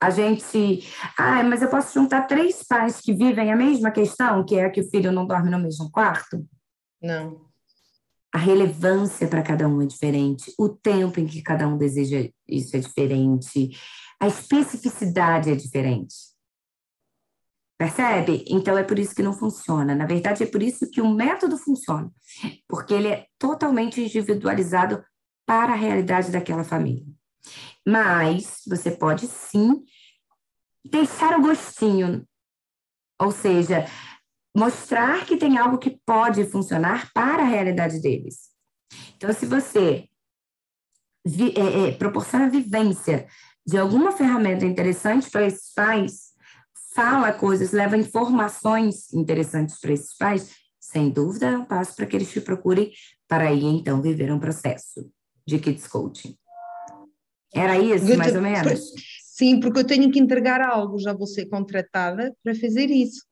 [0.00, 0.88] a gente.
[1.16, 4.80] Ah, mas eu posso juntar três pais que vivem a mesma questão, que é que
[4.80, 6.44] o filho não dorme no mesmo quarto?
[7.00, 7.51] Não.
[8.34, 12.76] A relevância para cada um é diferente, o tempo em que cada um deseja isso
[12.76, 13.70] é diferente,
[14.20, 16.14] A especificidade é diferente.
[17.76, 18.44] Percebe?
[18.46, 19.96] Então é por isso que não funciona.
[19.96, 22.08] Na verdade, é por isso que o método funciona,
[22.68, 25.04] porque ele é totalmente individualizado
[25.44, 27.04] para a realidade daquela família.
[27.84, 29.82] Mas você pode sim
[30.84, 32.24] deixar o gostinho,
[33.20, 33.84] ou seja,
[34.56, 38.50] mostrar que tem algo que pode funcionar para a realidade deles.
[39.16, 40.08] Então, se você
[41.24, 43.26] vi, é, é, proporciona vivência
[43.66, 46.32] de alguma ferramenta interessante para esses pais,
[46.94, 50.50] fala coisas, leva informações interessantes para esses pais,
[50.80, 52.92] sem dúvida é um passo para que eles te procurem
[53.28, 55.10] para aí então viver um processo
[55.46, 56.36] de kids coaching.
[57.54, 58.92] Era isso, mais ou menos?
[59.22, 63.24] Sim, porque eu tenho que entregar algo, já vou ser contratada para fazer isso.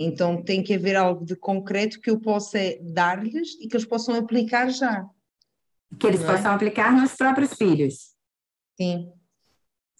[0.00, 4.14] Então tem que haver algo de concreto que eu possa dar-lhes e que eles possam
[4.14, 5.04] aplicar já.
[5.98, 6.26] Que eles é?
[6.26, 8.14] possam aplicar nos próprios filhos.
[8.80, 9.12] Sim.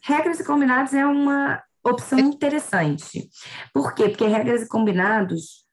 [0.04, 3.28] Regras e combinados é uma opção interessante.
[3.74, 4.08] Por quê?
[4.08, 5.66] Porque regras e combinados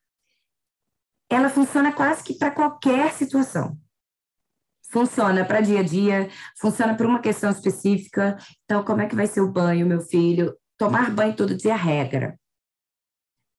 [1.30, 3.78] ela funciona quase que para qualquer situação.
[4.92, 8.38] Funciona para dia a dia, funciona para uma questão específica.
[8.64, 10.56] Então, como é que vai ser o banho, meu filho?
[10.78, 12.40] Tomar banho todo dia é regra.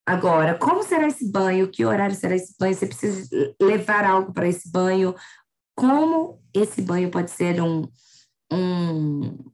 [0.07, 1.69] Agora, como será esse banho?
[1.69, 2.73] Que horário será esse banho?
[2.73, 3.29] Você precisa
[3.61, 5.13] levar algo para esse banho?
[5.75, 7.85] Como esse banho pode ser um,
[8.49, 9.51] um,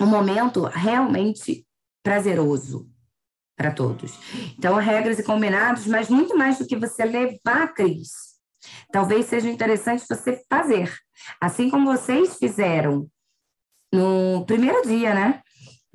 [0.00, 1.66] um momento realmente
[2.02, 2.90] prazeroso
[3.54, 4.18] para todos?
[4.56, 8.12] Então, regras e combinados, mas muito mais do que você levar, Cris,
[8.90, 10.90] talvez seja interessante você fazer.
[11.38, 13.10] Assim como vocês fizeram
[13.92, 15.42] no primeiro dia, né?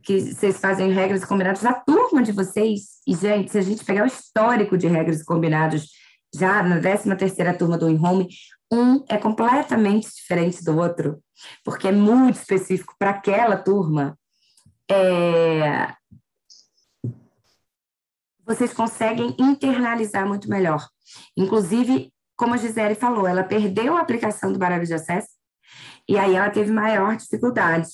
[0.05, 3.01] Que vocês fazem regras e combinados na turma de vocês.
[3.07, 5.89] E, gente, se a gente pegar o histórico de regras e combinados
[6.33, 8.27] já na 13 terceira turma do In-Home,
[8.71, 11.21] um é completamente diferente do outro,
[11.63, 14.17] porque é muito específico para aquela turma.
[14.89, 15.93] É...
[18.45, 20.87] Vocês conseguem internalizar muito melhor.
[21.35, 25.29] Inclusive, como a Gisele falou, ela perdeu a aplicação do baralho de acesso
[26.07, 27.89] e aí ela teve maior dificuldade.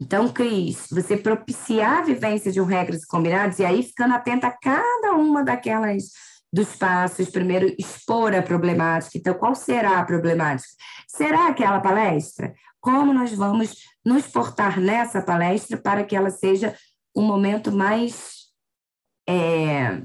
[0.00, 4.56] Então, Cris, você propiciar a vivência de um regras combinados e aí ficando atenta a
[4.56, 6.04] cada uma daquelas
[6.52, 9.18] dos passos, primeiro expor a problemática.
[9.18, 10.68] Então, qual será a problemática?
[11.06, 12.54] Será aquela palestra?
[12.80, 16.74] Como nós vamos nos portar nessa palestra para que ela seja
[17.14, 18.48] um momento mais
[19.28, 20.02] é...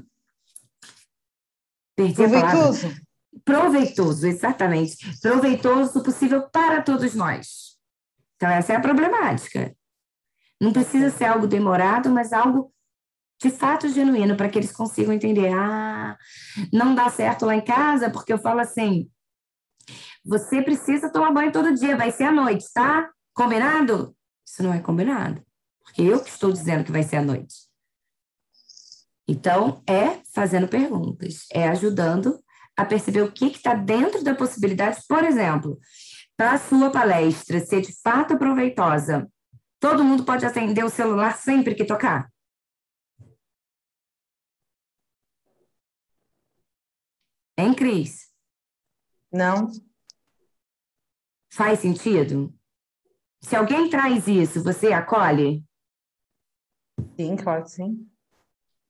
[1.96, 2.94] Perdi Proveitoso.
[3.44, 5.20] Proveitoso, exatamente.
[5.20, 7.76] Proveitoso possível para todos nós.
[8.36, 9.74] Então, essa é a problemática.
[10.60, 12.72] Não precisa ser algo demorado, mas algo
[13.40, 15.52] de fato genuíno, para que eles consigam entender.
[15.52, 16.16] Ah,
[16.72, 19.10] não dá certo lá em casa, porque eu falo assim:
[20.24, 23.10] você precisa tomar banho todo dia, vai ser à noite, tá?
[23.34, 24.16] Combinado?
[24.46, 25.42] Isso não é combinado,
[25.84, 27.66] porque eu que estou dizendo que vai ser à noite.
[29.28, 32.38] Então, é fazendo perguntas, é ajudando
[32.76, 35.00] a perceber o que está dentro da possibilidade.
[35.08, 35.78] Por exemplo,
[36.36, 39.28] para a sua palestra ser de fato proveitosa,
[39.88, 42.28] todo mundo pode atender o celular sempre que tocar?
[47.56, 48.32] Hein, Cris?
[49.32, 49.70] Não.
[51.52, 52.52] Faz sentido?
[53.40, 55.64] Se alguém traz isso, você acolhe?
[57.16, 58.10] Sim, claro que sim.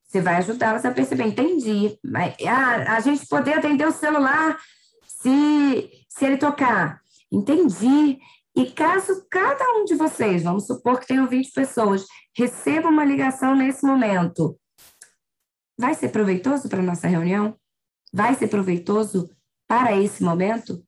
[0.02, 1.98] Você vai ajudá-las a perceber, entendi.
[2.02, 4.58] Mas, ah, a gente poder atender o celular
[5.06, 7.02] se, se ele tocar.
[7.30, 8.18] Entendi.
[8.56, 13.54] E caso cada um de vocês, vamos supor que tenham 20 pessoas, receba uma ligação
[13.54, 14.58] nesse momento,
[15.78, 17.54] vai ser proveitoso para a nossa reunião?
[18.12, 19.28] Vai ser proveitoso
[19.68, 20.82] para esse momento?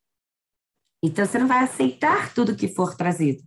[1.03, 3.43] Então, você não vai aceitar tudo que for trazido,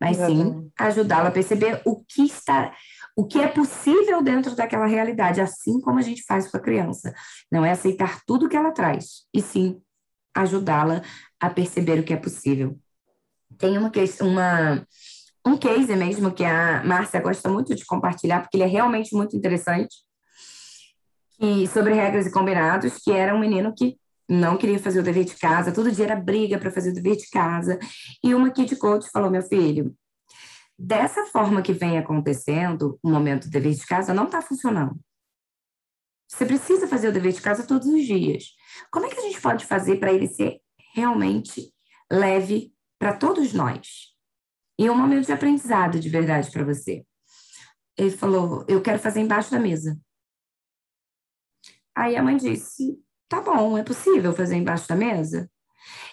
[0.00, 2.74] mas sim ajudá-la a perceber o que está
[3.16, 7.14] o que é possível dentro daquela realidade, assim como a gente faz com a criança.
[7.52, 9.82] Não é aceitar tudo que ela traz, e sim
[10.34, 11.02] ajudá-la
[11.38, 12.78] a perceber o que é possível.
[13.58, 13.90] Tem uma,
[14.20, 14.86] uma
[15.46, 19.36] um case mesmo que a Márcia gosta muito de compartilhar, porque ele é realmente muito
[19.36, 19.96] interessante,
[21.40, 23.98] e sobre regras e combinados, que era um menino que
[24.28, 27.16] não queria fazer o dever de casa, todo dia era briga para fazer o dever
[27.16, 27.78] de casa.
[28.22, 29.96] E uma kid coach falou: meu filho,
[30.78, 35.00] dessa forma que vem acontecendo, o momento do dever de casa não está funcionando.
[36.28, 38.44] Você precisa fazer o dever de casa todos os dias.
[38.92, 40.60] Como é que a gente pode fazer para ele ser
[40.94, 41.72] realmente
[42.10, 44.14] leve para todos nós?
[44.78, 47.04] E um momento de aprendizado de verdade para você.
[47.98, 49.98] Ele falou: Eu quero fazer embaixo da mesa.
[51.96, 52.96] Aí a mãe disse:
[53.28, 55.50] Tá bom, é possível fazer embaixo da mesa?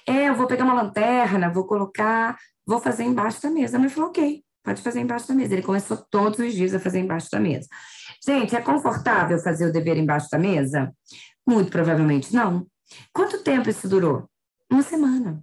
[0.07, 2.35] É, eu vou pegar uma lanterna, vou colocar,
[2.65, 3.77] vou fazer embaixo da mesa.
[3.77, 5.53] A mãe falou: Ok pode fazer embaixo da mesa.
[5.53, 7.67] Ele começou todos os dias a fazer embaixo da mesa.
[8.25, 10.93] Gente, é confortável fazer o dever embaixo da mesa?
[11.47, 12.67] Muito provavelmente não.
[13.13, 14.29] Quanto tempo isso durou?
[14.69, 15.41] Uma semana.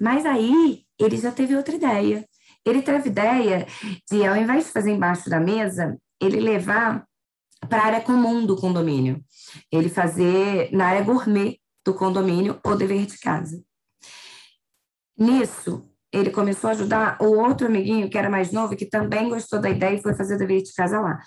[0.00, 2.24] Mas aí ele já teve outra ideia.
[2.64, 3.66] Ele teve ideia
[4.10, 7.04] de, ao invés de fazer embaixo da mesa, ele levar
[7.68, 9.22] para a área comum do condomínio.
[9.70, 13.62] Ele fazer na área gourmet do condomínio o dever de casa.
[15.18, 19.60] Nisso, ele começou a ajudar o outro amiguinho, que era mais novo, que também gostou
[19.60, 21.18] da ideia e foi fazer o dever de casa lá.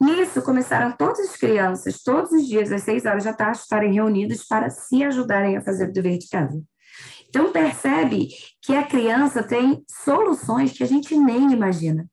[0.00, 4.44] Nisso, começaram todas as crianças, todos os dias, às seis horas da tarde, estarem reunidas
[4.46, 6.62] para se ajudarem a fazer o dever de casa.
[7.34, 8.28] Então, percebe
[8.60, 12.06] que a criança tem soluções que a gente nem imagina.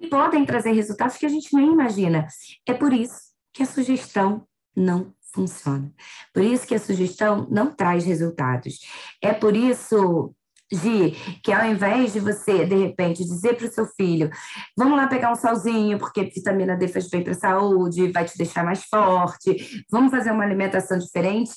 [0.00, 2.26] E podem trazer resultados que a gente nem imagina.
[2.66, 3.20] É por isso
[3.52, 5.92] que a sugestão não funciona.
[6.32, 8.78] Por isso que a sugestão não traz resultados.
[9.22, 10.34] É por isso
[10.72, 11.10] Gi,
[11.42, 14.30] que ao invés de você, de repente, dizer para o seu filho,
[14.74, 18.38] vamos lá pegar um solzinho, porque vitamina D faz bem para a saúde, vai te
[18.38, 21.52] deixar mais forte, vamos fazer uma alimentação diferente,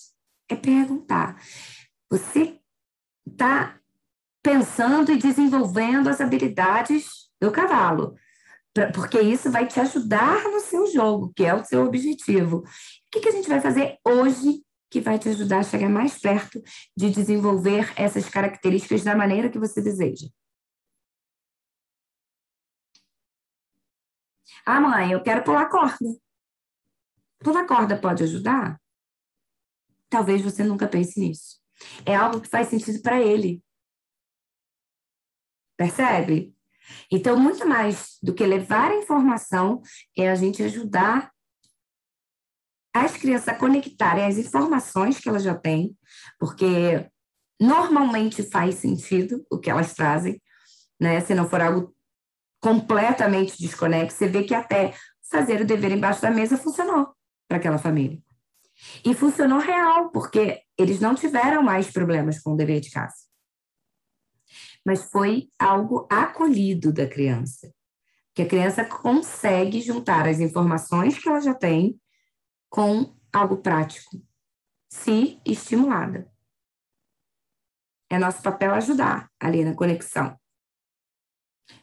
[0.49, 1.41] é perguntar.
[2.09, 2.56] Você
[3.31, 3.79] está
[4.43, 8.15] pensando e desenvolvendo as habilidades do cavalo,
[8.93, 12.57] porque isso vai te ajudar no seu jogo, que é o seu objetivo.
[12.57, 12.63] O
[13.11, 16.61] que, que a gente vai fazer hoje que vai te ajudar a chegar mais perto
[16.95, 20.27] de desenvolver essas características da maneira que você deseja.
[24.65, 26.05] Ah, mãe, eu quero pular corda.
[27.39, 28.81] Pular corda pode ajudar?
[30.09, 31.61] Talvez você nunca pense nisso.
[32.05, 33.61] É algo que faz sentido para ele.
[35.77, 36.55] Percebe?
[37.11, 39.81] Então, muito mais do que levar a informação,
[40.17, 41.31] é a gente ajudar
[42.93, 45.95] as crianças a conectarem as informações que elas já têm,
[46.39, 47.09] porque
[47.59, 50.41] normalmente faz sentido o que elas trazem,
[50.99, 51.21] né?
[51.21, 51.95] Se não for algo
[52.59, 54.93] completamente desconexo, você vê que até
[55.29, 57.13] fazer o dever embaixo da mesa funcionou
[57.47, 58.19] para aquela família.
[59.03, 63.15] E funcionou real, porque eles não tiveram mais problemas com o dever de casa.
[64.85, 67.73] Mas foi algo acolhido da criança.
[68.33, 71.99] Que a criança consegue juntar as informações que ela já tem
[72.69, 74.21] com algo prático,
[74.89, 76.31] se estimulada.
[78.09, 80.39] É nosso papel ajudar ali na conexão.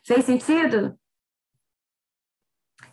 [0.04, 0.98] Fez sentido?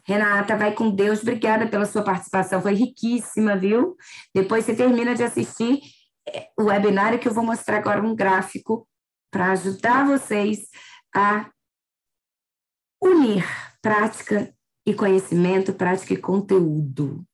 [0.05, 1.21] Renata, vai com Deus.
[1.21, 2.61] Obrigada pela sua participação.
[2.61, 3.95] Foi riquíssima, viu?
[4.33, 5.79] Depois você termina de assistir
[6.27, 8.87] é, o webinário que eu vou mostrar agora um gráfico
[9.31, 10.67] para ajudar vocês
[11.15, 11.49] a
[13.01, 13.45] unir
[13.81, 14.53] prática
[14.85, 17.25] e conhecimento, prática e conteúdo.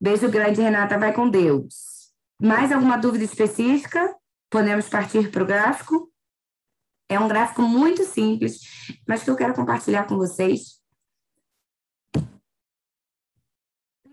[0.00, 0.98] Beijo grande, Renata.
[0.98, 2.10] Vai com Deus.
[2.40, 4.16] Mais alguma dúvida específica?
[4.50, 6.10] Podemos partir para o gráfico?
[7.08, 8.60] É um gráfico muito simples,
[9.06, 10.79] mas que eu quero compartilhar com vocês.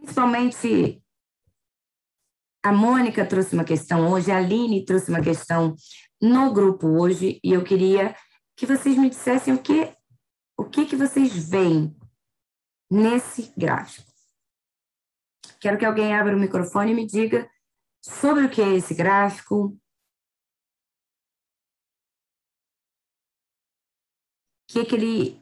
[0.07, 1.03] Principalmente
[2.63, 5.75] a Mônica trouxe uma questão hoje, a Aline trouxe uma questão
[6.21, 8.15] no grupo hoje, e eu queria
[8.55, 9.93] que vocês me dissessem o que,
[10.57, 11.93] o que, que vocês veem
[12.89, 14.09] nesse gráfico.
[15.59, 17.49] Quero que alguém abra o microfone e me diga
[18.01, 19.77] sobre o que é esse gráfico.
[24.63, 25.41] O que, que ele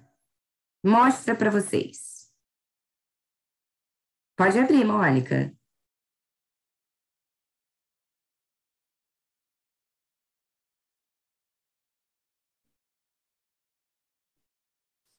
[0.83, 2.14] mostra para vocês?
[4.35, 5.53] Pode abrir, Mônica.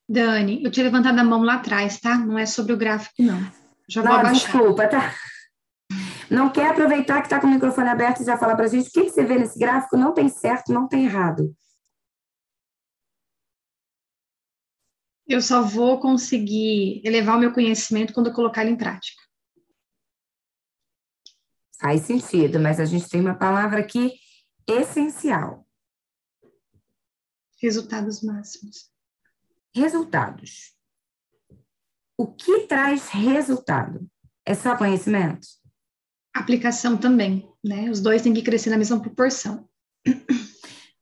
[0.09, 2.17] Dani, eu tinha levantado a mão lá atrás, tá?
[2.17, 3.41] Não é sobre o gráfico, não.
[3.89, 5.13] Já vou não, desculpa, tá?
[6.31, 8.89] Não quer aproveitar que está com o microfone aberto e já falar para a gente
[8.89, 9.97] o que, que você vê nesse gráfico?
[9.97, 11.55] Não tem certo, não tem errado.
[15.27, 19.21] Eu só vou conseguir elevar o meu conhecimento quando eu colocar ele em prática.
[21.81, 24.13] Faz sentido, mas a gente tem uma palavra aqui
[24.67, 25.67] essencial.
[27.61, 28.91] Resultados máximos.
[29.75, 30.75] Resultados.
[32.17, 34.09] O que traz resultado?
[34.45, 35.47] É só conhecimento?
[36.35, 37.91] Aplicação também, né?
[37.91, 39.69] Os dois têm que crescer na mesma proporção.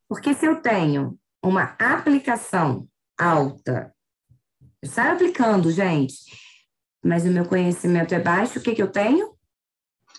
[0.08, 2.88] Porque se eu tenho uma aplicação
[3.18, 3.93] alta,
[4.84, 6.14] eu saio aplicando, gente,
[7.02, 9.34] mas o meu conhecimento é baixo, o que, que eu tenho?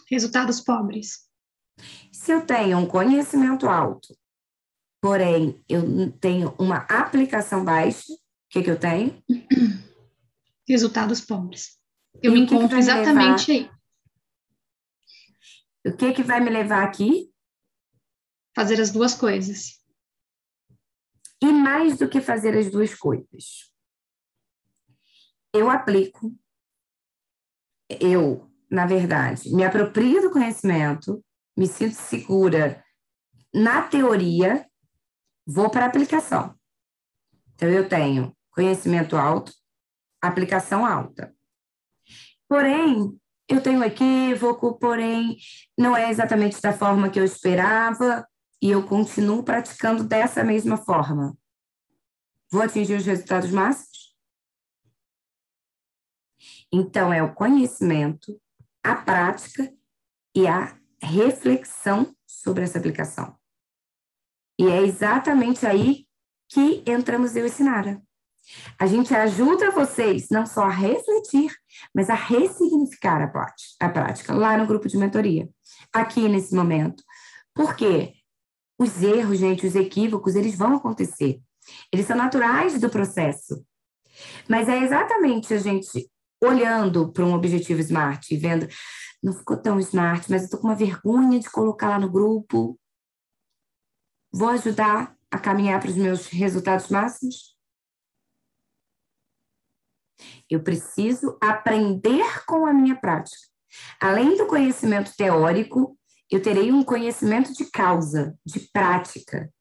[0.10, 1.30] Resultados pobres.
[2.12, 4.18] Se eu tenho um conhecimento alto,
[5.00, 8.18] porém eu tenho uma aplicação baixa, o
[8.50, 9.24] que, que eu tenho?
[10.68, 11.80] resultados pobres.
[12.24, 13.70] Eu e me encontro exatamente aí.
[15.86, 17.32] O que que vai me levar aqui?
[18.56, 19.80] Fazer as duas coisas.
[21.40, 23.75] E mais do que fazer as duas coisas,
[25.56, 26.34] eu aplico,
[27.90, 31.24] eu, na verdade, me aproprio do conhecimento,
[31.58, 32.84] me sinto segura
[33.54, 34.68] na teoria,
[35.48, 36.54] vou para a aplicação.
[37.54, 39.54] Então, eu tenho conhecimento alto,
[40.22, 41.34] aplicação alta.
[42.50, 43.18] Porém,
[43.48, 45.38] eu tenho equívoco, porém,
[45.78, 48.28] não é exatamente da forma que eu esperava,
[48.62, 51.38] e eu continuo praticando dessa mesma forma.
[52.52, 53.95] Vou atingir os resultados máximos?
[56.78, 58.38] Então, é o conhecimento,
[58.84, 59.72] a prática
[60.36, 63.34] e a reflexão sobre essa aplicação.
[64.60, 66.06] E é exatamente aí
[66.50, 68.02] que entramos eu e Sinara.
[68.78, 71.50] A gente ajuda vocês não só a refletir,
[71.94, 73.22] mas a ressignificar
[73.80, 75.50] a prática, lá no grupo de mentoria,
[75.94, 77.02] aqui nesse momento.
[77.54, 78.16] Por quê?
[78.78, 81.40] Os erros, gente, os equívocos, eles vão acontecer.
[81.90, 83.66] Eles são naturais do processo.
[84.50, 86.10] Mas é exatamente a gente
[86.42, 88.68] olhando para um objetivo smart e vendo,
[89.22, 92.80] não ficou tão smart, mas eu estou com uma vergonha de colocar lá no grupo.
[94.32, 97.56] Vou ajudar a caminhar para os meus resultados máximos?
[100.50, 103.48] Eu preciso aprender com a minha prática.
[104.00, 105.98] Além do conhecimento teórico,
[106.32, 109.52] eu terei um conhecimento de causa, de prática.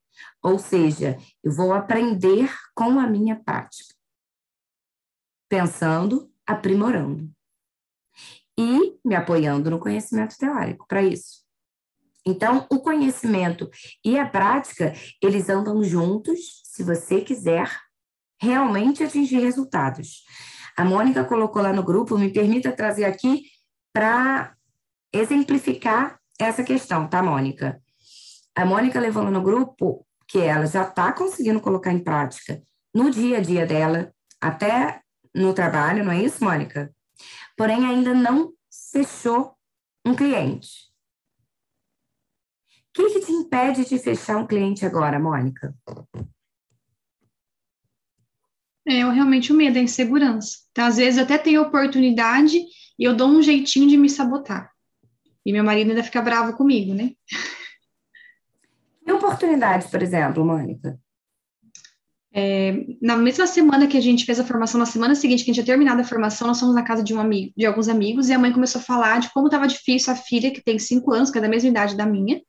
[0.43, 3.95] Ou seja, eu vou aprender com a minha prática.
[5.49, 7.31] Pensando, aprimorando.
[8.59, 11.45] E me apoiando no conhecimento teórico para isso.
[12.27, 13.69] Então, o conhecimento
[14.05, 17.71] e a prática, eles andam juntos, se você quiser
[18.41, 20.25] realmente atingir resultados.
[20.77, 23.43] A Mônica colocou lá no grupo, me permita trazer aqui
[23.93, 24.55] para
[25.12, 27.81] exemplificar essa questão, tá, Mônica?
[28.57, 32.62] A Mônica levou lá no grupo que ela já está conseguindo colocar em prática
[32.95, 35.01] no dia a dia dela, até
[35.35, 36.94] no trabalho, não é isso, Mônica?
[37.56, 38.52] Porém, ainda não
[38.93, 39.55] fechou
[40.05, 40.93] um cliente.
[42.69, 45.74] O que, que te impede de fechar um cliente agora, Mônica?
[48.86, 50.59] É, eu realmente o medo, a insegurança.
[50.70, 54.70] Então, às vezes eu até tenho oportunidade e eu dou um jeitinho de me sabotar.
[55.44, 57.12] E meu marido ainda fica bravo comigo, né?
[59.06, 60.98] E oportunidades, por exemplo, Mônica?
[62.36, 65.55] É, na mesma semana que a gente fez a formação, na semana seguinte que a
[65.55, 68.28] gente tinha terminado a formação, nós fomos na casa de um amigo, de alguns amigos,
[68.28, 71.12] e a mãe começou a falar de como estava difícil a filha, que tem cinco
[71.12, 72.43] anos, que é da mesma idade da minha,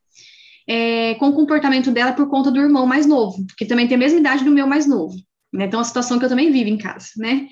[0.68, 4.00] é, com o comportamento dela por conta do irmão mais novo, que também tem a
[4.00, 5.16] mesma idade do meu mais novo.
[5.54, 5.66] Né?
[5.66, 7.48] Então, é uma situação que eu também vivo em casa, né?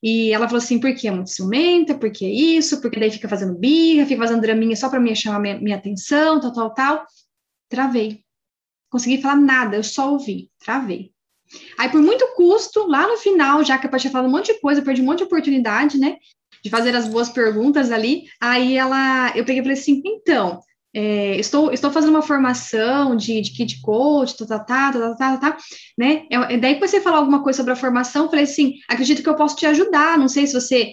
[0.00, 3.58] E ela falou assim, porque é muito ciumenta, porque é isso, porque daí fica fazendo
[3.58, 7.06] birra, fica fazendo draminha só para me chamar minha, minha atenção, tal, tal, tal.
[7.68, 8.20] Travei.
[8.88, 11.12] Consegui falar nada, eu só ouvi, travei.
[11.78, 14.60] Aí, por muito custo, lá no final, já que eu tinha falado um monte de
[14.60, 16.16] coisa, perdi um monte de oportunidade, né?
[16.62, 18.24] De fazer as boas perguntas ali.
[18.40, 20.60] Aí ela, eu peguei e falei assim: então,
[20.94, 25.38] é, estou, estou fazendo uma formação de, de kid coach, tá, tá, tá, tá, tá,
[25.38, 25.56] tá,
[25.96, 26.24] né?
[26.30, 29.34] É, daí que você falar alguma coisa sobre a formação, falei assim, acredito que eu
[29.34, 30.92] posso te ajudar, não sei se você,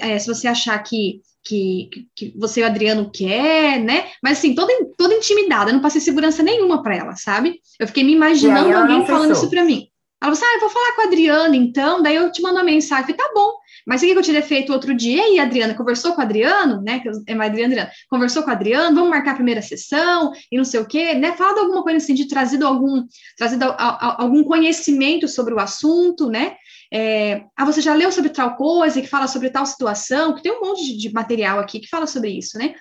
[0.00, 4.08] é, se você achar que, que, que você e o Adriano quer, né?
[4.20, 7.60] Mas assim, toda, toda intimidada, não passei segurança nenhuma para ela, sabe?
[7.78, 9.88] Eu fiquei me imaginando alguém falando isso para mim.
[10.22, 12.56] Ela falou assim, ah, eu vou falar com a Adriana, então, daí eu te mando
[12.56, 13.52] uma mensagem, falei, tá bom,
[13.86, 15.32] mas o que eu teria feito outro dia?
[15.32, 16.98] E a Adriana conversou com o Adriano, né?
[16.98, 20.56] Que é mais Adriana, Adriana, conversou com o Adriano, vamos marcar a primeira sessão e
[20.56, 21.36] não sei o quê, né?
[21.36, 23.04] Fala alguma coisa assim, de trazido algum,
[23.36, 26.56] trazido a, a, algum conhecimento sobre o assunto, né?
[26.92, 30.52] É, ah, você já leu sobre tal coisa, que fala sobre tal situação, que tem
[30.52, 32.74] um monte de, de material aqui que fala sobre isso, né?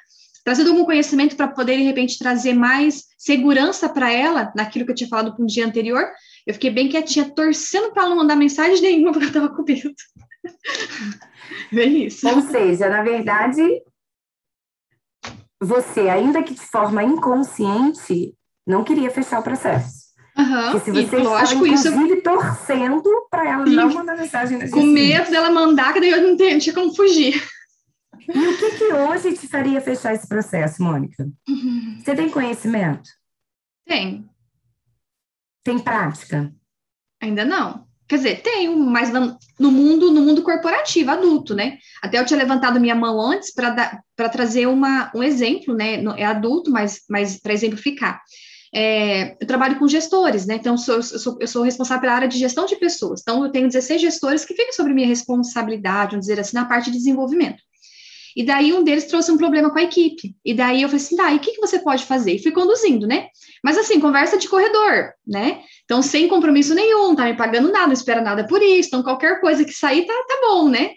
[0.43, 4.95] Trazido algum conhecimento para poder, de repente, trazer mais segurança para ela naquilo que eu
[4.95, 6.07] tinha falado no dia anterior.
[6.45, 9.63] Eu fiquei bem quietinha, torcendo para ela não mandar mensagem nenhuma, porque eu estava com
[9.63, 9.93] medo.
[11.71, 12.27] Bem isso.
[12.27, 13.61] Ou seja, na verdade,
[15.61, 18.33] você, ainda que de forma inconsciente,
[18.65, 20.05] não queria fechar o processo.
[20.37, 20.71] Uhum.
[20.71, 22.21] Porque se você está, inclusive, isso...
[22.21, 26.73] torcendo para ela não mandar mensagem Com medo dela mandar, que daí eu não tinha
[26.73, 27.41] como fugir.
[28.27, 31.29] E o que, que hoje te faria fechar esse processo, Mônica?
[31.47, 32.01] Uhum.
[32.03, 33.09] Você tem conhecimento?
[33.87, 34.27] Tem.
[35.65, 36.53] Tem prática?
[37.19, 37.85] Ainda não.
[38.07, 39.11] Quer dizer, tenho, mas
[39.59, 41.79] no mundo no mundo corporativo, adulto, né?
[42.03, 46.03] Até eu tinha levantado minha mão antes para trazer uma, um exemplo, né?
[46.17, 48.21] É adulto, mas, mas para exemplificar.
[48.71, 50.55] É, eu trabalho com gestores, né?
[50.55, 53.21] Então, sou, eu, sou, eu sou responsável pela área de gestão de pessoas.
[53.21, 56.91] Então, eu tenho 16 gestores que ficam sobre minha responsabilidade, vamos dizer assim, na parte
[56.91, 57.63] de desenvolvimento.
[58.35, 60.35] E daí um deles trouxe um problema com a equipe.
[60.43, 62.33] E daí eu falei assim, tá, e o que, que você pode fazer?
[62.33, 63.27] E fui conduzindo, né?
[63.63, 65.61] Mas assim, conversa de corredor, né?
[65.85, 68.89] Então, sem compromisso nenhum, tá me pagando nada, não espera nada por isso.
[68.89, 70.91] Então, qualquer coisa que sair, tá, tá bom, né?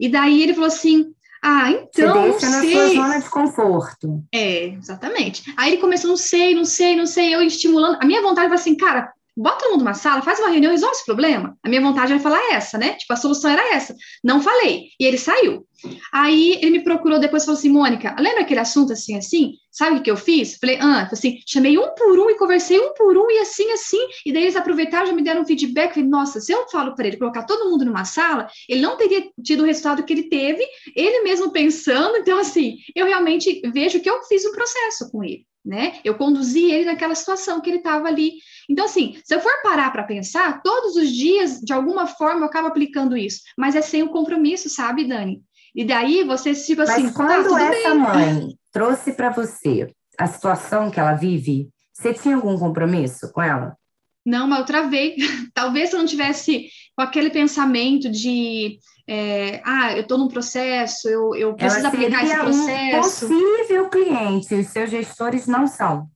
[0.00, 1.06] E daí ele falou assim,
[1.42, 2.32] ah, então.
[2.32, 2.72] Você deixa na sei.
[2.72, 4.24] sua zona de conforto.
[4.32, 5.42] É, exatamente.
[5.56, 7.98] Aí ele começou, não sei, não sei, não sei, eu estimulando.
[8.00, 10.94] A minha vontade foi assim, cara, bota todo mundo numa sala, faz uma reunião, resolve
[10.94, 11.56] esse problema.
[11.62, 12.94] A minha vontade era falar essa, né?
[12.94, 13.94] Tipo, a solução era essa.
[14.22, 14.88] Não falei.
[14.98, 15.66] E ele saiu.
[16.12, 19.54] Aí ele me procurou depois e falou assim: Mônica, lembra aquele assunto assim, assim?
[19.70, 20.56] Sabe o que eu fiz?
[20.58, 23.98] Falei, ah, assim, chamei um por um e conversei um por um e assim, assim.
[24.24, 25.94] E daí eles aproveitaram, já me deram um feedback.
[25.94, 29.28] Falei, nossa, se eu falo para ele colocar todo mundo numa sala, ele não teria
[29.42, 30.64] tido o resultado que ele teve,
[30.94, 32.16] ele mesmo pensando.
[32.18, 36.00] Então, assim, eu realmente vejo que eu fiz o um processo com ele né?
[36.04, 38.32] Eu conduzi ele naquela situação que ele estava ali.
[38.68, 42.46] Então, assim, se eu for parar para pensar, todos os dias, de alguma forma, eu
[42.46, 45.42] acabo aplicando isso, mas é sem o compromisso, sabe, Dani?
[45.74, 47.04] E daí você, tipo assim.
[47.04, 47.98] Mas quando tá, essa bem.
[47.98, 53.76] mãe trouxe para você a situação que ela vive, você tinha algum compromisso com ela?
[54.24, 55.16] Não, mas eu travei.
[55.54, 61.08] Talvez se eu não tivesse com aquele pensamento de é, ah, eu estou num processo,
[61.08, 63.26] eu, eu preciso aplicar esse processo.
[63.26, 66.08] Um possível cliente, os seus gestores não são.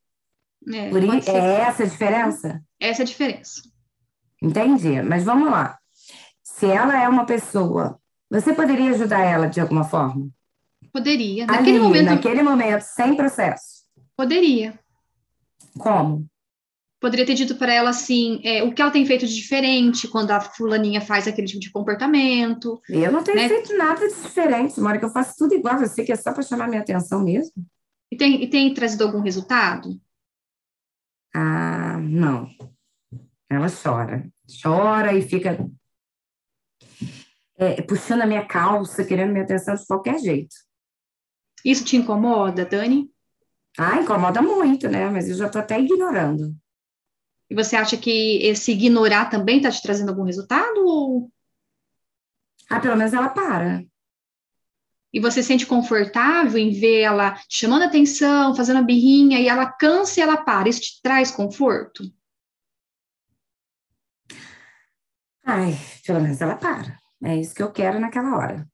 [0.73, 2.63] É, Por é essa a diferença?
[2.81, 3.63] Essa é a diferença.
[4.43, 5.79] Entendi, mas vamos lá.
[6.43, 7.99] Se ela é uma pessoa,
[8.31, 10.29] você poderia ajudar ela de alguma forma?
[10.93, 11.47] Poderia.
[11.47, 12.05] Naquele Ali, momento.
[12.07, 13.85] Naquele momento, sem processo.
[14.17, 14.79] Poderia.
[15.79, 16.27] Como?
[17.01, 20.31] Poderia ter dito para ela assim, é, o que ela tem feito de diferente quando
[20.31, 22.81] a fulaninha faz aquele tipo de comportamento.
[22.89, 23.49] Eu não tenho né?
[23.49, 26.43] feito nada de diferente, Mônica, eu faço tudo igual a você, que é só para
[26.43, 27.53] chamar minha atenção mesmo.
[28.11, 30.01] E tem, e tem trazido algum resultado?
[31.35, 32.49] Ah, não.
[33.51, 34.27] Ela chora.
[34.63, 35.69] Chora e fica
[37.59, 40.55] é, puxando a minha calça, querendo minha atenção de qualquer jeito.
[41.65, 43.11] Isso te incomoda, Dani?
[43.79, 45.09] Ah, incomoda muito, né?
[45.11, 46.57] Mas eu já estou até ignorando.
[47.49, 50.85] E você acha que esse ignorar também está te trazendo algum resultado?
[50.85, 51.31] Ou...
[52.69, 53.85] Ah, pelo menos ela para.
[55.13, 59.71] E você se sente confortável em ver ela chamando atenção, fazendo a birrinha, e ela
[59.71, 60.69] cansa e ela para.
[60.69, 62.05] Isso te traz conforto?
[65.45, 66.99] Ai, pelo menos ela para.
[67.23, 68.69] É isso que eu quero naquela hora.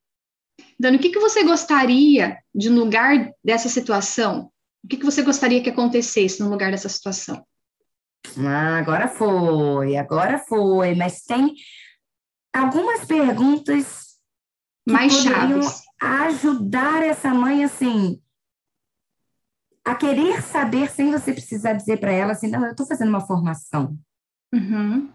[0.81, 4.51] Dani, o que, que você gostaria de no lugar dessa situação?
[4.83, 7.47] O que, que você gostaria que acontecesse no lugar dessa situação?
[8.39, 11.55] Ah, agora foi, agora foi, mas tem
[12.53, 14.13] algumas perguntas
[14.87, 18.21] mais chaves ajudar essa mãe assim
[19.85, 23.27] a querer saber sem você precisar dizer para ela assim, não, eu estou fazendo uma
[23.27, 23.99] formação.
[24.55, 25.11] Uhum.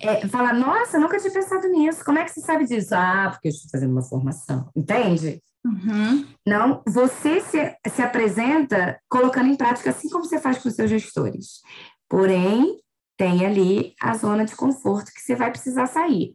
[0.00, 2.04] É, falar, nossa, nunca tinha pensado nisso.
[2.04, 2.94] Como é que você sabe disso?
[2.94, 4.68] Ah, porque eu estou fazendo uma formação.
[4.74, 5.40] Entende?
[5.64, 6.26] Uhum.
[6.46, 10.90] Não, você se, se apresenta colocando em prática assim como você faz com os seus
[10.90, 11.60] gestores.
[12.08, 12.80] Porém,
[13.16, 16.34] tem ali a zona de conforto que você vai precisar sair.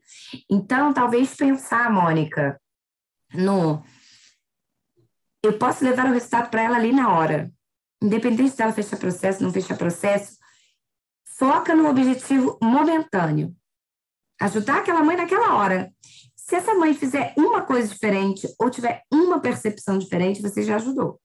[0.50, 2.60] Então, talvez pensar, Mônica,
[3.34, 3.84] no.
[5.42, 7.52] Eu posso levar o resultado para ela ali na hora.
[8.02, 10.38] Independente dela fechar processo, não fechar processo,
[11.38, 13.56] foca no objetivo momentâneo.
[14.42, 15.94] Ajudar aquela mãe naquela hora.
[16.36, 21.20] Se essa mãe fizer uma coisa diferente ou tiver uma percepção diferente, você já ajudou.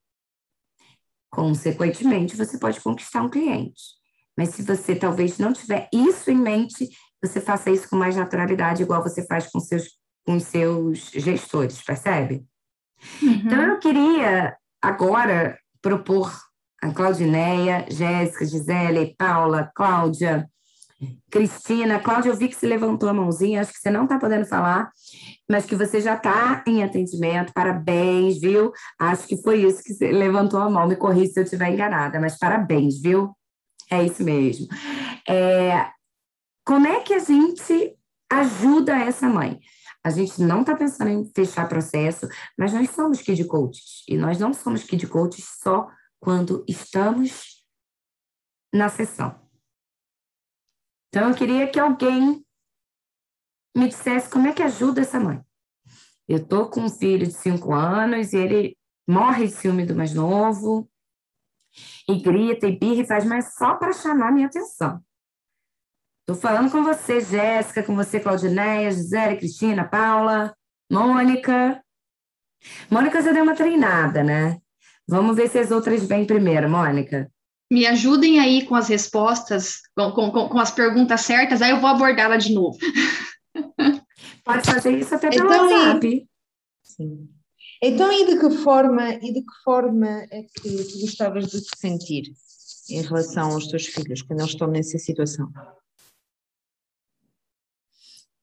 [1.31, 3.98] Consequentemente, você pode conquistar um cliente.
[4.39, 6.89] Mas se você talvez não tiver isso em mente,
[7.21, 9.89] você faça isso com mais naturalidade, igual você faz com seus,
[10.25, 12.45] com seus gestores, percebe?
[13.21, 13.33] Uhum.
[13.33, 16.33] Então, eu queria agora propor
[16.81, 20.49] a Claudineia, Jéssica, Gisele, Paula, Cláudia,
[21.29, 21.99] Cristina.
[21.99, 24.89] Cláudia, eu vi que você levantou a mãozinha, acho que você não está podendo falar,
[25.51, 27.53] mas que você já está em atendimento.
[27.53, 28.73] Parabéns, viu?
[29.01, 30.87] Acho que foi isso que você levantou a mão.
[30.87, 33.37] Me corrija se eu estiver enganada, mas parabéns, viu?
[33.91, 34.67] É isso mesmo.
[35.29, 35.91] É,
[36.65, 37.97] como é que a gente
[38.31, 39.59] ajuda essa mãe?
[40.05, 44.05] A gente não está pensando em fechar processo, mas nós somos kid coaches.
[44.09, 45.89] E nós não somos kid coaches só
[46.21, 47.65] quando estamos
[48.73, 49.41] na sessão.
[51.09, 52.45] Então, eu queria que alguém
[53.77, 55.43] me dissesse como é que ajuda essa mãe.
[56.29, 58.79] Eu estou com um filho de cinco anos e ele
[59.09, 60.89] morre de ciúme do mais novo,
[62.09, 65.01] e grita e birra e faz, mas só para chamar minha atenção.
[66.21, 70.55] Estou falando com você, Jéssica, com você, Claudineia, Gisele, Cristina, Paula,
[70.91, 71.83] Mônica.
[72.91, 74.59] Mônica já deu uma treinada, né?
[75.07, 77.31] Vamos ver se as outras vêm primeiro, Mônica.
[77.71, 81.89] Me ajudem aí com as respostas, com, com, com as perguntas certas, aí eu vou
[81.89, 82.77] abordá-la de novo.
[84.45, 86.29] Pode fazer isso até pelo então, WhatsApp.
[86.83, 87.29] Sim.
[87.83, 91.79] Então, e de que forma, e de que forma é que tu gostavas de te
[91.79, 92.33] sentir
[92.91, 95.53] em relação aos teus filhos quando eles estão nessa situação?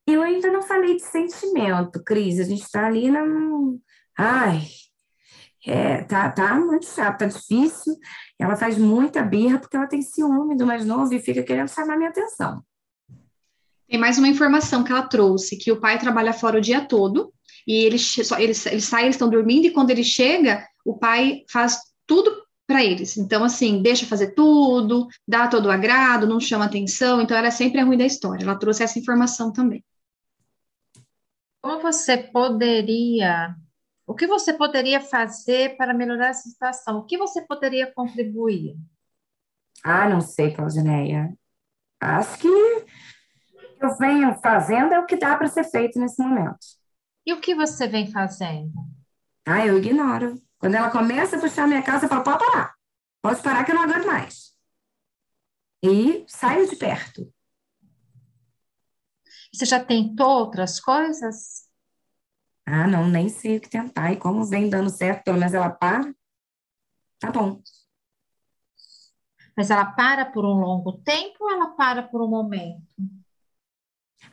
[0.06, 2.38] Eu ainda não falei de sentimento, Cris.
[2.38, 3.22] A gente está ali na.
[4.16, 4.62] Ai,
[5.66, 7.94] é, tá, tá muito chato, tá difícil.
[8.38, 11.96] Ela faz muita birra porque ela tem ciúme do mais novo e fica querendo chamar
[11.96, 12.64] minha atenção.
[13.88, 17.32] Tem mais uma informação que ela trouxe, que o pai trabalha fora o dia todo,
[17.66, 21.44] e ele, só, ele, ele sai, eles estão dormindo, e quando ele chega, o pai
[21.50, 22.30] faz tudo
[22.66, 23.16] para eles.
[23.16, 27.80] Então, assim, deixa fazer tudo, dá todo o agrado, não chama atenção, então ela sempre
[27.80, 28.44] é ruim da história.
[28.44, 29.84] Ela trouxe essa informação também.
[31.60, 33.54] Como você poderia,
[34.06, 36.98] o que você poderia fazer para melhorar essa situação?
[36.98, 38.76] O que você poderia contribuir?
[39.82, 41.32] Ah, não sei, Claudineia.
[42.00, 46.58] Acho que eu venho fazendo é o que dá para ser feito nesse momento.
[47.26, 48.72] E o que você vem fazendo?
[49.44, 50.40] Ah, eu ignoro.
[50.58, 52.74] Quando ela começa a puxar minha casa, eu falo, pode parar.
[53.20, 54.54] Pode parar que eu não aguento mais.
[55.82, 57.32] E saio de perto.
[59.52, 61.68] Você já tentou outras coisas?
[62.64, 64.12] Ah, não, nem sei o que tentar.
[64.12, 66.14] E como vem dando certo, pelo menos ela para.
[67.18, 67.60] Tá bom.
[69.56, 72.94] Mas ela para por um longo tempo ou ela para por um momento?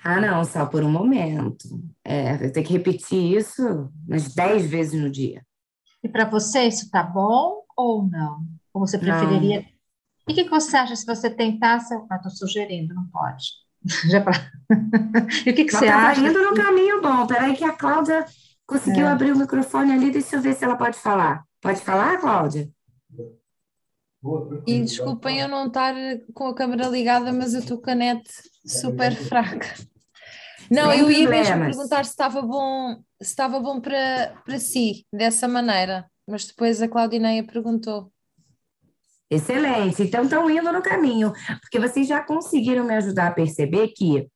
[0.04, 1.68] Ah, não, só por um momento.
[2.04, 5.46] É, eu tenho que repetir isso umas dez vezes no dia.
[6.04, 8.46] E para você isso tá bom ou não?
[8.74, 9.62] Ou você preferiria?
[9.62, 9.68] Não.
[10.28, 11.94] E o que, que você acha se você tentasse?
[12.10, 13.46] Ah, estou sugerindo, não pode.
[14.10, 14.34] Já pra...
[15.46, 16.22] e o que, que você tá acha?
[16.22, 17.28] indo no caminho bom.
[17.28, 18.26] Peraí que a Cláudia
[18.66, 19.12] conseguiu É.
[19.12, 20.12] abrir o microfone ali.
[20.12, 21.44] Deixa eu ver se ela pode falar.
[21.62, 22.70] Pode falar, Cláudia?
[24.66, 25.94] E desculpem eu não estar
[26.34, 28.24] com a câmera ligada, mas eu estou com a net
[28.66, 29.68] super fraca.
[30.72, 35.06] Não, Sem eu ia mesmo perguntar se estava bom, se estava bom para, para si,
[35.12, 38.12] dessa maneira, mas depois a Claudineia perguntou.
[39.30, 40.04] Excelente.
[40.04, 44.28] Então estão indo no caminho, porque vocês já conseguiram me ajudar a perceber que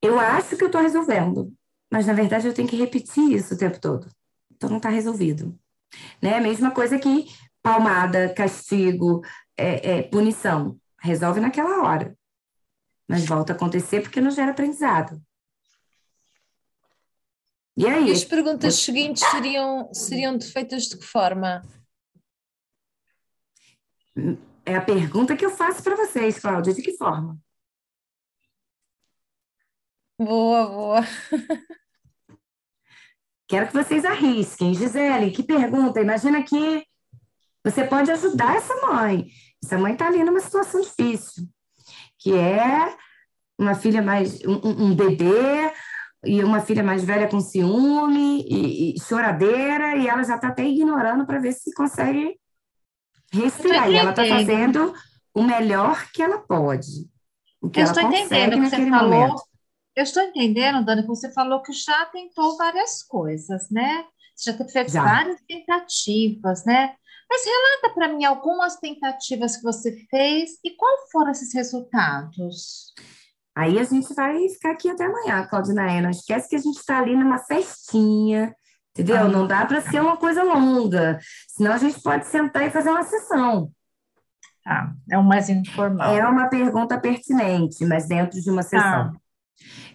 [0.00, 1.52] eu acho que eu estou resolvendo,
[1.90, 4.08] mas na verdade eu tenho que repetir isso o tempo todo.
[4.50, 5.58] Então não está resolvido.
[6.22, 6.40] Né?
[6.40, 7.26] Mesma coisa que
[7.62, 9.22] palmada, castigo,
[9.56, 10.78] é, é, punição.
[11.00, 12.16] Resolve naquela hora.
[13.08, 15.20] Mas volta a acontecer porque não gera aprendizado.
[17.76, 18.08] E aí?
[18.08, 21.62] E as perguntas seguintes seriam, seriam feitas de que forma?
[24.64, 26.74] É a pergunta que eu faço para vocês, Cláudia.
[26.74, 27.38] De que forma?
[30.18, 31.00] Boa, boa.
[33.48, 34.74] Quero que vocês arrisquem.
[34.74, 36.00] Gisele, que pergunta.
[36.00, 36.86] Imagina que
[37.64, 39.26] você pode ajudar essa mãe.
[39.62, 41.44] Essa mãe está ali numa situação difícil,
[42.18, 42.96] que é
[43.58, 44.40] uma filha mais.
[44.44, 45.72] um, um- bebê
[46.24, 50.64] e uma filha mais velha com ciúme e, e choradeira, e ela já está até
[50.64, 52.38] ignorando para ver se consegue
[53.32, 53.90] respirar.
[53.90, 54.94] E ela está fazendo
[55.34, 57.08] o melhor que ela pode.
[57.60, 59.10] O que Eu ela estou entendendo o que você falou.
[59.20, 59.42] momento.
[59.94, 64.04] Eu estou entendendo, Dani, que você falou que já tentou várias coisas, né?
[64.34, 65.02] Você já teve Já.
[65.02, 66.94] várias tentativas, né?
[67.32, 72.92] Mas relata para mim algumas tentativas que você fez e quais foram esses resultados?
[73.56, 76.02] Aí a gente vai ficar aqui até amanhã, Claudinaia.
[76.02, 78.54] Não esquece que a gente está ali numa festinha,
[78.90, 79.30] entendeu?
[79.30, 81.18] Não dá para ser uma coisa longa,
[81.48, 83.72] senão a gente pode sentar e fazer uma sessão.
[84.62, 86.14] Tá, é o mais informal.
[86.14, 89.10] É uma pergunta pertinente, mas dentro de uma sessão.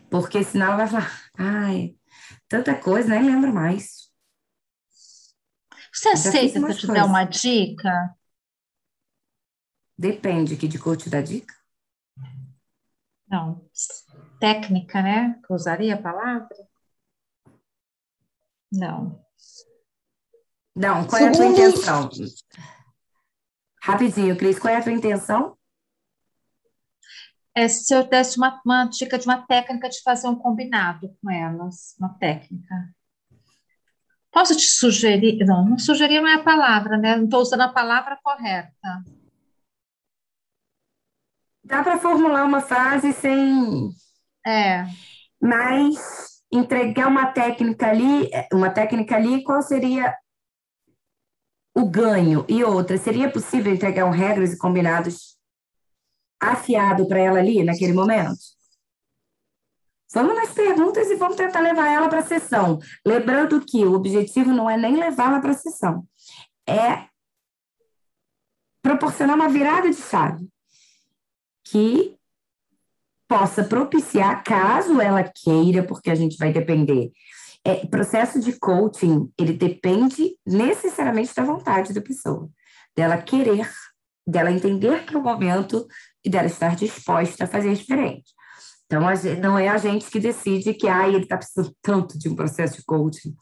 [0.09, 1.93] Porque senão ela vai falar, ai,
[2.49, 4.06] tanta coisa, nem lembro mais.
[5.97, 8.15] Você fiz aceita que eu te der uma dica?
[9.97, 11.55] Depende aqui de coach da dica.
[13.27, 13.67] Não,
[14.39, 15.41] técnica, né?
[15.43, 16.55] Que eu usaria a palavra?
[18.71, 19.25] Não.
[20.75, 22.09] Não, qual é a tua intenção?
[23.81, 25.57] Rapidinho, Cris, qual é a tua intenção?
[27.55, 31.31] É, se eu desse uma, uma dica de uma técnica de fazer um combinado com
[31.31, 32.95] elas, uma técnica.
[34.37, 35.43] Posso te sugerir?
[35.47, 37.15] Não, não sugerir não é a palavra, né?
[37.15, 39.03] Não estou usando a palavra correta.
[41.63, 43.89] Dá para formular uma frase sem.
[44.45, 44.85] É.
[45.41, 50.15] Mas entregar uma técnica ali, uma técnica ali, qual seria
[51.75, 52.45] o ganho?
[52.47, 55.35] E outra, seria possível entregar um regras e combinados
[56.39, 58.37] afiado para ela ali, naquele momento?
[60.13, 62.79] Vamos nas perguntas e vamos tentar levar ela para a sessão.
[63.05, 66.05] Lembrando que o objetivo não é nem levá-la para a sessão,
[66.67, 67.07] é
[68.81, 70.47] proporcionar uma virada de chave
[71.65, 72.17] que
[73.27, 77.11] possa propiciar, caso ela queira, porque a gente vai depender.
[77.65, 82.49] É, processo de coaching, ele depende necessariamente da vontade da pessoa,
[82.95, 83.69] dela querer,
[84.25, 85.85] dela entender que é o momento
[86.23, 88.36] e dela estar disposta a fazer diferente.
[88.87, 89.01] Então,
[89.41, 92.77] não é a gente que decide que ah, ele está precisando tanto de um processo
[92.77, 93.35] de coaching.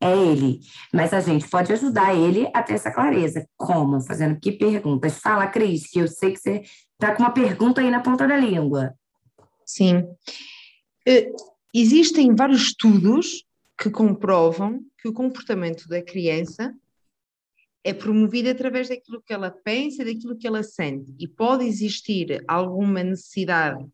[0.00, 0.60] É ele.
[0.94, 3.48] Mas a gente pode ajudar ele a ter essa clareza.
[3.56, 4.00] Como?
[4.00, 5.18] Fazendo que perguntas?
[5.18, 8.36] Fala, Cris, que eu sei que você está com uma pergunta aí na ponta da
[8.36, 8.94] língua.
[9.64, 9.98] Sim.
[11.08, 11.36] Uh,
[11.74, 13.44] existem vários estudos
[13.76, 16.72] que comprovam que o comportamento da criança
[17.82, 21.12] é promovido através daquilo que ela pensa, daquilo que ela sente.
[21.18, 23.84] E pode existir alguma necessidade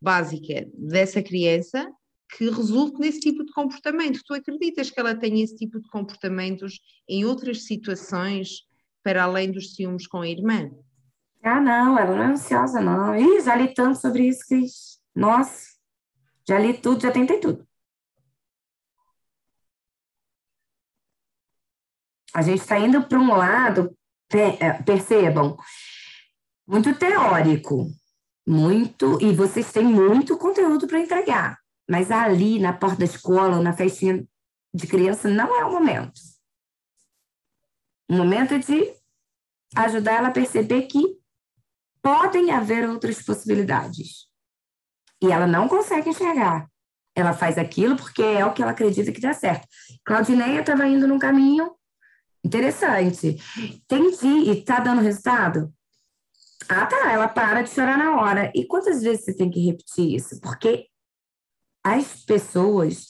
[0.00, 1.90] básica dessa criança
[2.36, 4.20] que resulte nesse tipo de comportamento.
[4.24, 8.66] Tu acreditas que ela tem esse tipo de comportamentos em outras situações
[9.02, 10.70] para além dos ciúmes com a irmã?
[11.42, 13.16] Ah, não, ela não é ansiosa, não.
[13.16, 14.98] Ih, já li tanto sobre isso, Cris.
[15.14, 15.68] Nossa,
[16.46, 17.66] já li tudo, já tentei tudo.
[22.34, 23.96] A gente está indo para um lado,
[24.30, 25.56] é, percebam,
[26.66, 27.90] muito teórico,
[28.48, 33.62] muito, e vocês têm muito conteúdo para entregar, mas ali na porta da escola ou
[33.62, 34.26] na festinha
[34.72, 36.18] de criança não é o momento.
[38.08, 38.90] O momento é de
[39.76, 41.18] ajudar ela a perceber que
[42.00, 44.28] podem haver outras possibilidades.
[45.20, 46.66] E ela não consegue enxergar.
[47.14, 49.68] Ela faz aquilo porque é o que ela acredita que dá certo.
[50.06, 51.70] Claudineia estava indo num caminho
[52.42, 53.36] interessante.
[53.58, 54.50] Entendi.
[54.50, 55.70] E está dando resultado?
[56.68, 57.12] Ah, tá.
[57.12, 58.52] Ela para de chorar na hora.
[58.54, 60.40] E quantas vezes você tem que repetir isso?
[60.40, 60.86] Porque
[61.84, 63.06] as pessoas,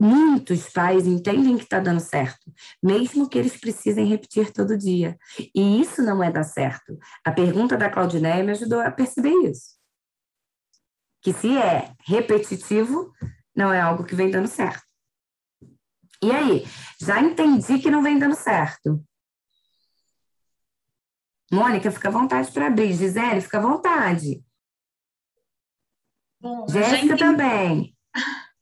[0.00, 2.52] muitos pais entendem que está dando certo,
[2.82, 5.16] mesmo que eles precisem repetir todo dia.
[5.54, 6.98] E isso não é dar certo.
[7.24, 9.74] A pergunta da Claudineia me ajudou a perceber isso.
[11.22, 13.12] Que se é repetitivo,
[13.54, 14.82] não é algo que vem dando certo.
[16.22, 16.64] E aí,
[17.00, 19.04] já entendi que não vem dando certo.
[21.52, 22.92] Mônica, fica à vontade para abrir.
[22.92, 24.42] Gisele, fica à vontade.
[26.40, 27.96] Bom, Jéssica também.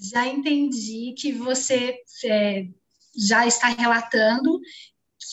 [0.00, 2.68] Já entendi que você é,
[3.16, 4.60] já está relatando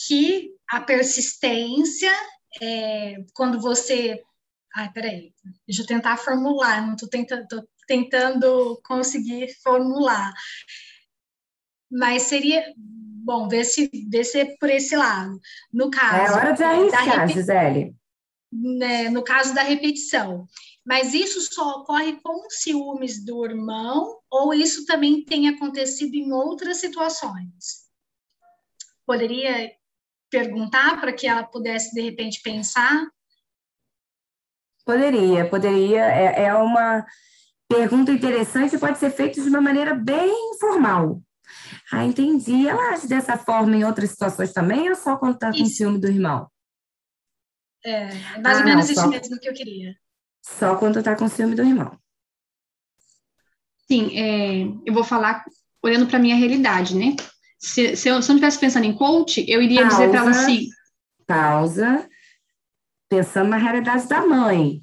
[0.06, 2.10] que a persistência,
[2.60, 4.20] é, quando você.
[4.74, 5.32] Ai, peraí,
[5.66, 7.46] deixa eu tentar formular, não estou tentando,
[7.86, 10.34] tentando conseguir formular.
[11.88, 12.64] Mas seria
[13.26, 15.38] bom ver se, ver se é por esse lado.
[15.72, 16.32] No caso.
[16.32, 17.94] É hora de arriscar, Gisele.
[18.52, 20.46] Né, no caso da repetição.
[20.84, 26.76] Mas isso só ocorre com ciúmes do irmão ou isso também tem acontecido em outras
[26.76, 27.86] situações?
[29.04, 29.72] Poderia
[30.30, 33.08] perguntar para que ela pudesse, de repente, pensar?
[34.84, 36.04] Poderia, poderia.
[36.04, 37.04] É, é uma
[37.68, 41.20] pergunta interessante, pode ser feita de uma maneira bem informal.
[41.92, 42.68] Ah, entendi.
[42.68, 46.08] Ela age dessa forma em outras situações também ou só quando está com ciúme do
[46.08, 46.50] irmão?
[47.84, 48.06] É,
[48.40, 49.08] mais ah, ou menos não, isso só...
[49.08, 49.96] mesmo que eu queria.
[50.42, 51.98] Só quando está com ciúme do irmão.
[53.88, 55.44] Sim, é, eu vou falar
[55.82, 57.14] olhando para minha realidade, né?
[57.58, 60.18] Se, se, eu, se eu não estivesse pensando em coach, eu iria pausa, dizer para
[60.18, 60.68] ela assim.
[61.26, 62.08] Pausa.
[63.08, 64.82] Pensando na realidade da mãe.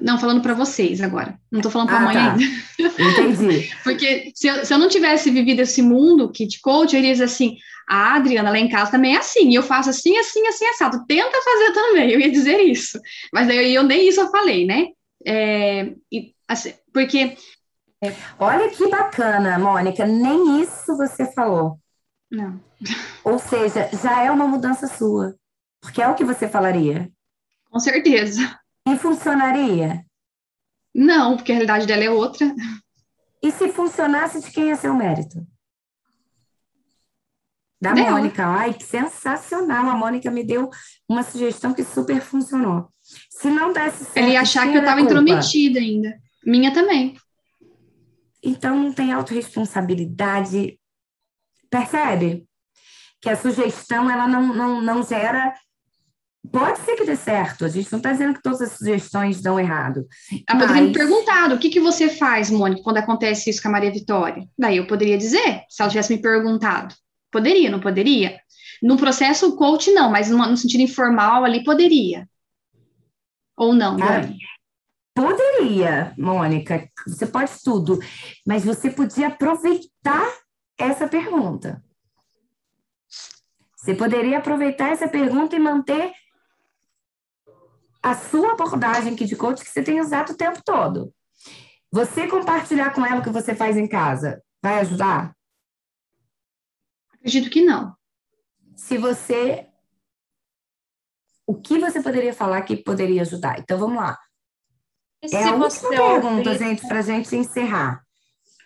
[0.00, 1.38] Não, falando para vocês agora.
[1.50, 2.32] Não estou falando para a ah, mãe tá.
[2.32, 2.44] ainda.
[3.02, 3.70] Entendi.
[3.82, 7.12] Porque se eu, se eu não tivesse vivido esse mundo que de coach, eu iria
[7.12, 7.56] dizer assim:
[7.88, 11.04] a Adriana lá em casa também é assim, e eu faço assim, assim, assim, assado.
[11.06, 12.98] Tenta fazer também, eu ia dizer isso.
[13.32, 14.88] Mas daí eu, eu nem isso eu falei, né?
[15.26, 17.36] É, e, assim, porque.
[18.02, 18.12] É...
[18.38, 21.78] Olha que bacana, Mônica, nem isso você falou.
[22.30, 22.60] Não.
[23.24, 25.34] Ou seja, já é uma mudança sua.
[25.80, 27.10] Porque é o que você falaria.
[27.70, 28.58] Com certeza.
[28.86, 30.04] E funcionaria?
[30.94, 32.54] Não, porque a realidade dela é outra.
[33.42, 35.46] E se funcionasse, de quem é seu mérito?
[37.80, 38.12] Da dela.
[38.12, 38.46] Mônica.
[38.46, 39.90] Ai, que sensacional.
[39.90, 40.70] A Mônica me deu
[41.08, 42.88] uma sugestão que super funcionou.
[43.28, 44.16] Se não desse certo.
[44.16, 46.18] Ele ia achar que eu estava intrometida ainda.
[46.44, 47.16] Minha também.
[48.42, 50.78] Então não tem autorresponsabilidade.
[51.68, 52.46] Percebe?
[53.20, 55.54] Que a sugestão ela não, não, não gera
[56.52, 59.58] Pode ser que dê certo, a gente não está dizendo que todas as sugestões dão
[59.58, 60.06] errado.
[60.46, 60.66] Ah, mas...
[60.66, 63.90] poderia me perguntado, o que, que você faz, Mônica, quando acontece isso com a Maria
[63.90, 64.46] Vitória?
[64.58, 66.94] Daí eu poderia dizer, se ela tivesse me perguntado.
[67.30, 68.38] Poderia, não poderia?
[68.82, 72.28] No processo coach, não, mas no, no sentido informal ali, poderia.
[73.56, 74.28] Ou não, Cara,
[75.14, 78.00] Poderia, Mônica, você pode tudo,
[78.44, 80.28] mas você podia aproveitar
[80.76, 81.82] essa pergunta.
[83.76, 86.12] Você poderia aproveitar essa pergunta e manter
[88.04, 91.10] a sua abordagem aqui de coach que você tem usado o tempo todo.
[91.90, 94.42] Você compartilhar com ela o que você faz em casa.
[94.62, 95.34] vai ajudar?
[97.14, 97.96] Acredito que não.
[98.76, 99.66] Se você.
[101.46, 103.58] O que você poderia falar que poderia ajudar?
[103.58, 104.18] Então vamos lá.
[105.22, 108.04] E é a última você pergunta, gente, para a gente encerrar.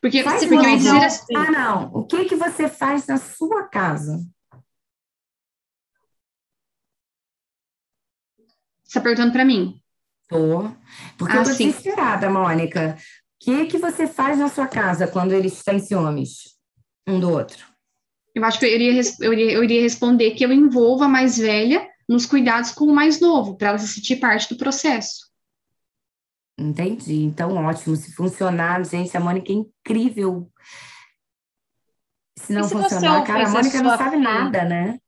[0.03, 1.93] Porque, Faz porque eu dizer assim, Ah, não.
[1.93, 4.19] O que, que você faz na sua casa?
[8.89, 9.79] Você está perguntando para mim.
[10.29, 10.71] Tô.
[11.19, 11.69] Porque Ah, eu tô sim.
[11.69, 12.97] desesperada, Mônica.
[12.97, 16.57] O que, que você faz na sua casa quando eles têm ciúmes
[17.07, 17.65] um do outro?
[18.35, 21.39] Eu acho que eu iria, eu iria, eu iria responder que eu envolvo a mais
[21.39, 25.29] velha nos cuidados com o mais novo, para ela se sentir parte do processo.
[26.59, 27.23] Entendi.
[27.23, 27.95] Então, ótimo.
[27.97, 30.51] Se funcionar, gente, a Mônica é incrível.
[32.39, 34.23] Se não se funcionar, cara, a ouvisse a Mônica não sabe filha?
[34.23, 34.99] nada, né?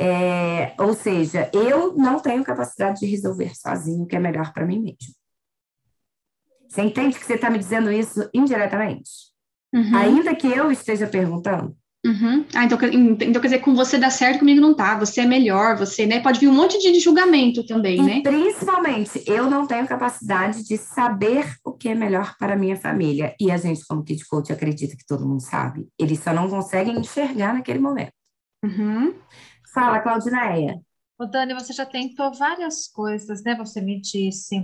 [0.00, 4.64] É, ou seja, eu não tenho capacidade de resolver sozinho o que é melhor para
[4.64, 5.12] mim mesmo.
[6.68, 9.10] Você entende que você está me dizendo isso indiretamente?
[9.74, 9.96] Uhum.
[9.96, 11.76] Ainda que eu esteja perguntando.
[12.06, 12.46] Uhum.
[12.54, 12.78] Ah, então,
[13.20, 14.96] então quer dizer, com você dá certo, comigo não tá.
[14.98, 16.20] Você é melhor, você, né?
[16.20, 18.20] Pode vir um monte de julgamento também, E né?
[18.22, 23.34] principalmente, eu não tenho capacidade de saber o que é melhor para a minha família.
[23.40, 25.88] E a gente, como Kid Coach, acredita que todo mundo sabe.
[25.98, 28.12] Eles só não conseguem enxergar naquele momento.
[28.64, 29.14] Uhum.
[29.72, 30.80] Fala, Claudineia.
[31.18, 33.54] Ô, Dani, você já tentou várias coisas, né?
[33.56, 34.62] Você me disse.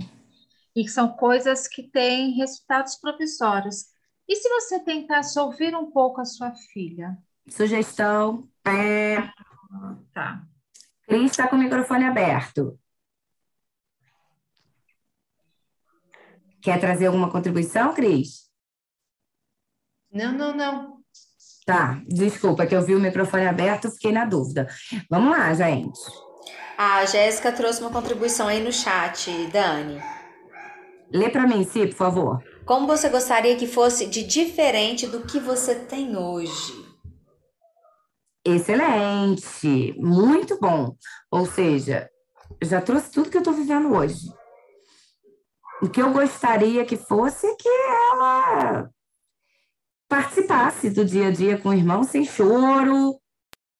[0.75, 3.85] E que são coisas que têm resultados promissórios.
[4.27, 7.17] E se você tentasse ouvir um pouco a sua filha?
[7.47, 8.49] Sugestão.
[8.65, 9.17] É...
[10.13, 10.45] Tá.
[11.07, 12.79] Cris está com o microfone aberto.
[16.61, 18.49] Quer trazer alguma contribuição, Cris?
[20.11, 20.94] Não, não, não.
[21.65, 24.67] Tá, desculpa, que eu vi o microfone aberto, fiquei na dúvida.
[25.09, 25.99] Vamos lá, gente.
[26.77, 29.99] A Jéssica trouxe uma contribuição aí no chat, Dani.
[31.11, 32.43] Lê para mim, Si, por favor.
[32.65, 36.85] Como você gostaria que fosse de diferente do que você tem hoje?
[38.45, 40.95] Excelente, muito bom.
[41.31, 42.07] Ou seja,
[42.61, 44.29] já trouxe tudo que eu estou vivendo hoje.
[45.81, 48.89] O que eu gostaria que fosse é que ela
[50.07, 53.19] participasse do dia a dia com o irmão sem choro,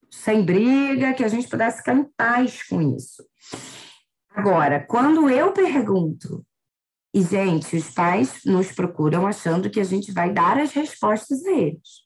[0.10, 3.23] sem briga, que a gente pudesse ficar em paz com isso.
[4.30, 6.45] Agora, quando eu pergunto,
[7.14, 11.52] e gente, os pais nos procuram achando que a gente vai dar as respostas a
[11.52, 12.06] eles.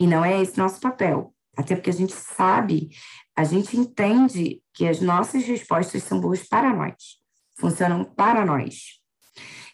[0.00, 1.34] E não é esse nosso papel.
[1.56, 2.90] Até porque a gente sabe,
[3.36, 7.18] a gente entende que as nossas respostas são boas para nós,
[7.58, 9.00] funcionam para nós.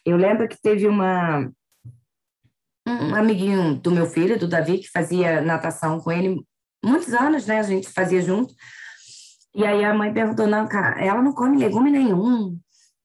[0.05, 1.53] Eu lembro que teve uma
[2.89, 6.45] um amiguinho do meu filho, do Davi, que fazia natação com ele
[6.85, 7.61] muitos anos, né?
[7.61, 8.55] A gente fazia junto.
[9.55, 12.59] E aí a mãe perguntou: não, cara, ela não come legume nenhum.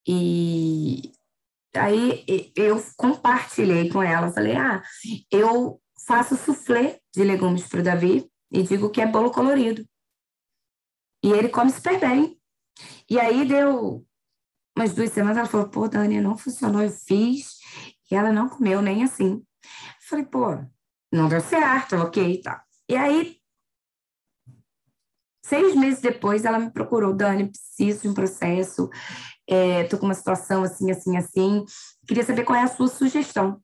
[0.08, 1.12] E
[1.76, 4.82] aí eu compartilhei com ela, falei: ah,
[5.32, 9.86] eu faço soufflé de legumes para o Davi e digo que é bolo colorido.
[11.24, 12.38] E ele come super bem.
[13.10, 14.06] E aí deu
[14.78, 17.58] umas duas semanas, ela falou, pô, Dani, não funcionou, eu fiz,
[18.10, 19.44] e ela não comeu nem assim.
[20.08, 20.64] Falei, pô,
[21.12, 22.64] não deu certo, ok, tá.
[22.90, 23.38] E aí,
[25.44, 28.90] seis meses depois, ela me procurou, Dani, preciso de um processo,
[29.48, 31.66] é, tô com uma situação assim, assim, assim,
[32.08, 33.62] queria saber qual é a sua sugestão.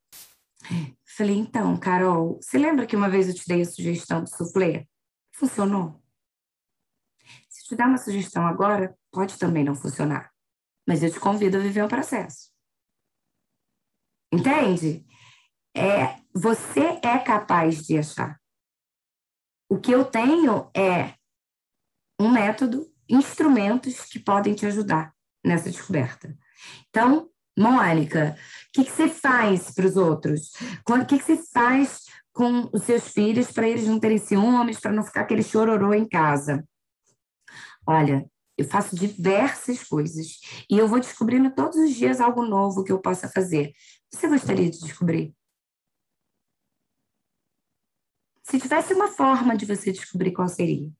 [1.17, 4.85] Falei, então, Carol, você lembra que uma vez eu te dei a sugestão do soufflé?
[5.33, 6.01] Funcionou?
[7.49, 10.31] Se eu te dar uma sugestão agora, pode também não funcionar.
[10.87, 12.49] Mas eu te convido a viver o processo.
[14.31, 15.05] Entende?
[15.79, 18.37] É, você é capaz de achar.
[19.69, 21.13] O que eu tenho é
[22.19, 26.37] um método, instrumentos que podem te ajudar nessa descoberta.
[26.89, 28.35] Então, Mônica,
[28.67, 30.51] o que, que você faz para os outros?
[30.85, 32.03] O que, que você faz
[32.33, 36.07] com os seus filhos para eles não terem ciúmes, para não ficar aquele chororô em
[36.07, 36.61] casa?
[37.87, 42.91] Olha, eu faço diversas coisas e eu vou descobrindo todos os dias algo novo que
[42.91, 43.71] eu possa fazer.
[44.11, 45.33] Você gostaria de descobrir?
[48.49, 50.91] Se tivesse uma forma de você descobrir qual seria?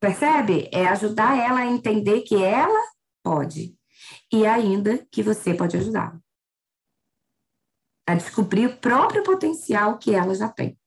[0.00, 0.68] Percebe?
[0.72, 2.92] É ajudar ela a entender que ela
[3.24, 3.76] pode
[4.32, 6.20] e ainda que você pode ajudá-la
[8.06, 10.78] a descobrir o próprio potencial que ela já tem.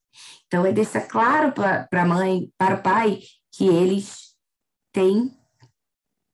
[0.48, 3.20] Então, é deixar claro para a mãe, para o pai,
[3.52, 4.36] que eles
[4.92, 5.32] têm,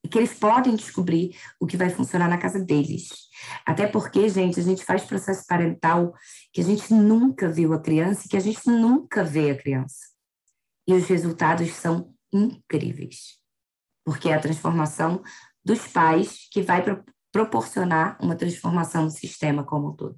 [0.07, 3.09] que eles podem descobrir o que vai funcionar na casa deles.
[3.65, 6.13] Até porque, gente, a gente faz processo parental
[6.53, 10.07] que a gente nunca viu a criança e que a gente nunca vê a criança.
[10.88, 13.38] E os resultados são incríveis.
[14.05, 15.21] Porque é a transformação
[15.63, 20.17] dos pais que vai pro proporcionar uma transformação no sistema como um todo.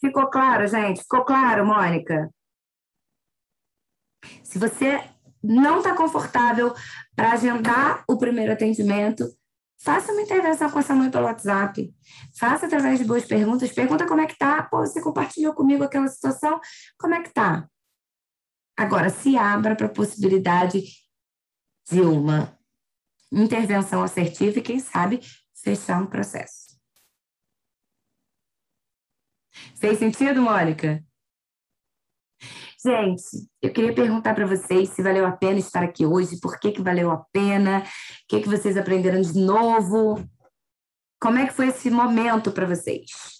[0.00, 1.00] Ficou claro, gente?
[1.00, 2.28] Ficou claro, Mônica?
[4.42, 5.11] Se você
[5.42, 6.74] não está confortável
[7.16, 9.26] para agendar o primeiro atendimento,
[9.82, 11.92] faça uma intervenção com essa mãe pelo WhatsApp.
[12.38, 13.72] Faça através de boas perguntas.
[13.72, 14.62] Pergunta como é que tá.
[14.62, 16.60] Pô, você compartilhou comigo aquela situação.
[16.98, 17.68] Como é que tá?
[18.76, 20.82] Agora, se abra para a possibilidade
[21.90, 22.56] de uma
[23.30, 25.20] intervenção assertiva e, quem sabe,
[25.54, 26.62] fechar um processo.
[29.76, 31.04] Fez sentido, Mônica?
[32.84, 36.72] Gente, eu queria perguntar para vocês se valeu a pena estar aqui hoje, por que,
[36.72, 37.84] que valeu a pena, o
[38.28, 40.20] que, que vocês aprenderam de novo,
[41.20, 43.31] como é que foi esse momento para vocês?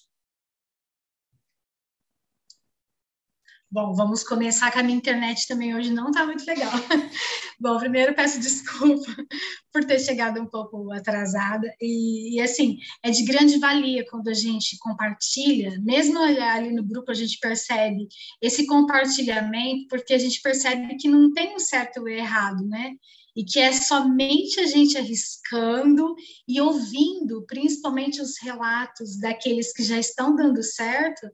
[3.73, 6.71] Bom, vamos começar que a minha internet também hoje não está muito legal.
[7.59, 9.07] Bom, primeiro peço desculpa
[9.73, 11.75] por ter chegado um pouco atrasada.
[11.81, 17.13] E, e, assim, é de grande valia quando a gente compartilha, mesmo ali no grupo
[17.13, 18.09] a gente percebe
[18.43, 22.93] esse compartilhamento, porque a gente percebe que não tem um certo ou errado, né?
[23.35, 26.15] E que é somente a gente arriscando
[26.47, 31.27] e ouvindo, principalmente os relatos daqueles que já estão dando certo,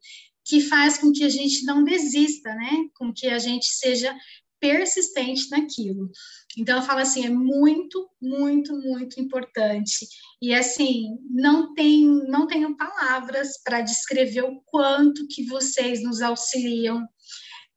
[0.48, 2.88] que faz com que a gente não desista, né?
[2.98, 4.16] Com que a gente seja
[4.58, 6.10] persistente naquilo.
[6.56, 10.08] Então eu falo assim, é muito, muito, muito importante.
[10.40, 17.06] E assim, não tem não tenho palavras para descrever o quanto que vocês nos auxiliam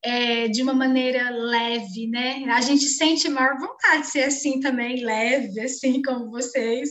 [0.04, 2.44] é, de uma maneira leve, né?
[2.52, 6.90] A gente sente maior vontade de ser assim também, leve, assim como vocês.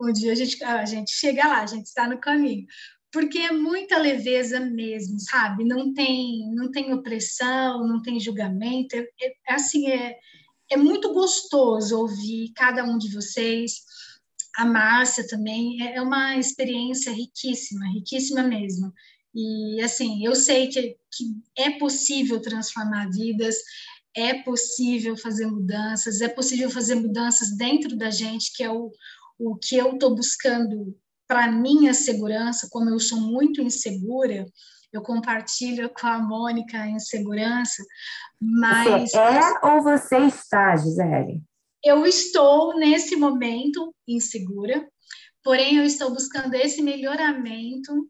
[0.00, 2.66] Um dia a gente, a gente chega lá, a gente está no caminho
[3.12, 5.64] porque é muita leveza mesmo, sabe?
[5.64, 8.96] Não tem, não tem opressão, não tem julgamento.
[8.96, 10.18] É, é, assim, é,
[10.70, 13.82] é muito gostoso ouvir cada um de vocês.
[14.56, 18.90] A Márcia também é, é uma experiência riquíssima, riquíssima mesmo.
[19.34, 21.24] E assim, eu sei que, que
[21.56, 23.56] é possível transformar vidas,
[24.14, 28.90] é possível fazer mudanças, é possível fazer mudanças dentro da gente, que é o,
[29.38, 30.96] o que eu estou buscando
[31.32, 34.44] para minha segurança, como eu sou muito insegura,
[34.92, 37.82] eu compartilho com a Mônica a insegurança,
[38.38, 39.10] mas...
[39.10, 41.42] Você é ou você está, Gisele?
[41.82, 44.86] Eu estou, nesse momento, insegura,
[45.42, 48.06] porém eu estou buscando esse melhoramento,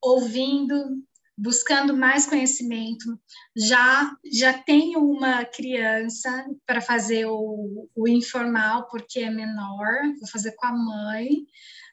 [0.00, 1.02] ouvindo,
[1.36, 3.18] buscando mais conhecimento.
[3.56, 10.52] Já já tenho uma criança para fazer o, o informal, porque é menor, vou fazer
[10.56, 11.28] com a mãe.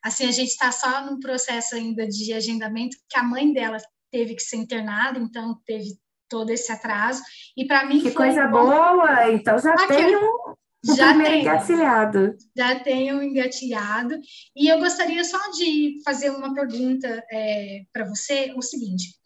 [0.04, 3.78] Assim, a gente está só num processo ainda de agendamento, que a mãe dela
[4.12, 5.98] teve que ser internada, então teve
[6.30, 7.22] todo esse atraso.
[7.56, 9.32] E para mim que coisa boa!
[9.32, 12.36] Então já Aqui, tem um, já tenho, engatilhado.
[12.58, 14.20] Já tenho engatilhado.
[14.56, 19.20] E eu gostaria só de fazer uma pergunta é, para você, o seguinte.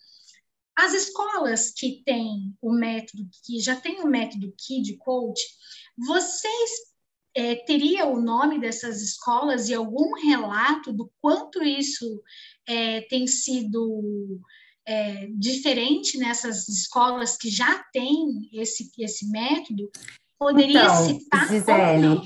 [0.77, 5.41] As escolas que têm o método, que já tem o método Kid Coach,
[5.97, 6.69] vocês
[7.33, 12.21] é, teria o nome dessas escolas e algum relato do quanto isso
[12.65, 14.41] é, tem sido
[14.85, 19.89] é, diferente nessas escolas que já têm esse, esse método?
[20.37, 21.47] Poderia então, citar?
[21.47, 22.21] Gisele,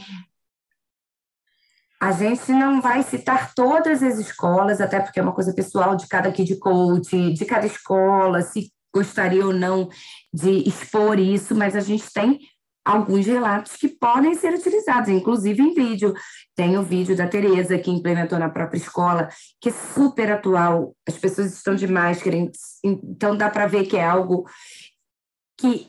[2.01, 6.07] a gente não vai citar todas as escolas, até porque é uma coisa pessoal de
[6.07, 9.89] cada kid coach, de cada escola, se gostaria ou não
[10.33, 12.39] de expor isso, mas a gente tem
[12.85, 16.13] alguns relatos que podem ser utilizados, inclusive em vídeo.
[16.55, 19.29] Tem o vídeo da Tereza, que implementou na própria escola,
[19.61, 22.35] que é super atual, as pessoas estão de máscara,
[22.83, 24.45] então dá para ver que é algo
[25.57, 25.87] que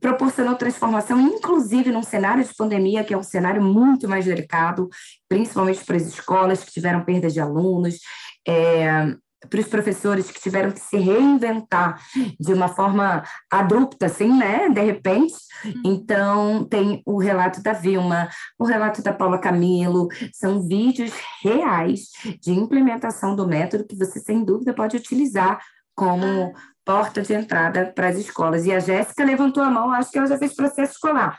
[0.00, 4.88] proporcionou transformação, inclusive num cenário de pandemia, que é um cenário muito mais delicado,
[5.28, 7.98] principalmente para as escolas que tiveram perda de alunos.
[8.46, 9.14] É,
[9.48, 12.00] para os professores que tiveram que se reinventar
[12.40, 14.68] de uma forma abrupta, assim, né?
[14.68, 15.34] De repente.
[15.64, 15.82] Uhum.
[15.84, 21.12] Então, tem o relato da Vilma, o relato da Paula Camilo, são vídeos
[21.42, 22.10] reais
[22.40, 25.60] de implementação do método que você, sem dúvida, pode utilizar
[25.94, 26.52] como ah.
[26.88, 28.64] Porta de entrada para as escolas.
[28.64, 31.38] E a Jéssica levantou a mão, acho que ela já fez processo escolar.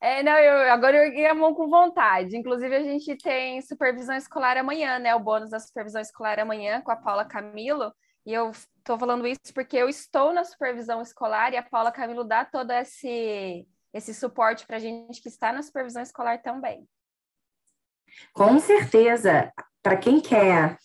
[0.00, 2.36] É, não, eu, agora eu erguei a mão com vontade.
[2.36, 5.12] Inclusive, a gente tem supervisão escolar amanhã, né?
[5.12, 7.92] O bônus da supervisão escolar amanhã com a Paula Camilo.
[8.24, 12.22] E eu estou falando isso porque eu estou na supervisão escolar e a Paula Camilo
[12.22, 16.88] dá todo esse, esse suporte para a gente que está na supervisão escolar também.
[18.32, 19.52] Com certeza.
[19.82, 20.78] Para quem quer,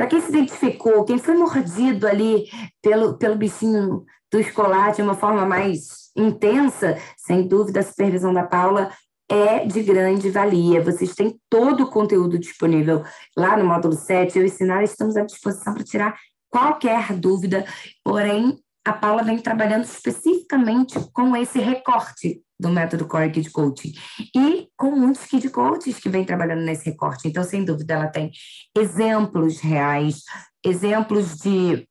[0.00, 2.48] para quem se identificou, quem foi mordido ali
[2.80, 4.02] pelo, pelo bichinho
[4.32, 8.90] do escolar de uma forma mais intensa, sem dúvida, a supervisão da Paula
[9.28, 10.82] é de grande valia.
[10.82, 13.04] Vocês têm todo o conteúdo disponível
[13.36, 14.38] lá no módulo 7.
[14.38, 16.18] Eu e Sinara estamos à disposição para tirar
[16.48, 17.66] qualquer dúvida,
[18.02, 23.92] porém, a Paula vem trabalhando especificamente com esse recorte do método Core Kid Coaching
[24.34, 27.28] e com muitos Kid Coaches que vem trabalhando nesse recorte.
[27.28, 28.30] Então, sem dúvida, ela tem
[28.76, 30.22] exemplos reais,
[30.64, 31.86] exemplos de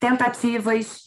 [0.00, 1.02] tentativas,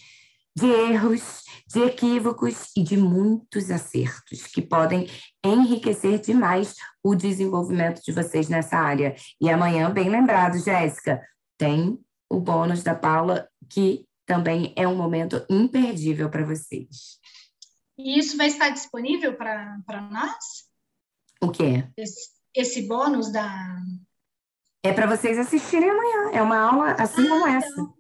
[0.56, 5.10] de erros, de equívocos e de muitos acertos que podem
[5.44, 9.16] enriquecer demais o desenvolvimento de vocês nessa área.
[9.42, 11.22] E amanhã, bem lembrado, Jéssica,
[11.58, 12.00] tem
[12.30, 17.20] o bônus da Paula, que também é um momento imperdível para vocês.
[17.98, 20.66] E isso vai estar disponível para nós?
[21.42, 21.88] O quê?
[21.98, 23.82] Esse, esse bônus da.
[24.84, 26.32] É para vocês assistirem amanhã.
[26.34, 27.68] É uma aula assim ah, como essa.
[27.68, 27.94] Então.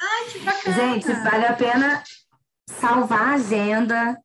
[0.00, 0.76] Ai, que bacana!
[0.76, 2.04] Gente, vale a pena
[2.68, 4.20] salvar a agenda.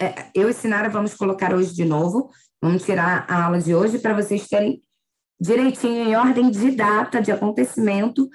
[0.00, 2.30] É, eu e Sinara vamos colocar hoje de novo.
[2.62, 4.82] Vamos tirar a aula de hoje para vocês terem
[5.40, 8.28] direitinho, em ordem de data, de acontecimento,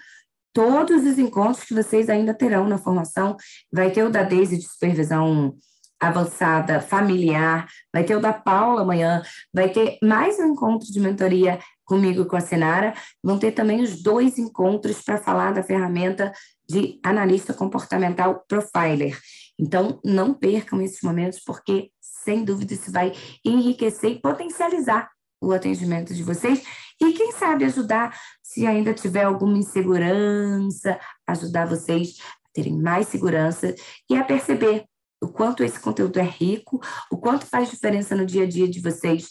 [0.54, 3.38] todos os encontros que vocês ainda terão na formação.
[3.72, 5.56] Vai ter o da Daisy de supervisão
[6.00, 9.22] avançada, familiar, vai ter o da Paula amanhã,
[9.54, 13.84] vai ter mais um encontro de mentoria comigo e com a Sinara, vão ter também
[13.84, 16.32] os dois encontros para falar da ferramenta
[16.68, 19.20] de analista comportamental profiler.
[19.60, 23.12] Então, não percam esses momentos, porque, sem dúvida, isso vai
[23.46, 25.10] enriquecer e potencializar
[25.42, 26.64] o atendimento de vocês
[27.02, 33.74] e, quem sabe, ajudar, se ainda tiver alguma insegurança, ajudar vocês a terem mais segurança
[34.10, 34.86] e a perceber
[35.22, 36.80] o quanto esse conteúdo é rico,
[37.12, 39.30] o quanto faz diferença no dia a dia de vocês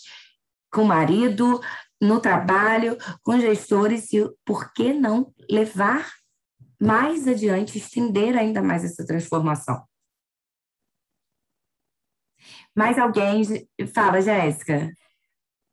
[0.72, 1.60] com o marido,
[2.00, 6.08] no trabalho, com gestores e por que não levar
[6.80, 9.84] mais adiante, estender ainda mais essa transformação.
[12.74, 13.42] Mais alguém?
[13.92, 14.90] Fala, Jéssica.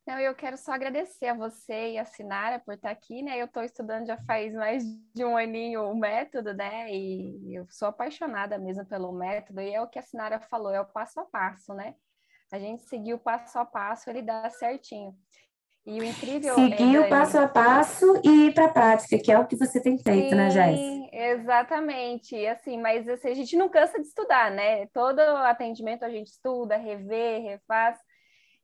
[0.08, 3.38] Não, eu quero só agradecer a você e a Sinara por estar aqui, né?
[3.42, 4.82] Eu estou estudando já faz mais
[5.14, 6.90] de um aninho o método, né?
[6.90, 10.80] E eu sou apaixonada mesmo pelo método, e é o que a Sinara falou, é
[10.80, 11.94] o passo a passo, né?
[12.54, 15.14] A gente seguir o passo a passo, ele dá certinho.
[15.86, 19.32] E o incrível Seguir é, o passo a passo e ir para a prática, que
[19.32, 21.16] é o que você tem feito, né, Sim, né, Jéssica?
[21.18, 22.48] Exatamente.
[22.48, 24.86] Assim, mas assim, a gente não cansa de estudar, né?
[24.88, 27.98] Todo atendimento a gente estuda, revê, refaz.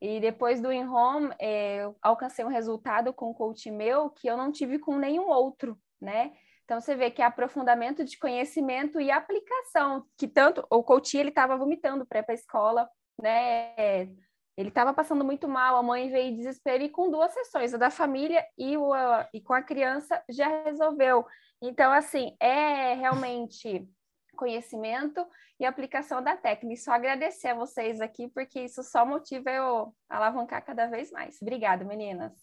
[0.03, 4.35] E depois do in-home, é, eu alcancei um resultado com o coach meu que eu
[4.35, 6.34] não tive com nenhum outro, né?
[6.65, 11.30] Então você vê que é aprofundamento de conhecimento e aplicação, que tanto o coach ele
[11.30, 14.09] estava vomitando para ir para a escola, né?
[14.57, 17.77] Ele estava passando muito mal, a mãe veio em desespero e com duas sessões, a
[17.77, 18.91] da família e, o,
[19.34, 21.25] e com a criança já resolveu.
[21.61, 23.88] Então, assim, é realmente
[24.35, 25.26] conhecimento
[25.60, 26.73] e aplicação da técnica.
[26.73, 31.41] E só agradecer a vocês aqui, porque isso só motiva eu alavancar cada vez mais.
[31.41, 32.34] Obrigada, meninas.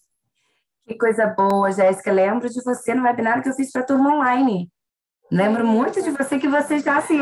[0.87, 2.11] Que coisa boa, Jéssica.
[2.11, 4.69] Lembro de você no webinar que eu fiz para a turma online.
[5.31, 7.17] Lembro muito de você que você já se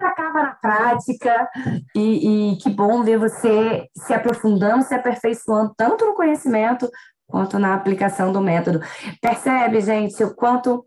[0.00, 1.50] destacava na prática
[1.94, 6.88] e, e que bom ver você se aprofundando, se aperfeiçoando tanto no conhecimento
[7.26, 8.80] quanto na aplicação do método.
[9.20, 10.86] Percebe, gente, o quanto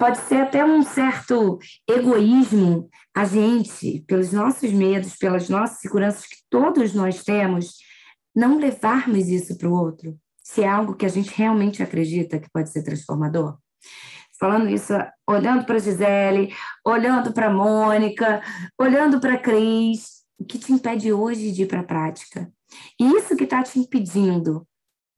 [0.00, 6.38] pode ser até um certo egoísmo a gente, pelos nossos medos, pelas nossas seguranças que
[6.48, 7.74] todos nós temos,
[8.34, 12.48] não levarmos isso para o outro, se é algo que a gente realmente acredita que
[12.50, 13.58] pode ser transformador.
[14.38, 14.94] Falando isso,
[15.28, 18.42] olhando para a Gisele, olhando para a Mônica,
[18.80, 22.50] olhando para a Cris, o que te impede hoje de ir para a prática?
[22.98, 24.66] E isso que está te impedindo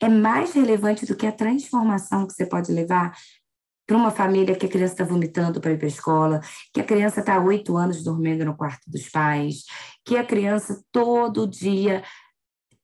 [0.00, 3.16] é mais relevante do que a transformação que você pode levar
[3.92, 6.40] para uma família que a criança está vomitando para ir para a escola,
[6.72, 9.64] que a criança está oito anos dormindo no quarto dos pais,
[10.02, 12.02] que a criança todo dia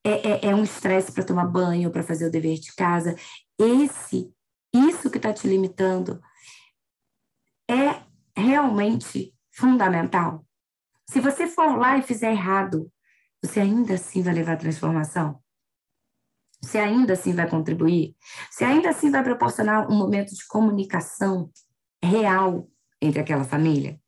[0.05, 3.17] é, é, é um estresse para tomar banho, para fazer o dever de casa.
[3.59, 4.31] Esse,
[4.71, 6.21] isso que está te limitando
[7.71, 8.03] é
[8.37, 10.45] realmente fundamental.
[11.09, 12.93] Se você for lá e fizer errado,
[13.43, 15.43] você ainda assim vai levar a transformação?
[16.61, 18.17] Você ainda assim vai contribuir?
[18.51, 21.51] Você ainda assim vai proporcionar um momento de comunicação
[22.03, 22.69] real
[23.01, 24.01] entre aquela família?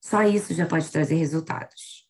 [0.00, 2.06] Só isso já pode trazer resultados.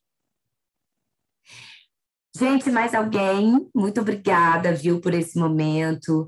[2.36, 3.70] Gente, mais alguém?
[3.74, 6.26] Muito obrigada, viu, por esse momento.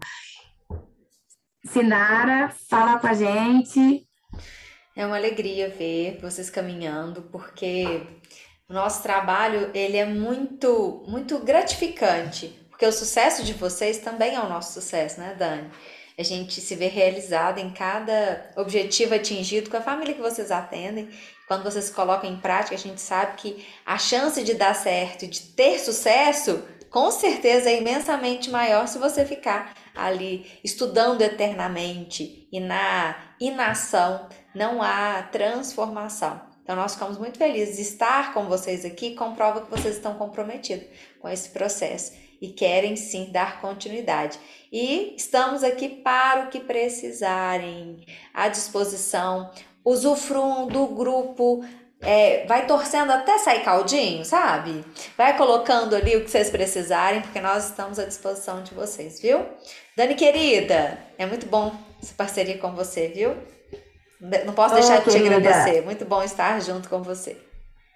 [1.67, 4.09] Sinara, fala com a gente.
[4.97, 8.07] É uma alegria ver vocês caminhando, porque
[8.67, 14.41] o nosso trabalho ele é muito, muito gratificante porque o sucesso de vocês também é
[14.41, 15.69] o nosso sucesso, né, Dani?
[16.17, 21.11] A gente se vê realizado em cada objetivo atingido com a família que vocês atendem.
[21.49, 25.41] Quando vocês colocam em prática, a gente sabe que a chance de dar certo de
[25.41, 33.35] ter sucesso com certeza é imensamente maior se você ficar ali estudando eternamente e na
[33.41, 36.41] inação não há transformação.
[36.63, 40.87] Então, nós ficamos muito felizes de estar com vocês aqui, comprova que vocês estão comprometidos
[41.19, 44.39] com esse processo e querem sim dar continuidade.
[44.73, 49.51] E estamos aqui para o que precisarem, à disposição.
[49.85, 51.65] Usufruam do grupo,
[52.01, 54.85] é, vai torcendo até sair caldinho, sabe?
[55.17, 59.45] Vai colocando ali o que vocês precisarem, porque nós estamos à disposição de vocês, viu?
[59.97, 63.35] Dani querida, é muito bom essa parceria com você, viu?
[64.45, 65.83] Não posso deixar oh, de te agradecer.
[65.83, 67.48] Muito bom estar junto com você.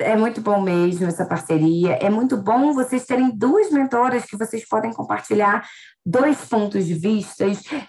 [0.02, 1.92] É muito bom mesmo essa parceria.
[1.94, 5.66] É muito bom vocês terem duas mentoras que vocês podem compartilhar
[6.04, 7.44] dois pontos de vista,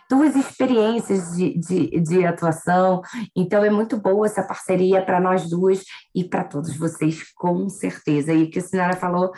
[0.10, 3.02] duas experiências de, de, de atuação.
[3.36, 5.84] Então, é muito boa essa parceria para nós duas
[6.14, 8.32] e para todos vocês, com certeza.
[8.32, 9.32] E o que a senhora falou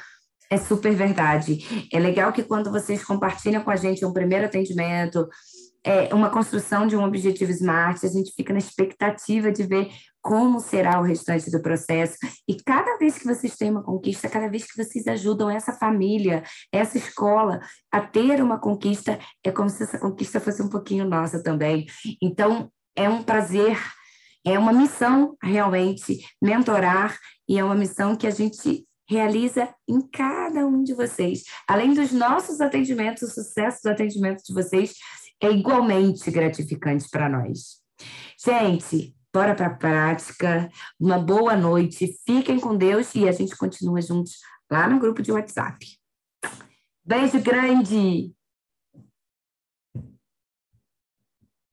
[0.49, 1.88] é super verdade.
[1.91, 5.27] É legal que quando vocês compartilham com a gente um primeiro atendimento,
[5.84, 9.89] é, uma construção de um objetivo SMART, a gente fica na expectativa de ver
[10.26, 12.18] como será o restante do processo.
[12.47, 16.41] E cada vez que vocês têm uma conquista, cada vez que vocês ajudam essa família,
[16.72, 17.60] essa escola
[17.91, 21.85] a ter uma conquista, é como se essa conquista fosse um pouquinho nossa também.
[22.19, 23.77] Então, é um prazer,
[24.43, 27.15] é uma missão realmente mentorar
[27.47, 31.43] e é uma missão que a gente realiza em cada um de vocês.
[31.68, 34.95] Além dos nossos atendimentos, o sucesso do atendimento de vocês
[35.39, 37.85] é igualmente gratificante para nós.
[38.43, 40.72] Gente, bora para a prática.
[40.98, 42.18] Uma boa noite.
[42.26, 44.38] Fiquem com Deus e a gente continua juntos
[44.72, 45.86] lá no grupo de WhatsApp.
[47.03, 48.34] Beijo grande!